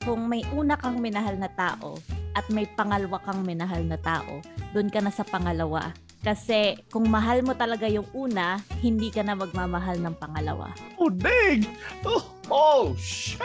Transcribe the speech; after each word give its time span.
kung 0.00 0.32
may 0.32 0.40
una 0.56 0.80
kang 0.80 0.96
minahal 0.96 1.36
na 1.36 1.48
tao 1.52 2.00
at 2.32 2.48
may 2.48 2.64
pangalawa 2.64 3.20
kang 3.20 3.44
minahal 3.44 3.84
na 3.84 4.00
tao, 4.00 4.40
doon 4.72 4.88
ka 4.88 5.04
na 5.04 5.12
sa 5.12 5.26
pangalawa. 5.28 5.92
Kasi 6.20 6.80
kung 6.88 7.08
mahal 7.08 7.44
mo 7.44 7.52
talaga 7.52 7.84
yung 7.88 8.08
una, 8.16 8.60
hindi 8.80 9.12
ka 9.12 9.24
na 9.24 9.36
magmamahal 9.36 10.00
ng 10.00 10.16
pangalawa. 10.16 10.72
Oh, 10.96 11.12
dang! 11.12 11.64
Oh, 12.04 12.24
oh 12.48 12.84
sheesh! 12.96 13.40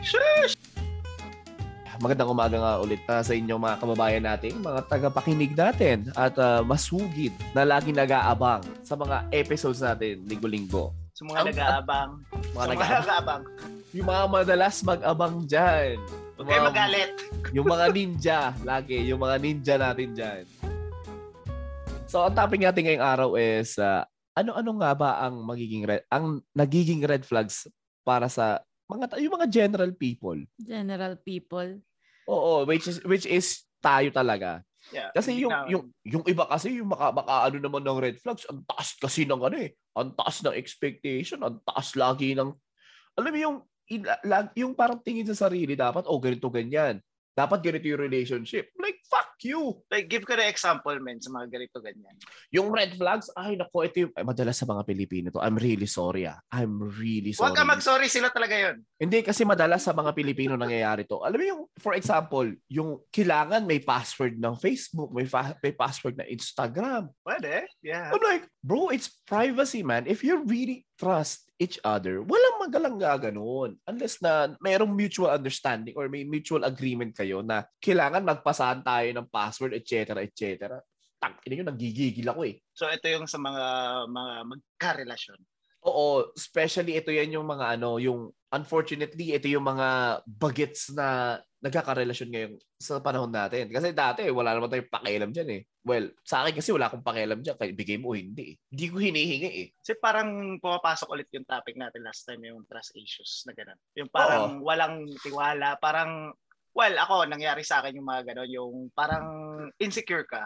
Sheesh! 0.00 0.56
Magandang 2.00 2.32
umaga 2.32 2.56
nga 2.60 2.74
ulit 2.80 3.00
uh, 3.08 3.20
sa 3.24 3.32
inyong 3.32 3.60
mga 3.60 3.76
kababayan 3.80 4.24
natin, 4.24 4.60
mga 4.60 4.80
tagapakinig 4.88 5.52
natin 5.56 6.08
at 6.16 6.36
uh, 6.40 6.60
masugid 6.64 7.32
na 7.52 7.64
lagi 7.64 7.92
nag-aabang 7.92 8.64
sa 8.80 8.96
mga 8.96 9.28
episodes 9.32 9.80
natin 9.80 10.24
linggo-linggo. 10.24 11.03
Sa 11.14 11.22
mga 11.30 11.54
nag-aabang. 11.54 12.10
Mga 12.26 12.64
Sa 12.66 12.70
mga 12.74 12.74
nag-aabang. 12.74 13.42
Yung 13.94 14.08
mga 14.10 14.24
madalas 14.26 14.76
mag-abang 14.82 15.36
dyan. 15.46 15.94
Huwag 16.34 16.46
kayo 16.50 16.62
magalit. 16.66 17.10
yung 17.54 17.66
mga 17.70 17.86
ninja, 17.94 18.40
lagi, 18.66 18.98
yung 19.06 19.22
mga 19.22 19.36
ninja 19.38 19.74
natin 19.78 20.10
dyan. 20.10 20.42
So, 22.10 22.26
ang 22.26 22.34
topic 22.34 22.58
natin 22.58 22.82
ngayong 22.82 23.06
araw 23.06 23.30
is, 23.38 23.78
uh, 23.78 24.02
ano-ano 24.34 24.74
nga 24.82 24.90
ba 24.98 25.10
ang 25.22 25.38
magiging 25.46 25.86
red, 25.86 26.02
ang 26.10 26.42
nagiging 26.50 27.06
red 27.06 27.22
flags 27.22 27.70
para 28.02 28.26
sa 28.26 28.58
mga 28.90 29.14
yung 29.22 29.38
mga 29.38 29.46
general 29.46 29.94
people? 29.94 30.42
General 30.58 31.14
people. 31.22 31.78
Oo, 32.26 32.66
which 32.66 32.90
is 32.90 32.98
which 33.06 33.30
is 33.30 33.62
tayo 33.78 34.10
talaga. 34.10 34.66
Yeah, 34.90 35.14
Kasi 35.14 35.38
yung 35.38 35.54
yung 35.70 35.84
yung 36.02 36.24
iba 36.26 36.44
kasi 36.50 36.74
yung 36.82 36.90
maka, 36.90 37.14
maka 37.14 37.48
ano 37.48 37.56
naman 37.62 37.86
ng 37.86 38.02
red 38.02 38.18
flags, 38.18 38.42
ang 38.50 38.66
taas 38.66 38.98
kasi 38.98 39.22
ng 39.22 39.38
ano 39.38 39.56
eh. 39.62 39.70
Ang 39.94 40.14
taas 40.18 40.42
ng 40.42 40.54
expectation, 40.58 41.38
ang 41.42 41.62
taas 41.62 41.94
lagi 41.94 42.34
ng 42.34 42.50
alam 43.14 43.30
mo 43.30 43.38
yung 43.38 43.56
yung 44.56 44.72
parang 44.72 44.98
tingin 44.98 45.28
sa 45.28 45.46
sarili 45.46 45.76
dapat 45.78 46.08
oh 46.08 46.18
ganito 46.18 46.50
ganyan. 46.50 46.98
Dapat 47.34 47.58
ganito 47.66 47.90
yung 47.90 48.02
relationship. 48.02 48.70
Like 48.78 49.02
fuck 49.10 49.34
you. 49.44 49.78
Like, 49.92 50.08
give 50.08 50.24
ko 50.24 50.34
na 50.34 50.48
example, 50.48 50.96
men, 50.98 51.20
sa 51.20 51.30
mga 51.30 51.46
ganito 51.52 51.78
ganyan. 51.78 52.16
Yung 52.50 52.72
red 52.72 52.96
flags, 52.96 53.28
ay 53.36 53.54
nako, 53.54 53.84
ito 53.84 54.08
yung, 54.08 54.12
ay, 54.16 54.24
madalas 54.24 54.56
sa 54.56 54.66
mga 54.66 54.82
Pilipino 54.82 55.28
to. 55.30 55.42
I'm 55.42 55.60
really 55.60 55.86
sorry 55.86 56.26
ah. 56.26 56.40
I'm 56.50 56.80
really 56.80 57.36
sorry. 57.36 57.52
Huwag 57.52 57.58
ka 57.58 57.64
mag-sorry, 57.66 58.08
sila 58.08 58.32
talaga 58.32 58.56
yon. 58.56 58.82
Hindi, 58.96 59.20
kasi 59.22 59.44
madalas 59.44 59.84
sa 59.84 59.92
mga 59.92 60.10
Pilipino 60.16 60.56
nangyayari 60.56 61.04
to. 61.04 61.20
Alam 61.22 61.38
mo 61.38 61.46
yung, 61.46 61.62
for 61.78 61.92
example, 61.94 62.48
yung 62.66 63.02
kailangan 63.12 63.68
may 63.68 63.78
password 63.78 64.40
ng 64.40 64.54
Facebook, 64.58 65.12
may, 65.12 65.28
fa- 65.28 65.58
may 65.60 65.76
password 65.76 66.16
ng 66.18 66.28
Instagram. 66.32 67.12
Pwede, 67.22 67.68
yeah. 67.84 68.10
I'm 68.10 68.24
like, 68.24 68.48
bro, 68.64 68.88
it's 68.88 69.12
privacy, 69.28 69.84
man. 69.84 70.08
If 70.08 70.24
you 70.24 70.42
really 70.48 70.88
trust 70.94 71.50
each 71.58 71.78
other, 71.86 72.22
walang 72.22 72.62
magalang 72.62 72.96
gaganon. 72.98 73.78
Unless 73.86 74.22
na 74.22 74.54
mayroong 74.58 74.90
mutual 74.90 75.30
understanding 75.30 75.94
or 75.94 76.10
may 76.10 76.26
mutual 76.26 76.66
agreement 76.66 77.14
kayo 77.14 77.42
na 77.42 77.66
kailangan 77.78 78.26
magpasahan 78.26 78.82
tayo 78.82 79.08
ng 79.14 79.30
password, 79.30 79.74
etc., 79.78 80.22
etc. 80.22 80.78
Tang, 81.22 81.38
ina 81.46 81.62
yun, 81.62 81.68
nagigigil 81.70 82.26
ako 82.26 82.40
eh. 82.46 82.58
So, 82.74 82.90
ito 82.90 83.06
yung 83.06 83.30
sa 83.30 83.38
mga 83.38 83.64
mga 84.10 84.32
magkarelasyon. 84.50 85.38
Oo, 85.84 86.32
especially 86.32 86.96
ito 86.96 87.12
yan 87.12 87.36
yung 87.36 87.44
mga 87.44 87.76
ano, 87.76 88.00
yung 88.00 88.32
unfortunately, 88.48 89.36
ito 89.36 89.50
yung 89.50 89.66
mga 89.68 90.20
bagets 90.24 90.94
na 90.96 91.36
nagkakarelasyon 91.60 92.30
ngayon 92.30 92.52
sa 92.76 93.00
panahon 93.00 93.32
natin. 93.32 93.68
Kasi 93.68 93.92
dati, 93.92 94.28
wala 94.28 94.52
naman 94.52 94.68
tayong 94.68 94.92
pakialam 94.92 95.30
dyan 95.32 95.50
eh. 95.60 95.62
Well, 95.84 96.12
sa 96.24 96.44
akin 96.44 96.60
kasi 96.60 96.72
wala 96.72 96.88
akong 96.88 97.04
pakialam 97.04 97.40
dyan. 97.40 97.56
Kaya 97.56 97.72
bigay 97.72 97.96
mo 98.00 98.12
o 98.12 98.16
hindi 98.16 98.52
eh. 98.52 98.56
Hindi 98.68 98.86
ko 98.92 98.96
hinihingi 99.00 99.50
eh. 99.64 99.68
Kasi 99.80 99.96
parang 99.96 100.60
pumapasok 100.60 101.08
ulit 101.08 101.28
yung 101.32 101.48
topic 101.48 101.76
natin 101.76 102.04
last 102.04 102.24
time, 102.28 102.44
yung 102.44 102.64
trust 102.68 102.92
issues 102.96 103.44
na 103.48 103.52
gano'n. 103.56 103.80
Yung 103.96 104.08
parang 104.12 104.60
walang 104.60 105.08
tiwala, 105.24 105.76
parang, 105.80 106.32
well, 106.76 106.94
ako, 107.00 107.28
nangyari 107.28 107.64
sa 107.64 107.80
akin 107.80 107.96
yung 107.96 108.08
mga 108.08 108.32
gano'n, 108.32 108.50
yung 108.52 108.74
parang 108.92 109.26
insecure 109.80 110.28
ka. 110.28 110.44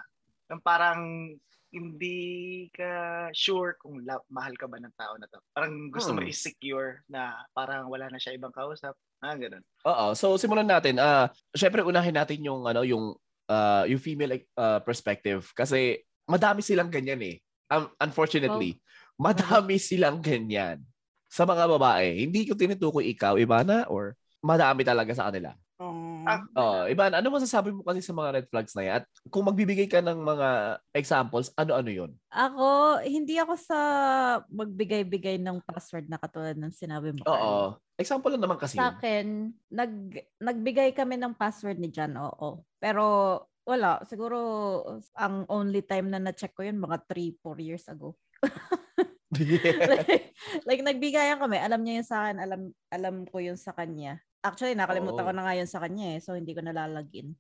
Yung 0.50 0.62
parang 0.62 1.34
hindi 1.68 2.68
ka 2.72 3.28
sure 3.36 3.76
kung 3.76 4.00
la- 4.04 4.24
mahal 4.32 4.56
ka 4.56 4.64
ba 4.64 4.80
ng 4.80 4.94
tao 4.96 5.14
na 5.20 5.28
to. 5.28 5.38
Parang 5.52 5.92
gusto 5.92 6.16
mo 6.16 6.24
Hmm. 6.24 6.30
i-secure 6.32 7.04
na 7.08 7.36
parang 7.52 7.92
wala 7.92 8.08
na 8.08 8.16
siya 8.16 8.32
ibang 8.36 8.52
kausap. 8.52 8.96
Ah, 9.20 9.36
ganun. 9.36 9.60
Oo. 9.84 10.06
So, 10.16 10.38
simulan 10.40 10.68
natin. 10.68 10.96
Ah, 10.96 11.28
syempre 11.52 11.84
unahin 11.84 12.16
natin 12.16 12.40
yung 12.40 12.64
ano, 12.64 12.82
yung 12.86 13.12
ah, 13.48 13.84
yung 13.84 14.00
female 14.00 14.44
ah, 14.56 14.80
perspective 14.80 15.52
kasi 15.52 16.00
madami 16.28 16.60
silang 16.60 16.92
ganyan 16.92 17.20
eh. 17.24 17.36
Um, 17.68 17.92
unfortunately, 18.00 18.80
madami 19.20 19.76
silang 19.76 20.24
ganyan 20.24 20.80
sa 21.28 21.44
mga 21.44 21.68
babae. 21.68 22.24
Hindi 22.24 22.48
ko 22.48 22.56
tinutukoy 22.56 23.12
ikaw, 23.12 23.36
Ivana, 23.36 23.84
or 23.92 24.16
madami 24.40 24.88
talaga 24.88 25.12
sa 25.12 25.28
kanila. 25.28 25.52
Ah, 25.78 26.42
Oh, 26.58 26.82
Ivan, 26.90 27.14
ano 27.14 27.30
masasabi 27.30 27.70
mo 27.70 27.86
kasi 27.86 28.02
sa 28.02 28.10
mga 28.10 28.30
red 28.34 28.46
flags 28.50 28.74
na 28.74 28.82
yan? 28.82 28.94
At 29.00 29.04
kung 29.30 29.46
magbibigay 29.46 29.86
ka 29.86 30.02
ng 30.02 30.18
mga 30.18 30.48
examples, 30.90 31.54
ano-ano 31.54 31.86
yun? 31.86 32.10
Ako, 32.34 32.98
hindi 33.06 33.38
ako 33.38 33.54
sa 33.54 33.78
magbigay-bigay 34.50 35.38
ng 35.38 35.62
password 35.62 36.10
na 36.10 36.18
katulad 36.18 36.58
ng 36.58 36.74
sinabi 36.74 37.14
mo. 37.14 37.22
Oo. 37.30 37.78
Example 37.94 38.34
lang 38.34 38.42
naman 38.42 38.58
kasi 38.58 38.78
Sa 38.78 38.90
akin, 38.94 39.54
nag, 39.70 39.92
nagbigay 40.42 40.94
kami 40.98 41.14
ng 41.18 41.38
password 41.38 41.78
ni 41.78 41.94
Jan, 41.94 42.18
oo. 42.18 42.66
Pero 42.82 43.04
wala, 43.62 44.02
siguro 44.02 44.38
ang 45.14 45.46
only 45.46 45.86
time 45.86 46.10
na 46.10 46.18
na-check 46.18 46.58
ko 46.58 46.66
yun, 46.66 46.82
mga 46.82 47.06
3-4 47.06 47.58
years 47.62 47.86
ago. 47.86 48.18
like, 49.92 50.32
like, 50.64 50.82
nagbigayan 50.82 51.36
kami, 51.36 51.60
alam 51.60 51.84
niya 51.84 52.00
yun 52.00 52.06
sa 52.08 52.16
akin, 52.26 52.36
alam, 52.40 52.60
alam 52.88 53.14
ko 53.28 53.38
yun 53.44 53.60
sa 53.60 53.76
kanya. 53.76 54.18
Actually, 54.38 54.78
nakalimutan 54.78 55.26
Oo. 55.26 55.28
ko 55.28 55.32
na 55.34 55.42
nga 55.42 55.58
yun 55.58 55.66
sa 55.66 55.82
kanya 55.82 56.14
eh, 56.14 56.18
so 56.22 56.38
hindi 56.38 56.54
ko 56.54 56.62
nalalagin. 56.62 57.34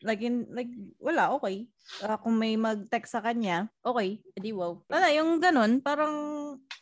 Like, 0.00 0.24
in, 0.24 0.48
like 0.48 0.72
wala, 0.96 1.36
okay. 1.36 1.68
Ah, 2.00 2.16
kung 2.16 2.40
may 2.40 2.56
mag-text 2.56 3.12
sa 3.12 3.20
kanya, 3.20 3.68
okay, 3.84 4.24
edi 4.32 4.56
wow. 4.56 4.80
Wala, 4.88 5.12
yung 5.12 5.44
ganun, 5.44 5.84
parang 5.84 6.14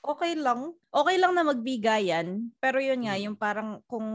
okay 0.07 0.39
lang. 0.39 0.71
Okay 0.95 1.17
lang 1.19 1.35
na 1.35 1.43
magbigayan, 1.43 2.55
pero 2.63 2.79
yun 2.79 3.11
nga, 3.11 3.19
yung 3.19 3.35
parang 3.35 3.83
kung 3.91 4.07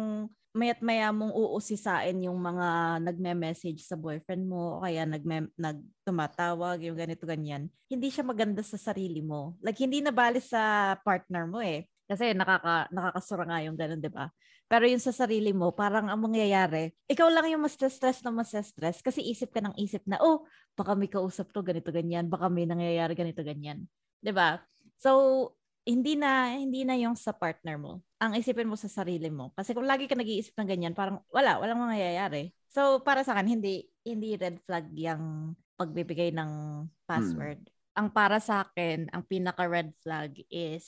mayat 0.51 0.83
maya 0.83 1.15
mong 1.15 1.31
uusisain 1.31 2.27
yung 2.27 2.35
mga 2.35 2.99
nagme-message 2.99 3.87
sa 3.87 3.95
boyfriend 3.95 4.43
mo 4.43 4.79
o 4.79 4.83
kaya 4.83 5.07
nagme 5.07 5.47
nag 5.55 5.79
tumatawag 6.03 6.83
yung 6.83 6.99
ganito 6.99 7.23
ganyan 7.23 7.71
hindi 7.87 8.11
siya 8.11 8.27
maganda 8.27 8.59
sa 8.59 8.75
sarili 8.75 9.23
mo 9.23 9.55
like 9.63 9.79
hindi 9.79 10.03
nabali 10.03 10.43
sa 10.43 10.91
partner 11.07 11.47
mo 11.47 11.63
eh 11.63 11.87
kasi 12.11 12.35
nakaka 12.35 12.91
nakakasura 12.91 13.47
nga 13.47 13.63
yung 13.63 13.79
ganun 13.79 14.03
'di 14.03 14.11
ba 14.11 14.27
pero 14.67 14.83
yung 14.83 14.99
sa 14.99 15.15
sarili 15.15 15.55
mo 15.55 15.71
parang 15.71 16.11
ang 16.11 16.19
mangyayari 16.19 16.91
ikaw 17.07 17.31
lang 17.31 17.47
yung 17.47 17.63
mas 17.63 17.79
stress 17.79 18.19
na 18.19 18.35
mas 18.35 18.51
stress 18.51 18.99
kasi 18.99 19.23
isip 19.23 19.55
ka 19.55 19.63
ng 19.63 19.79
isip 19.79 20.03
na 20.03 20.19
oh 20.19 20.43
baka 20.75 20.91
may 20.91 21.07
kausap 21.07 21.55
to 21.55 21.63
ganito 21.63 21.87
ganyan 21.95 22.27
baka 22.27 22.51
may 22.51 22.67
nangyayari 22.67 23.15
ganito 23.15 23.39
ganyan 23.39 23.87
'di 24.19 24.35
ba 24.35 24.59
so 24.99 25.47
hindi 25.85 26.13
na 26.13 26.53
hindi 26.53 26.85
na 26.85 26.93
yung 26.93 27.17
sa 27.17 27.33
partner 27.33 27.77
mo. 27.81 28.05
Ang 28.21 28.37
isipin 28.37 28.69
mo 28.69 28.77
sa 28.77 28.85
sarili 28.85 29.33
mo. 29.33 29.49
Kasi 29.57 29.73
kung 29.73 29.89
lagi 29.89 30.05
ka 30.05 30.13
nag-iisip 30.13 30.53
ng 30.53 30.69
ganyan, 30.69 30.93
parang 30.93 31.25
wala, 31.33 31.57
walang 31.57 31.89
mangyayari. 31.89 32.53
So 32.69 33.01
para 33.01 33.25
sa 33.25 33.33
akin 33.33 33.57
hindi 33.59 33.89
hindi 34.05 34.37
red 34.37 34.61
flag 34.61 34.93
yung 34.93 35.57
pagbibigay 35.77 36.29
ng 36.37 36.85
password. 37.09 37.65
Ang 37.97 38.07
para 38.13 38.37
sa 38.37 38.63
akin, 38.63 39.09
ang 39.09 39.25
pinaka 39.25 39.65
red 39.65 39.91
flag 39.99 40.37
is 40.47 40.85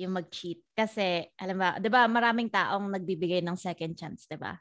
yung 0.00 0.16
mag-cheat. 0.18 0.62
Kasi 0.74 1.22
alam 1.38 1.56
ba, 1.60 1.78
'di 1.78 1.88
ba, 1.92 2.06
maraming 2.10 2.50
taong 2.50 2.90
nagbibigay 2.94 3.40
ng 3.44 3.56
second 3.58 3.94
chance, 3.94 4.26
'di 4.26 4.38
ba? 4.38 4.58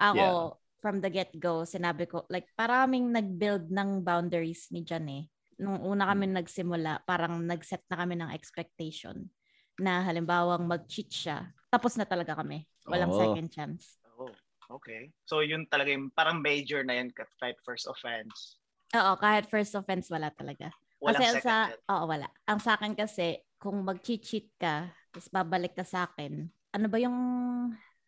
Ako 0.00 0.16
Yeah. 0.16 0.34
from 0.80 1.04
the 1.04 1.12
get-go, 1.12 1.68
sinabi 1.68 2.08
ko 2.08 2.24
like 2.32 2.48
paraming 2.56 3.12
nag-build 3.12 3.68
ng 3.68 4.00
boundaries 4.00 4.72
ni 4.72 4.80
Jan 4.80 5.04
eh 5.12 5.28
nung 5.60 5.76
una 5.84 6.08
kami 6.08 6.32
nagsimula, 6.32 7.04
parang 7.04 7.44
nag-set 7.44 7.84
na 7.92 8.00
kami 8.00 8.16
ng 8.16 8.32
expectation 8.32 9.28
na 9.76 10.00
halimbawang 10.08 10.64
mag-cheat 10.64 11.12
siya. 11.12 11.52
Tapos 11.68 12.00
na 12.00 12.08
talaga 12.08 12.32
kami. 12.32 12.64
Walang 12.88 13.12
Oo. 13.12 13.20
second 13.20 13.48
chance. 13.52 14.00
Oh, 14.16 14.32
okay. 14.80 15.12
So, 15.28 15.44
yun 15.44 15.68
talaga 15.68 15.92
yung 15.92 16.08
parang 16.10 16.40
major 16.40 16.80
na 16.80 16.96
yan, 16.96 17.12
type 17.12 17.60
first 17.60 17.84
offense. 17.84 18.56
Oo, 18.96 19.12
kahit 19.20 19.46
first 19.52 19.76
offense, 19.76 20.08
wala 20.08 20.32
talaga. 20.32 20.72
Walang 20.98 21.22
kasi 21.22 21.38
second 21.38 21.44
sa, 21.46 21.56
oo, 21.92 22.04
wala. 22.08 22.28
Ang 22.48 22.58
sa 22.58 22.74
akin 22.80 22.96
kasi, 22.96 23.38
kung 23.60 23.84
mag-cheat-cheat 23.84 24.56
ka, 24.56 24.88
tapos 25.12 25.28
babalik 25.28 25.76
ka 25.76 25.84
sa 25.84 26.08
akin, 26.08 26.48
ano 26.72 26.86
ba 26.88 26.96
yung, 26.96 27.18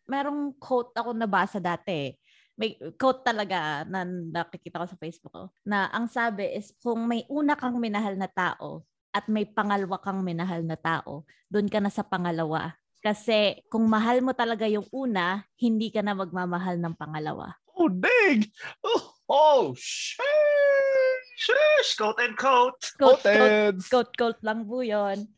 merong 0.09 0.57
quote 0.57 0.91
ako 0.97 1.13
nabasa 1.13 1.61
dati 1.61 1.93
eh. 1.93 2.11
May 2.57 2.75
quote 2.97 3.23
talaga 3.23 3.87
na 3.87 4.03
nakikita 4.03 4.81
ko 4.81 4.85
sa 4.89 4.99
Facebook 4.99 5.33
ko, 5.33 5.43
na 5.63 5.87
ang 5.93 6.09
sabi 6.09 6.49
is, 6.57 6.73
kung 6.81 7.05
may 7.05 7.23
una 7.29 7.53
kang 7.53 7.77
minahal 7.77 8.17
na 8.17 8.27
tao, 8.27 8.81
at 9.13 9.29
may 9.29 9.45
pangalawa 9.45 10.01
kang 10.01 10.25
minahal 10.25 10.65
na 10.65 10.73
tao, 10.73 11.21
doon 11.45 11.69
ka 11.69 11.77
na 11.77 11.93
sa 11.93 12.01
pangalawa. 12.01 12.73
Kasi 13.03 13.61
kung 13.69 13.85
mahal 13.85 14.25
mo 14.25 14.33
talaga 14.33 14.65
yung 14.65 14.89
una, 14.89 15.45
hindi 15.61 15.93
ka 15.93 16.01
na 16.01 16.17
magmamahal 16.17 16.81
ng 16.81 16.97
pangalawa. 16.97 17.53
Oh, 17.77 17.89
dang! 17.89 18.41
Oh, 18.81 19.03
oh 19.29 19.63
sheesh! 19.77 20.23
Shush! 21.37 21.97
Quote 21.97 22.21
and 22.25 22.37
quote! 22.37 22.81
Quote, 22.97 23.21
quote, 23.21 23.37
Quoted! 23.37 23.75
quote, 23.89 24.13
quote 24.17 24.41
lang 24.41 24.65
po 24.65 24.81
yun. 24.81 25.29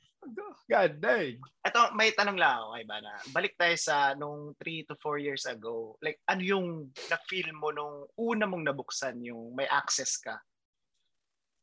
God 0.66 0.92
dang. 0.98 1.38
Ito, 1.62 1.94
may 1.94 2.10
tanong 2.14 2.38
lang 2.42 2.58
ako 2.58 2.68
kay 2.74 2.86
Bana. 2.90 3.12
Balik 3.30 3.54
tayo 3.54 3.76
sa 3.78 4.18
nung 4.18 4.58
3 4.58 4.90
to 4.90 4.98
4 4.98 5.22
years 5.22 5.46
ago. 5.46 5.94
Like, 6.02 6.22
ano 6.26 6.42
yung 6.42 6.90
na-feel 7.10 7.54
mo 7.54 7.70
nung 7.70 8.10
una 8.18 8.50
mong 8.50 8.66
nabuksan 8.66 9.22
yung 9.22 9.54
may 9.54 9.70
access 9.70 10.18
ka? 10.18 10.42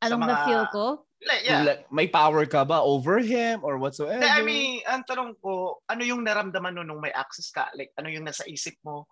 Anong 0.02 0.22
mga- 0.22 0.30
na-feel 0.30 0.64
ko? 0.70 0.86
Like, 1.22 1.42
yeah. 1.46 1.62
Like, 1.62 1.82
may 1.90 2.10
power 2.10 2.42
ka 2.46 2.66
ba 2.66 2.82
over 2.82 3.22
him 3.22 3.62
or 3.62 3.78
whatsoever? 3.78 4.22
I 4.26 4.42
mean, 4.42 4.82
ang 4.86 5.06
tanong 5.06 5.38
ko, 5.38 5.78
ano 5.86 6.02
yung 6.02 6.26
naramdaman 6.26 6.74
mo 6.74 6.82
nung 6.82 7.02
may 7.02 7.14
access 7.14 7.50
ka? 7.54 7.70
Like, 7.78 7.94
ano 7.94 8.10
yung 8.10 8.26
nasa 8.26 8.42
isip 8.50 8.74
mo? 8.82 9.06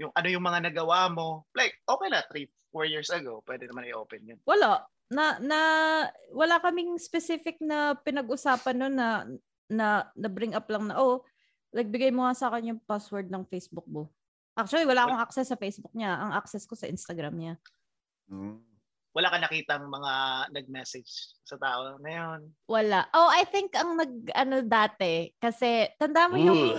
Yung 0.00 0.08
ano 0.16 0.28
yung 0.32 0.40
mga 0.40 0.72
nagawa 0.72 1.12
mo? 1.12 1.44
Like, 1.52 1.76
okay 1.84 2.08
na, 2.08 2.24
3, 2.24 2.48
4 2.72 2.88
years 2.88 3.12
ago, 3.12 3.44
pwede 3.44 3.68
naman 3.68 3.84
i-open 3.92 4.24
yun. 4.24 4.40
Wala. 4.48 4.80
Na, 5.10 5.42
na, 5.42 5.60
wala 6.30 6.62
kaming 6.62 6.94
specific 7.02 7.58
na 7.58 7.98
pinag-usapan 7.98 8.78
nun 8.78 8.94
na, 8.94 9.26
na, 9.66 10.06
na 10.14 10.28
bring 10.30 10.54
up 10.54 10.70
lang 10.70 10.86
na, 10.86 11.02
oh, 11.02 11.26
like, 11.74 11.90
bigay 11.90 12.14
mo 12.14 12.22
nga 12.26 12.34
sa 12.38 12.46
akin 12.50 12.74
yung 12.74 12.80
password 12.86 13.26
ng 13.26 13.42
Facebook 13.50 13.86
mo. 13.90 14.06
Actually, 14.54 14.86
wala 14.86 15.06
akong 15.06 15.22
access 15.22 15.50
sa 15.50 15.58
Facebook 15.58 15.90
niya. 15.94 16.14
Ang 16.14 16.30
access 16.34 16.62
ko 16.62 16.74
sa 16.78 16.86
Instagram 16.86 17.34
niya. 17.34 17.54
Mm. 18.30 18.62
Wala 19.10 19.26
ka 19.26 19.42
nakitang 19.42 19.90
mga 19.90 20.12
nag-message 20.54 21.34
sa 21.42 21.58
tao 21.58 21.98
na 21.98 22.10
yun. 22.14 22.40
Wala. 22.70 23.10
Oh, 23.10 23.26
I 23.26 23.42
think 23.42 23.74
ang 23.74 23.98
nag, 23.98 24.30
ano 24.30 24.62
dati, 24.62 25.34
kasi, 25.34 25.90
tanda 25.98 26.30
mo 26.30 26.38
yung, 26.38 26.78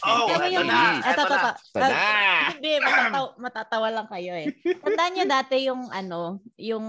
Oh, 0.00 0.32
Tanda 0.32 0.40
mo 0.40 0.48
eto 0.48 0.56
yung, 0.56 0.64
na, 0.64 1.04
eto, 1.04 1.12
eto 1.12 1.24
eto, 1.28 1.36
na. 1.36 1.36
eto. 1.36 1.52
Ito 1.60 1.84
na. 1.84 1.92
Ah, 1.92 2.48
Hindi, 2.56 2.72
matatawa, 3.36 3.36
matatawa 3.36 3.88
lang 3.92 4.08
kayo 4.08 4.32
eh. 4.32 4.48
Tandaan 4.80 5.12
niyo 5.12 5.24
dati 5.28 5.56
yung 5.68 5.92
ano, 5.92 6.40
yung 6.56 6.86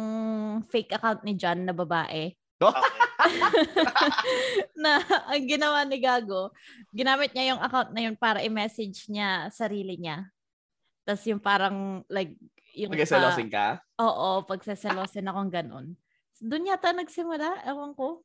fake 0.71 0.95
account 0.95 1.27
ni 1.27 1.35
John 1.35 1.67
na 1.67 1.75
babae. 1.75 2.39
Na 4.83 4.99
ang 5.31 5.43
ginawa 5.47 5.87
ni 5.87 5.99
Gago, 5.99 6.51
ginamit 6.91 7.31
niya 7.31 7.55
yung 7.55 7.61
account 7.63 7.91
na 7.95 8.03
yun 8.03 8.15
para 8.19 8.43
i-message 8.43 9.07
niya 9.07 9.47
sarili 9.51 9.95
niya. 9.95 10.27
Tapos 11.07 11.23
yung 11.27 11.39
parang 11.39 12.03
like 12.11 12.35
yung 12.75 12.91
Pagkaselosin 12.93 13.49
ka? 13.49 13.81
Oo, 13.97 14.45
pagseselosin 14.45 15.25
akong 15.25 15.51
ganun. 15.51 15.97
Doon 16.39 16.69
yata 16.69 16.93
nagsimula, 16.93 17.65
ewan 17.67 17.97
ko. 17.97 18.23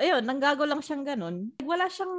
Ayun, 0.00 0.24
nanggago 0.24 0.64
lang 0.64 0.80
siyang 0.80 1.04
ganun. 1.04 1.52
Wala 1.62 1.90
siyang 1.90 2.14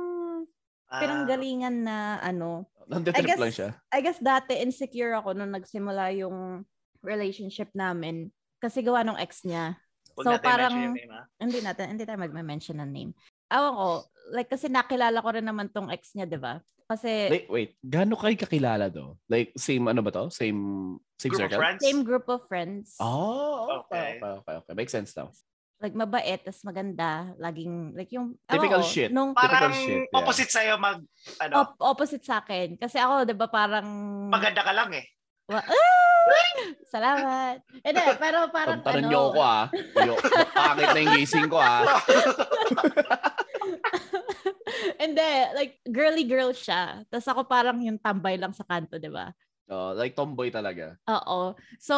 pinanggalingan 0.89 1.75
na 1.83 1.97
ano. 2.19 2.69
Nanditrip 2.85 3.25
guess- 3.25 3.41
lang 3.41 3.53
siya. 3.53 3.69
I 3.89 3.99
guess 3.99 4.19
dati 4.19 4.53
insecure 4.55 5.17
ako 5.17 5.33
nung 5.33 5.49
nagsimula 5.49 6.13
yung 6.13 6.61
relationship 7.01 7.69
namin 7.73 8.29
kasi 8.57 8.81
gawa 8.81 9.01
nung 9.01 9.17
ex 9.17 9.41
niya. 9.43 9.77
huwag 10.15 10.25
so, 10.25 10.31
natin 10.31 10.45
parang- 10.47 10.73
yung 10.79 10.95
name, 10.95 11.11
ah. 11.11 11.25
Hindi 11.35 11.59
natin, 11.59 11.85
hindi 11.91 12.03
tayo 12.05 12.15
mag-mention 12.17 12.79
ng 12.79 12.87
name. 12.87 13.11
Awan 13.51 13.73
ko, 13.73 13.87
like 14.31 14.47
kasi 14.47 14.71
nakilala 14.71 15.19
ko 15.19 15.29
rin 15.29 15.43
naman 15.43 15.67
tong 15.69 15.91
ex 15.91 16.15
niya, 16.15 16.23
di 16.23 16.39
ba? 16.39 16.61
Kasi 16.85 17.27
Like, 17.27 17.49
wait, 17.49 17.71
gaano 17.81 18.13
kayo 18.15 18.37
kakilala 18.37 18.87
do? 18.87 19.17
Like, 19.25 19.51
same 19.57 19.89
ano 19.89 19.99
ba 19.99 20.13
to? 20.13 20.29
Same, 20.29 20.55
same 21.17 21.33
Group 21.33 21.41
of 21.41 21.49
circle? 21.49 21.59
friends? 21.59 21.81
same 21.81 22.01
group 22.05 22.25
of 22.29 22.41
friends. 22.45 22.85
Oh, 23.01 23.81
Okay. 23.89 24.21
okay. 24.21 24.21
Okay, 24.21 24.33
okay, 24.39 24.55
okay. 24.61 24.73
Makes 24.77 24.93
sense 24.93 25.11
now. 25.17 25.33
Like 25.75 25.91
mabait, 25.91 26.39
tas 26.39 26.63
maganda, 26.63 27.35
laging 27.35 27.91
like 27.93 28.07
yung 28.15 28.39
Typical 28.47 28.79
ko, 28.79 28.87
shit. 28.87 29.11
Nung 29.11 29.35
Parang 29.35 29.69
Typical 29.69 29.71
shit, 29.75 30.07
yeah. 30.07 30.15
opposite 30.15 30.51
sa'yo 30.51 30.73
mag, 30.79 31.03
ano, 31.43 31.53
op- 31.61 31.79
opposite 31.83 32.23
sa 32.23 32.39
akin. 32.39 32.79
Kasi 32.79 32.95
ako, 32.95 33.27
di 33.27 33.35
ba, 33.35 33.51
parang 33.51 33.83
maganda 34.31 34.63
ka 34.63 34.71
lang 34.71 34.95
eh. 34.95 35.05
Wa- 35.51 35.61
Ah! 35.61 36.03
Salamat. 36.95 37.61
Hindi, 37.85 38.01
pero 38.17 38.49
parang 38.49 38.81
Tantanan 38.81 39.03
ano, 39.05 39.09
niyo 39.11 39.21
ako 39.29 39.41
ah. 39.43 39.65
Yo, 40.01 40.13
Pangit 40.55 40.87
na 40.89 40.99
yung 41.03 41.15
gising 41.19 41.49
ko 41.51 41.57
ah. 41.59 41.83
Hindi, 45.01 45.29
like 45.53 45.73
girly 45.85 46.25
girl 46.25 46.49
siya. 46.49 47.05
Tapos 47.11 47.27
ako 47.29 47.41
parang 47.45 47.77
yung 47.83 47.99
tambay 47.99 48.39
lang 48.39 48.55
sa 48.55 48.65
kanto, 48.65 48.97
di 48.97 49.11
ba? 49.11 49.29
Oh, 49.65 49.97
like 49.97 50.13
tomboy 50.13 50.53
talaga. 50.53 50.93
Oo. 51.09 51.57
So, 51.81 51.95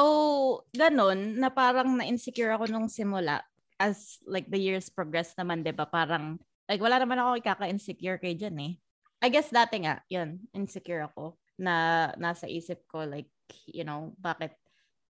ganun, 0.72 1.36
na 1.36 1.52
parang 1.52 2.00
na-insecure 2.00 2.56
ako 2.56 2.68
nung 2.68 2.88
simula. 2.88 3.44
As 3.78 4.18
like 4.26 4.50
the 4.50 4.58
years 4.58 4.90
progress 4.90 5.38
naman, 5.38 5.62
di 5.62 5.74
ba? 5.74 5.86
Parang, 5.86 6.42
like 6.66 6.82
wala 6.82 6.98
naman 6.98 7.22
ako 7.22 7.38
ikaka-insecure 7.42 8.18
kay 8.18 8.34
Jan 8.34 8.58
eh. 8.58 8.78
I 9.22 9.30
guess 9.34 9.50
dati 9.50 9.82
nga, 9.82 10.02
yun, 10.10 10.46
insecure 10.54 11.06
ako. 11.10 11.38
Na 11.58 12.10
nasa 12.18 12.46
isip 12.46 12.86
ko, 12.86 13.06
like, 13.06 13.30
you 13.66 13.86
know, 13.86 14.14
bakit 14.22 14.54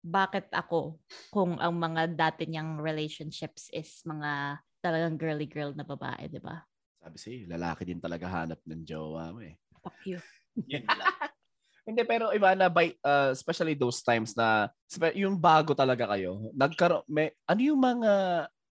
bakit 0.00 0.48
ako 0.48 0.96
kung 1.28 1.60
ang 1.60 1.76
mga 1.76 2.16
dati 2.16 2.48
niyang 2.48 2.80
relationships 2.80 3.68
is 3.68 4.00
mga 4.08 4.56
talagang 4.80 5.20
girly 5.20 5.44
girl 5.44 5.76
na 5.76 5.84
babae, 5.84 6.24
di 6.32 6.40
ba? 6.40 6.64
Sabi 7.00 7.16
si, 7.20 7.44
lalaki 7.44 7.84
din 7.84 8.00
talaga 8.00 8.28
hanap 8.28 8.60
ng 8.64 8.84
jowa 8.84 9.32
mo 9.32 9.44
eh. 9.44 9.60
Fuck 9.84 10.00
you. 10.08 10.20
Yun 10.68 10.84
lang. 10.88 11.12
Hindi, 11.84 12.02
pero 12.04 12.30
iba 12.30 12.52
na, 12.52 12.68
by, 12.68 12.92
uh, 13.02 13.32
especially 13.32 13.74
those 13.74 14.04
times 14.04 14.36
na, 14.36 14.68
yung 15.16 15.36
bago 15.40 15.72
talaga 15.72 16.06
kayo, 16.12 16.52
nagkaroon, 16.52 17.04
may, 17.08 17.32
ano 17.48 17.60
yung 17.60 17.80
mga, 17.80 18.12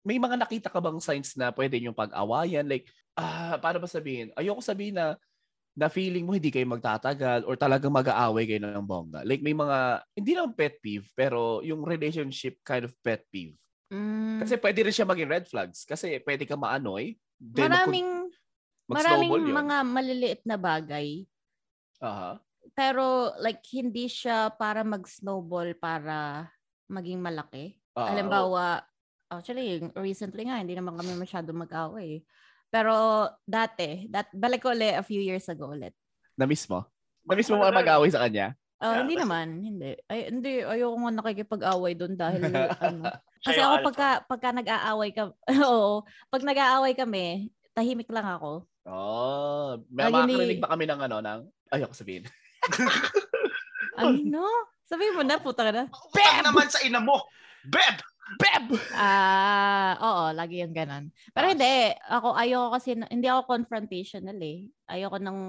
may 0.03 0.17
mga 0.19 0.35
nakita 0.39 0.67
ka 0.71 0.79
bang 0.79 0.99
signs 0.99 1.35
na 1.35 1.51
pwede 1.51 1.79
yung 1.79 1.95
pag-awayan? 1.95 2.67
Like, 2.67 2.87
ah, 3.15 3.59
paano 3.59 3.83
ba 3.83 3.87
sabihin? 3.87 4.31
Ayoko 4.35 4.63
sabihin 4.63 4.99
na, 4.99 5.15
na 5.73 5.89
feeling 5.89 6.23
mo 6.23 6.37
hindi 6.37 6.53
kayo 6.53 6.69
magtatagal 6.69 7.49
or 7.49 7.57
talagang 7.57 7.91
mag-aaway 7.91 8.45
kayo 8.45 8.61
ng 8.61 8.85
bongga. 8.85 9.25
Like, 9.25 9.41
may 9.41 9.57
mga, 9.57 10.05
hindi 10.13 10.31
naman 10.37 10.53
pet 10.53 10.77
peeve, 10.79 11.07
pero 11.17 11.65
yung 11.65 11.81
relationship 11.81 12.61
kind 12.61 12.85
of 12.85 12.93
pet 13.01 13.25
peeve. 13.33 13.57
Mm, 13.89 14.41
Kasi 14.41 14.57
pwede 14.57 14.79
rin 14.85 14.95
siya 14.95 15.09
maging 15.09 15.29
red 15.29 15.45
flags. 15.49 15.83
Kasi 15.83 16.21
pwede 16.23 16.45
ka 16.45 16.55
maanoy. 16.55 17.17
then 17.41 17.73
maraming, 17.73 18.09
mag- 18.85 19.01
maraming 19.01 19.33
yun. 19.33 19.55
mga 19.55 19.77
maliliit 19.83 20.41
na 20.45 20.55
bagay 20.55 21.25
Aha. 22.03 22.31
Pero 22.73 23.31
like 23.37 23.61
hindi 23.71 24.05
siya 24.05 24.49
para 24.49 24.81
mag-snowball 24.81 25.73
para 25.73 26.49
maging 26.89 27.21
malaki. 27.21 27.77
Ah, 27.93 28.09
Halimbawa, 28.09 28.81
actually, 29.29 29.81
recently 29.95 30.45
nga, 30.45 30.57
hindi 30.57 30.73
naman 30.73 30.97
kami 30.97 31.13
masyado 31.15 31.53
mag-away. 31.53 32.25
Pero 32.67 32.93
dati, 33.45 34.09
that, 34.09 34.33
balik 34.33 34.65
ko 34.65 34.73
ulit 34.73 34.97
a 34.97 35.05
few 35.05 35.21
years 35.21 35.45
ago 35.45 35.69
ulit. 35.69 35.93
Na-miss 36.33 36.65
mo? 36.65 36.89
Na-miss 37.23 37.49
mo 37.49 37.61
mag-away 37.61 38.09
sa 38.09 38.25
kanya? 38.25 38.57
Oh, 38.81 38.89
Yeah, 38.89 38.99
hindi 39.05 39.15
kasi- 39.15 39.23
naman, 39.23 39.47
hindi. 39.61 39.91
Ay, 40.09 40.19
hindi, 40.27 40.51
ayoko 40.59 40.97
nga 40.99 41.11
nakikipag-away 41.15 41.93
doon 41.93 42.13
dahil 42.17 42.41
ano. 42.83 43.13
Kasi 43.39 43.59
ako 43.61 43.75
pagka, 43.85 44.09
pagka 44.25 44.49
nag-aaway 44.51 45.09
ka, 45.13 45.29
oo, 45.69 46.01
pag 46.27 46.43
nag-aaway 46.43 46.91
kami, 46.91 47.47
tahimik 47.71 48.09
lang 48.09 48.25
ako. 48.27 48.65
Oh, 48.83 49.79
may 49.87 50.09
Lagi 50.09 50.13
makakarinig 50.33 50.57
ni- 50.57 50.63
ba 50.65 50.73
kami 50.73 50.83
ng 50.83 50.99
ano, 50.99 51.17
ng, 51.21 51.39
ayoko 51.71 51.93
sabihin. 51.95 52.25
Ano? 53.93 54.49
Sabihin 54.89 55.13
mo 55.13 55.21
na, 55.21 55.37
puta 55.37 55.69
ka 55.69 55.71
na. 55.71 55.85
Utang 55.85 56.41
naman 56.41 56.65
sa 56.65 56.81
ina 56.81 56.97
mo. 56.97 57.29
Beb! 57.61 58.01
Beb! 58.41 58.73
Ah, 58.97 59.93
oo, 60.01 60.23
lagi 60.33 60.65
yung 60.65 60.73
ganon. 60.73 61.13
Pero 61.29 61.53
hindi, 61.53 61.93
ako 62.09 62.33
ayoko 62.33 62.67
kasi 62.73 62.97
hindi 62.97 63.27
ako 63.29 63.41
confrontational 63.45 64.39
eh. 64.41 64.65
Ayoko 64.89 65.21
nang 65.21 65.39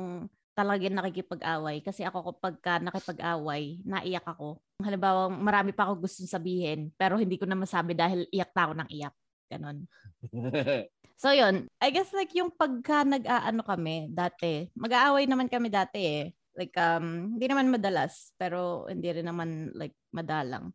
talagang 0.54 0.94
nakikipag-away 0.94 1.82
kasi 1.82 2.06
ako 2.06 2.30
kapag 2.34 2.56
ka 2.62 2.74
nakipag-away, 2.78 3.82
naiyak 3.82 4.28
ako. 4.28 4.62
Halimbawa, 4.78 5.32
marami 5.32 5.74
pa 5.74 5.90
ako 5.90 6.06
gustong 6.06 6.30
sabihin 6.30 6.94
pero 6.94 7.18
hindi 7.18 7.34
ko 7.40 7.48
na 7.48 7.58
masabi 7.58 7.96
dahil 7.96 8.28
iyak 8.30 8.54
na 8.54 8.62
ako 8.68 8.72
ng 8.78 8.90
iyak. 8.92 9.14
Ganon. 9.50 9.78
So 11.14 11.30
yun, 11.30 11.70
I 11.78 11.94
guess 11.94 12.10
like 12.10 12.34
yung 12.34 12.50
pagka 12.50 13.06
nag-aano 13.06 13.62
kami 13.62 14.10
dati, 14.10 14.66
mag-aaway 14.74 15.30
naman 15.30 15.46
kami 15.46 15.70
dati 15.70 16.02
eh. 16.02 16.26
Like 16.54 16.74
um 16.78 17.36
hindi 17.36 17.46
naman 17.50 17.70
madalas, 17.70 18.30
pero 18.38 18.86
hindi 18.86 19.10
rin 19.10 19.26
naman 19.26 19.74
like 19.74 19.94
madalang. 20.14 20.70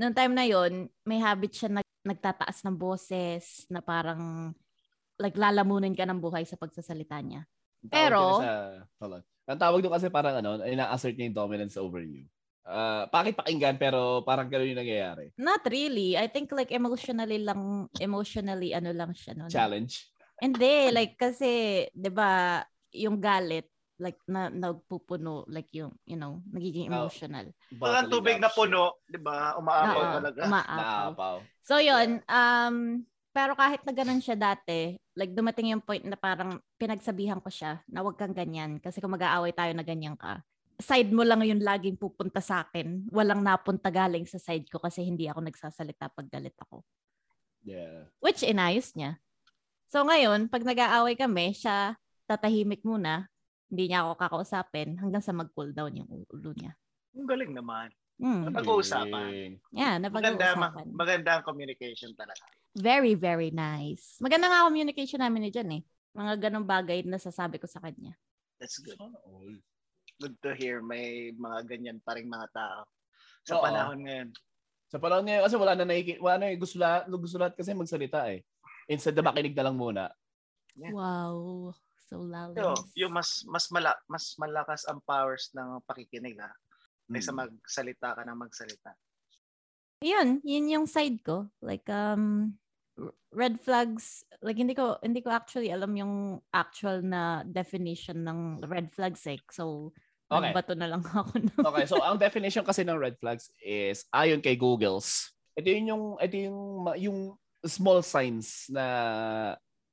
Noong 0.00 0.16
time 0.16 0.34
na 0.34 0.48
yon, 0.48 0.88
may 1.04 1.20
habit 1.20 1.52
siya 1.52 1.68
na 1.68 1.84
nagtataas 2.02 2.64
ng 2.66 2.74
boses 2.74 3.68
na 3.70 3.78
parang 3.84 4.50
like 5.20 5.36
lalamunin 5.38 5.94
ka 5.94 6.02
ng 6.08 6.18
buhay 6.18 6.42
sa 6.42 6.58
pagsasalita 6.58 7.20
niya. 7.22 7.44
Pero- 7.86 8.42
sa, 8.42 8.82
hold 8.98 9.20
on. 9.20 9.24
Ang 9.42 9.58
tawag 9.58 9.82
doon 9.82 9.94
kasi 9.98 10.06
parang 10.06 10.38
ano, 10.38 10.62
ina-assert 10.62 11.18
niya 11.18 11.26
yung 11.30 11.38
dominance 11.38 11.74
over 11.74 11.98
you. 11.98 12.24
Ah, 12.62 13.10
pakit 13.10 13.34
pakinggan 13.34 13.74
pero 13.74 14.22
parang 14.22 14.46
gano'n 14.46 14.70
yung 14.70 14.80
nangyayari. 14.86 15.34
Not 15.34 15.66
really. 15.66 16.14
I 16.14 16.30
think 16.30 16.54
like 16.54 16.70
emotionally 16.70 17.42
lang, 17.42 17.90
emotionally 17.98 18.70
ano 18.70 18.94
lang 18.94 19.10
siya. 19.10 19.34
No? 19.34 19.50
Challenge. 19.50 19.90
Hindi, 20.38 20.94
like 20.94 21.18
kasi, 21.18 21.86
'di 21.90 22.10
ba, 22.14 22.62
yung 22.94 23.18
galit 23.18 23.71
like 24.02 24.18
na 24.26 24.50
nagpupuno 24.50 25.46
like 25.46 25.70
yung 25.70 25.94
you 26.02 26.18
know 26.18 26.42
nagiging 26.50 26.90
Oh. 26.90 27.06
emotional. 27.06 27.54
Parang 27.78 28.10
tubig 28.10 28.42
na 28.42 28.50
puno, 28.50 28.98
di 29.06 29.16
ba? 29.16 29.54
Umaapaw 29.54 29.94
Oo, 30.02 30.14
talaga. 30.18 30.40
umaapaw. 30.42 31.06
Naapaw. 31.14 31.36
So 31.62 31.78
yun, 31.78 32.18
um 32.26 33.06
pero 33.32 33.56
kahit 33.56 33.80
na 33.88 33.96
ganun 33.96 34.20
siya 34.20 34.36
dati, 34.36 34.98
like 35.16 35.32
dumating 35.32 35.72
yung 35.72 35.80
point 35.80 36.04
na 36.04 36.20
parang 36.20 36.60
pinagsabihan 36.76 37.40
ko 37.40 37.48
siya 37.48 37.80
na 37.88 38.04
wag 38.04 38.18
kang 38.20 38.36
ganyan 38.36 38.76
kasi 38.76 39.00
kung 39.00 39.14
mag-aaway 39.14 39.54
tayo 39.56 39.72
na 39.72 39.80
ganyan 39.80 40.18
ka. 40.18 40.44
Side 40.76 41.08
mo 41.08 41.24
lang 41.24 41.40
yung 41.40 41.62
laging 41.64 41.96
pupunta 41.96 42.42
sa 42.44 42.66
akin. 42.66 43.08
Walang 43.08 43.40
napunta 43.40 43.88
galing 43.88 44.28
sa 44.28 44.36
side 44.36 44.68
ko 44.68 44.76
kasi 44.76 45.00
hindi 45.00 45.30
ako 45.32 45.48
nagsasalita 45.48 46.12
pag 46.12 46.28
galit 46.28 46.52
ako. 46.60 46.84
Yeah. 47.64 48.10
Which 48.20 48.44
inayos 48.44 48.92
niya. 48.92 49.16
So 49.88 50.04
ngayon, 50.04 50.52
pag 50.52 50.66
nag-aaway 50.66 51.16
kami, 51.16 51.56
siya 51.56 51.96
tatahimik 52.28 52.84
muna. 52.84 53.31
Hindi 53.72 53.88
niya 53.88 54.04
ako 54.04 54.20
kakausapin 54.20 55.00
hanggang 55.00 55.24
sa 55.24 55.32
mag-cool 55.32 55.72
down 55.72 55.96
yung 55.96 56.28
ulo 56.28 56.52
niya. 56.52 56.76
Ang 57.16 57.24
galing 57.24 57.56
naman. 57.56 57.88
Mm. 58.20 58.52
Napag-uusapan. 58.52 59.56
Yeah, 59.72 59.96
Maganda, 59.96 60.52
ma- 60.52 60.68
napag-uusapan. 60.68 60.86
maganda 60.92 61.30
ang 61.40 61.44
communication 61.48 62.12
talaga. 62.12 62.44
Very, 62.76 63.16
very 63.16 63.48
nice. 63.48 64.20
Maganda 64.20 64.52
nga 64.52 64.68
communication 64.68 65.24
namin 65.24 65.48
ni 65.48 65.50
Jan 65.50 65.72
eh. 65.72 65.80
Mga 66.12 66.32
ganong 66.48 66.68
bagay 66.68 67.00
na 67.08 67.16
sasabi 67.16 67.56
ko 67.56 67.64
sa 67.64 67.80
kanya. 67.80 68.12
That's 68.60 68.76
good. 68.76 69.00
Good 70.20 70.36
to 70.44 70.52
hear 70.52 70.84
may 70.84 71.32
mga 71.32 71.64
ganyan 71.64 71.98
pa 72.04 72.12
ring 72.12 72.28
mga 72.28 72.52
tao 72.52 72.84
sa 73.42 73.56
Oo. 73.56 73.64
panahon 73.64 74.04
ngayon. 74.04 74.28
Sa 74.92 75.00
panahon 75.00 75.24
ngayon, 75.24 75.42
kasi 75.48 75.56
wala 75.56 75.72
na 75.72 75.88
nakiki, 75.88 76.20
wala 76.20 76.36
na 76.36 76.52
eh, 76.52 76.60
gusto 76.60 76.76
lahat, 76.76 77.08
gusto 77.08 77.40
lahat 77.40 77.56
kasi 77.56 77.72
magsalita 77.72 78.28
eh. 78.28 78.44
Instead 78.92 79.16
na 79.16 79.24
makinig 79.24 79.56
na 79.56 79.64
lang 79.64 79.80
muna. 79.80 80.12
Yeah. 80.76 80.92
Wow. 80.92 81.72
So 82.12 82.20
loud. 82.20 82.52
Yo, 82.52 82.76
yung 83.00 83.16
mas 83.16 83.40
mas 83.48 83.72
mala, 83.72 83.96
mas 84.04 84.36
malakas 84.36 84.84
ang 84.84 85.00
powers 85.08 85.48
ng 85.56 85.80
pakikinig 85.88 86.36
ha. 86.36 86.52
Kaysa 87.08 87.32
Mm. 87.32 87.40
magsalita 87.40 88.08
ka 88.12 88.22
ng 88.28 88.36
magsalita. 88.36 88.92
Yun, 90.04 90.44
yun 90.44 90.66
yung 90.68 90.86
side 90.90 91.24
ko. 91.24 91.48
Like, 91.64 91.88
um, 91.88 92.52
red 93.32 93.56
flags, 93.64 94.28
like 94.44 94.60
hindi 94.60 94.76
ko 94.76 95.00
hindi 95.00 95.24
ko 95.24 95.32
actually 95.32 95.72
alam 95.72 95.96
yung 95.96 96.44
actual 96.52 97.00
na 97.00 97.40
definition 97.48 98.20
ng 98.20 98.60
red 98.68 98.92
flags 98.92 99.24
eh. 99.24 99.40
So, 99.48 99.96
Okay. 100.28 100.52
magbato 100.52 100.72
na 100.76 100.88
lang 100.92 101.00
ako. 101.08 101.32
Okay, 101.64 101.84
so 101.88 102.00
ang 102.00 102.20
definition 102.20 102.64
kasi 102.64 102.84
ng 102.84 102.96
red 103.00 103.16
flags 103.20 103.48
is 103.60 104.04
ayon 104.12 104.40
kay 104.44 104.56
Google's. 104.56 105.32
Ito 105.56 105.68
yun 105.68 105.92
yung 105.92 106.04
ito 106.20 106.36
yung 106.36 106.60
yung 106.96 107.18
small 107.64 108.00
signs 108.04 108.68
na 108.68 108.84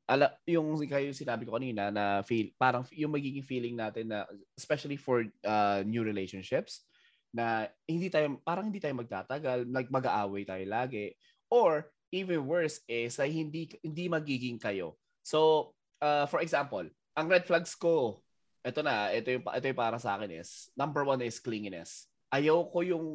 ala 0.10 0.34
yung 0.50 0.74
kayo 0.89 1.13
sinabi 1.13 1.46
ko 1.46 1.54
kanina 1.54 1.94
na 1.94 2.25
feel 2.25 2.50
parang 2.58 2.82
yung 2.98 3.13
magiging 3.13 3.46
feeling 3.46 3.78
natin 3.78 4.10
na 4.10 4.25
especially 4.58 4.98
for 4.98 5.22
uh, 5.46 5.86
new 5.86 6.01
relationships 6.01 6.89
na 7.30 7.70
hindi 7.86 8.10
tayo 8.10 8.42
parang 8.42 8.74
hindi 8.74 8.82
tayo 8.82 8.98
magtatagal, 8.98 9.70
like 9.70 9.94
mag-aaway 9.94 10.50
tayo 10.50 10.66
lagi 10.66 11.13
or 11.54 11.86
even 12.10 12.42
worse 12.50 12.82
is 12.89 13.22
na 13.22 13.30
hindi 13.30 13.70
hindi 13.86 14.10
magiging 14.10 14.58
kayo. 14.58 14.98
So, 15.22 15.72
uh, 16.01 16.25
for 16.25 16.42
example, 16.42 16.89
ang 17.13 17.30
red 17.30 17.46
flags 17.46 17.78
ko 17.78 18.25
ito 18.60 18.84
na, 18.84 19.12
ito 19.16 19.32
yung, 19.32 19.44
ito 19.44 19.66
yung 19.72 19.80
para 19.80 19.98
sa 20.00 20.20
akin 20.20 20.36
is, 20.36 20.68
number 20.75 21.08
one 21.08 21.24
is 21.24 21.39
clinginess. 21.39 22.12
Ayaw 22.28 22.68
ko 22.68 22.84
yung, 22.84 23.08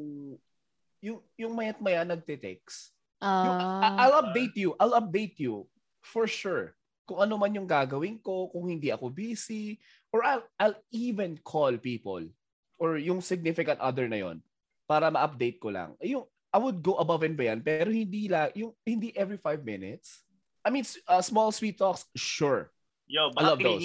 yung, 1.04 1.20
yung 1.36 1.52
mayat 1.52 1.78
maya 1.84 2.02
nagte-text. 2.02 2.96
Yung, 3.20 3.56
Ah, 3.60 3.92
I'll 4.04 4.18
update 4.24 4.56
you. 4.56 4.72
I'll 4.80 4.96
update 4.96 5.36
you. 5.36 5.68
For 6.00 6.28
sure. 6.28 6.76
Kung 7.04 7.20
ano 7.20 7.36
man 7.36 7.52
yung 7.52 7.68
gagawin 7.68 8.16
ko, 8.20 8.48
kung 8.48 8.68
hindi 8.68 8.88
ako 8.88 9.12
busy, 9.12 9.76
or 10.08 10.24
I'll, 10.24 10.44
I'll 10.56 10.78
even 10.92 11.36
call 11.44 11.76
people 11.76 12.24
or 12.80 12.96
yung 12.98 13.20
significant 13.20 13.78
other 13.78 14.08
na 14.08 14.20
yon 14.20 14.40
para 14.88 15.08
ma-update 15.12 15.60
ko 15.60 15.68
lang. 15.72 15.96
Yung, 16.00 16.24
I 16.54 16.58
would 16.58 16.80
go 16.80 16.96
above 16.96 17.24
and 17.26 17.36
beyond, 17.36 17.64
pero 17.64 17.90
hindi 17.90 18.28
la, 18.28 18.48
yung, 18.56 18.72
hindi 18.86 19.12
every 19.16 19.36
five 19.36 19.60
minutes. 19.64 20.24
I 20.64 20.72
mean, 20.72 20.84
uh, 21.08 21.20
small 21.20 21.52
sweet 21.52 21.76
talks, 21.76 22.08
sure. 22.16 22.72
Yo, 23.04 23.28
I 23.36 23.42
love 23.44 23.60
those. 23.60 23.84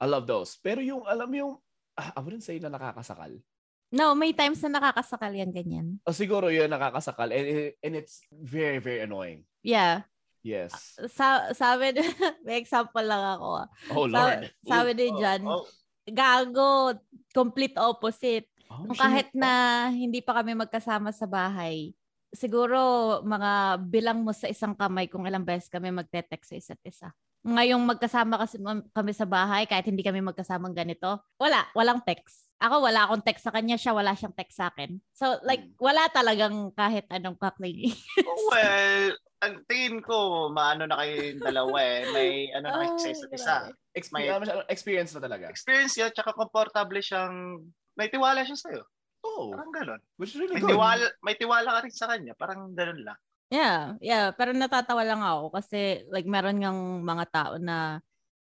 I 0.00 0.06
love 0.06 0.26
those. 0.26 0.54
Pero 0.62 0.78
yung, 0.80 1.02
alam 1.02 1.26
mo 1.26 1.36
yung, 1.36 1.54
ah, 1.98 2.14
I 2.14 2.20
wouldn't 2.22 2.46
say 2.46 2.62
na 2.62 2.70
nakakasakal. 2.70 3.42
no, 3.90 4.14
may 4.14 4.30
times 4.30 4.62
na 4.62 4.78
nakakasakal 4.78 5.34
yan 5.34 5.50
ganyan. 5.50 5.98
O 6.06 6.14
siguro 6.14 6.46
yun 6.48 6.70
nakakasakal 6.70 7.34
and, 7.34 7.74
and 7.82 7.94
it's 7.98 8.22
very, 8.30 8.78
very 8.78 9.02
annoying. 9.02 9.42
Yeah. 9.66 10.06
Yes. 10.40 10.96
Sa, 11.12 11.52
sabi, 11.52 11.92
may 12.46 12.56
example 12.56 13.04
lang 13.04 13.36
ako. 13.36 13.48
Oh, 13.92 14.06
Sa, 14.08 14.16
Lord. 14.16 14.40
sabi 14.64 14.90
ni 14.96 15.06
Oh, 15.12 15.18
Jan, 15.20 15.42
oh. 15.44 15.64
gago, 16.08 16.96
complete 17.30 17.76
opposite. 17.76 18.48
Oh, 18.72 18.88
Kung 18.88 18.96
shit. 18.96 19.02
kahit 19.02 19.28
na 19.36 19.52
hindi 19.92 20.24
pa 20.24 20.40
kami 20.40 20.56
magkasama 20.56 21.12
sa 21.12 21.28
bahay, 21.28 21.92
siguro 22.30 22.78
mga 23.20 23.82
bilang 23.84 24.22
mo 24.22 24.30
sa 24.30 24.46
isang 24.48 24.72
kamay 24.72 25.10
kung 25.10 25.26
ilang 25.26 25.42
beses 25.44 25.68
kami 25.68 25.90
magte-text 25.90 26.54
sa 26.54 26.56
isa't 26.56 26.82
isa. 26.86 27.08
Ngayong 27.40 27.80
magkasama 27.80 28.36
kasi 28.36 28.60
kami 28.92 29.12
sa 29.12 29.24
bahay, 29.24 29.64
kahit 29.64 29.88
hindi 29.88 30.04
kami 30.04 30.20
magkasamang 30.20 30.76
ganito, 30.76 31.24
wala, 31.36 31.64
walang 31.72 32.04
text. 32.04 32.52
Ako 32.60 32.84
wala 32.84 33.08
akong 33.08 33.24
text 33.24 33.48
sa 33.48 33.50
kanya, 33.50 33.80
siya 33.80 33.96
wala 33.96 34.12
siyang 34.12 34.36
text 34.36 34.60
sa 34.60 34.68
akin. 34.68 35.00
So 35.10 35.40
like, 35.40 35.64
Hmm. 35.64 35.80
wala 35.80 36.04
talagang 36.12 36.76
kahit 36.76 37.08
anong 37.08 37.40
kaklingi. 37.40 37.88
well, 38.52 39.16
ang 39.40 39.64
tingin 39.64 40.04
ko, 40.04 40.52
maano 40.52 40.84
na 40.84 41.00
kayo 41.00 41.16
yung 41.32 41.40
dalawa 41.40 41.76
eh. 41.80 42.00
May 42.12 42.30
ano 42.52 42.68
na 42.68 42.76
kayo 42.78 42.92
sa 43.00 43.08
isa't 43.08 43.32
isa. 43.32 43.54
grabe. 43.64 43.72
Exp- 43.96 44.12
May- 44.12 44.28
siya, 44.28 44.68
experience 44.68 45.12
na 45.16 45.24
talaga. 45.24 45.48
Experience 45.48 45.96
yun, 45.96 46.12
tsaka 46.12 46.36
komportable 46.36 47.00
siyang, 47.00 47.64
may 47.96 48.12
tiwala 48.12 48.44
siya 48.44 48.60
sa'yo. 48.60 48.84
Oh, 49.20 49.52
Parang 49.52 49.72
gano'n. 49.72 50.00
which 50.16 50.32
is 50.32 50.38
really 50.38 50.56
May 50.56 50.64
good. 50.64 50.76
tiwala, 50.76 51.04
may 51.20 51.36
tiwala 51.36 51.68
ka 51.70 51.80
rin 51.80 51.92
sa 51.92 52.08
kanya. 52.08 52.36
Parang 52.36 52.68
gano'n 52.70 53.00
lang. 53.00 53.16
Yeah, 53.50 53.98
yeah. 53.98 54.30
Pero 54.30 54.54
natatawa 54.54 55.02
lang 55.02 55.20
ako 55.26 55.50
kasi 55.58 56.06
like 56.06 56.24
meron 56.24 56.62
ngang 56.62 57.02
mga 57.02 57.24
tao 57.34 57.52
na 57.58 57.98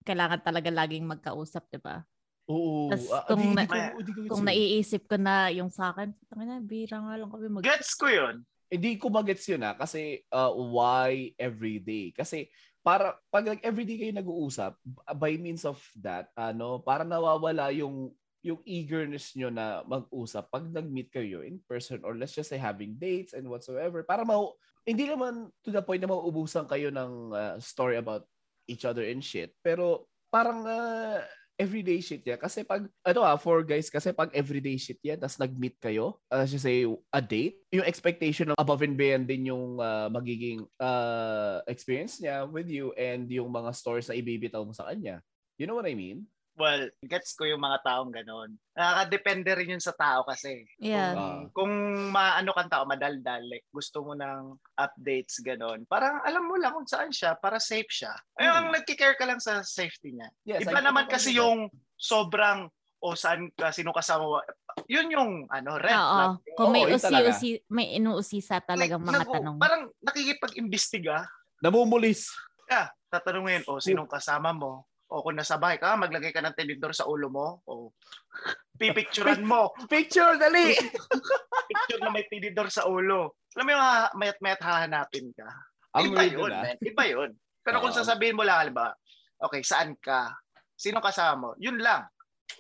kailangan 0.06 0.42
talaga 0.46 0.70
laging 0.70 1.10
magkausap, 1.10 1.66
di 1.74 1.82
ba? 1.82 2.06
Oo. 2.50 2.90
Tas 2.94 3.06
Ah, 3.10 3.26
kung 3.26 3.42
di- 3.42 3.50
di 3.50 3.56
na- 3.58 3.66
ko- 3.66 4.30
Kung 4.30 4.46
naiisip 4.46 5.10
ko 5.10 5.18
na 5.18 5.50
yung 5.50 5.74
sa 5.74 5.90
akin, 5.90 6.14
tangina, 6.30 6.62
bira 6.62 7.02
nga 7.02 7.18
lang 7.18 7.30
kami 7.34 7.48
mag- 7.50 7.66
Gets 7.66 7.98
ko 7.98 8.08
yun. 8.10 8.46
Hindi 8.72 8.96
ko 9.02 9.10
magets 9.10 9.46
yun 9.50 9.66
ah. 9.66 9.74
Kasi 9.76 10.22
uh, 10.32 10.54
why 10.54 11.34
everyday? 11.36 12.14
Kasi 12.14 12.48
para 12.82 13.18
pag 13.30 13.46
like, 13.46 13.62
everyday 13.66 13.98
kayo 13.98 14.14
nag-uusap, 14.16 14.78
by 15.18 15.34
means 15.38 15.66
of 15.66 15.78
that, 15.98 16.30
ano, 16.38 16.78
para 16.82 17.02
nawawala 17.04 17.74
yung 17.74 18.14
yung 18.42 18.60
eagerness 18.66 19.38
nyo 19.38 19.54
na 19.54 19.86
mag-usap 19.86 20.50
pag 20.50 20.66
nag-meet 20.66 21.14
kayo 21.14 21.46
in 21.46 21.62
person 21.70 22.02
or 22.02 22.18
let's 22.18 22.34
just 22.34 22.50
say 22.50 22.58
having 22.58 22.98
dates 22.98 23.38
and 23.38 23.46
whatsoever 23.46 24.02
para 24.02 24.26
ma 24.26 24.38
hindi 24.82 25.06
naman 25.06 25.54
to 25.62 25.70
the 25.70 25.82
point 25.82 26.02
na 26.02 26.10
mauubusan 26.10 26.66
kayo 26.66 26.90
ng 26.90 27.34
uh, 27.34 27.56
story 27.62 28.02
about 28.02 28.26
each 28.66 28.82
other 28.82 29.06
and 29.06 29.22
shit 29.22 29.54
pero 29.62 30.10
parang 30.34 30.66
uh, 30.66 31.22
everyday 31.62 32.02
shit 32.02 32.26
yan. 32.26 32.42
Kasi 32.42 32.66
pag 32.66 32.90
ano 33.06 33.22
ah 33.22 33.38
for 33.38 33.62
guys 33.62 33.94
kasi 33.94 34.10
pag 34.10 34.34
everyday 34.34 34.74
shit 34.82 34.98
yan 35.06 35.22
tas 35.22 35.38
nag-meet 35.38 35.78
kayo 35.78 36.18
uh, 36.34 36.42
let's 36.42 36.50
just 36.50 36.66
say 36.66 36.82
a 36.90 37.22
date 37.22 37.62
yung 37.70 37.86
expectation 37.86 38.50
ng 38.50 38.58
above 38.58 38.82
and 38.82 38.98
beyond 38.98 39.30
din 39.30 39.54
yung 39.54 39.78
uh, 39.78 40.10
magiging 40.10 40.66
uh, 40.82 41.62
experience 41.70 42.18
niya 42.18 42.50
with 42.50 42.66
you 42.66 42.90
and 42.98 43.30
yung 43.30 43.54
mga 43.54 43.70
stories 43.78 44.10
na 44.10 44.18
ibibitaw 44.18 44.66
mo 44.66 44.74
sa 44.74 44.90
kanya. 44.90 45.22
You 45.62 45.70
know 45.70 45.78
what 45.78 45.86
I 45.86 45.94
mean 45.94 46.26
Well, 46.62 46.84
gets 47.02 47.34
ko 47.34 47.44
yung 47.44 47.58
mga 47.60 47.82
taong 47.82 48.14
gano'n. 48.14 48.54
Nakakadepende 48.72 49.50
rin 49.58 49.74
yun 49.74 49.82
sa 49.82 49.92
tao 49.92 50.22
kasi. 50.22 50.62
Yeah. 50.78 51.12
Kung, 51.12 51.18
Ah. 51.18 51.42
kung 51.52 51.74
maano 52.14 52.54
kang 52.54 52.70
tao, 52.70 52.86
madaldal, 52.86 53.42
like 53.44 53.66
gusto 53.68 54.06
mo 54.06 54.14
ng 54.14 54.54
updates, 54.78 55.42
gano'n. 55.42 55.90
Parang 55.90 56.22
alam 56.22 56.46
mo 56.46 56.54
lang 56.56 56.72
kung 56.72 56.86
saan 56.86 57.10
siya, 57.10 57.34
para 57.34 57.58
safe 57.58 57.90
siya. 57.90 58.14
Ayun, 58.38 58.48
Hmm. 58.48 58.60
ang 58.62 58.68
nagkikare 58.72 59.18
ka 59.18 59.26
lang 59.26 59.42
sa 59.42 59.66
safety 59.66 60.14
niya. 60.14 60.30
yes, 60.46 60.62
Iba 60.62 60.78
I- 60.78 60.86
naman 60.86 61.10
kasi 61.10 61.34
yung 61.34 61.66
sobrang 61.98 62.70
o 63.00 63.18
saan 63.18 63.50
ka, 63.52 63.74
sino 63.74 63.90
kasama 63.90 64.22
mo. 64.22 64.38
Yun 64.86 65.10
yung 65.10 65.32
ano, 65.50 65.74
red 65.76 65.90
Oo. 65.92 66.14
flag. 66.14 66.34
Kung 66.54 66.70
may 66.70 66.86
Oo, 66.86 66.94
talaga. 66.96 67.34
usi-usi, 67.34 67.58
may 67.68 67.98
inuusisa 67.98 68.62
talagang 68.62 69.02
Like, 69.02 69.10
mga 69.10 69.20
nag- 69.20 69.34
tanong. 69.34 69.58
Parang 69.58 69.84
nakikipag-imbestiga. 70.00 71.26
namumulis 71.58 72.30
Yeah, 72.66 72.90
tatanungin, 73.08 73.62
o 73.66 73.78
sinong 73.78 74.06
kasama 74.08 74.50
mo? 74.50 74.86
O 75.12 75.20
kung 75.22 75.36
nasa 75.36 75.60
bahay 75.60 75.76
ka, 75.76 76.00
maglagay 76.00 76.32
ka 76.32 76.40
ng 76.40 76.56
tinidor 76.56 76.96
sa 76.96 77.04
ulo 77.04 77.28
mo. 77.28 77.60
O 77.68 77.92
pipicturean 78.82 79.44
mo. 79.44 79.76
picture 79.86 80.40
dali 80.40 80.74
Picture 81.70 82.02
na 82.02 82.10
may 82.10 82.26
tinidor 82.26 82.72
sa 82.72 82.88
ulo. 82.88 83.36
Alam 83.54 83.64
mo 83.68 83.72
yung 83.76 83.84
mayat-mayat 84.16 84.62
hahanapin 84.64 85.36
ka. 85.36 85.48
ang 85.92 86.08
iba 86.08 86.24
yun, 86.24 86.48
man. 86.50 86.78
Iba 86.80 87.04
yun. 87.04 87.30
Pero 87.62 87.84
kung 87.84 87.92
Oo. 87.92 88.00
sasabihin 88.00 88.40
mo 88.40 88.48
lang, 88.48 88.64
halimbawa, 88.64 88.96
okay, 89.44 89.60
saan 89.62 89.94
ka? 90.00 90.32
Sino 90.74 91.04
kasama 91.04 91.36
mo? 91.36 91.50
Yun 91.60 91.78
lang. 91.78 92.08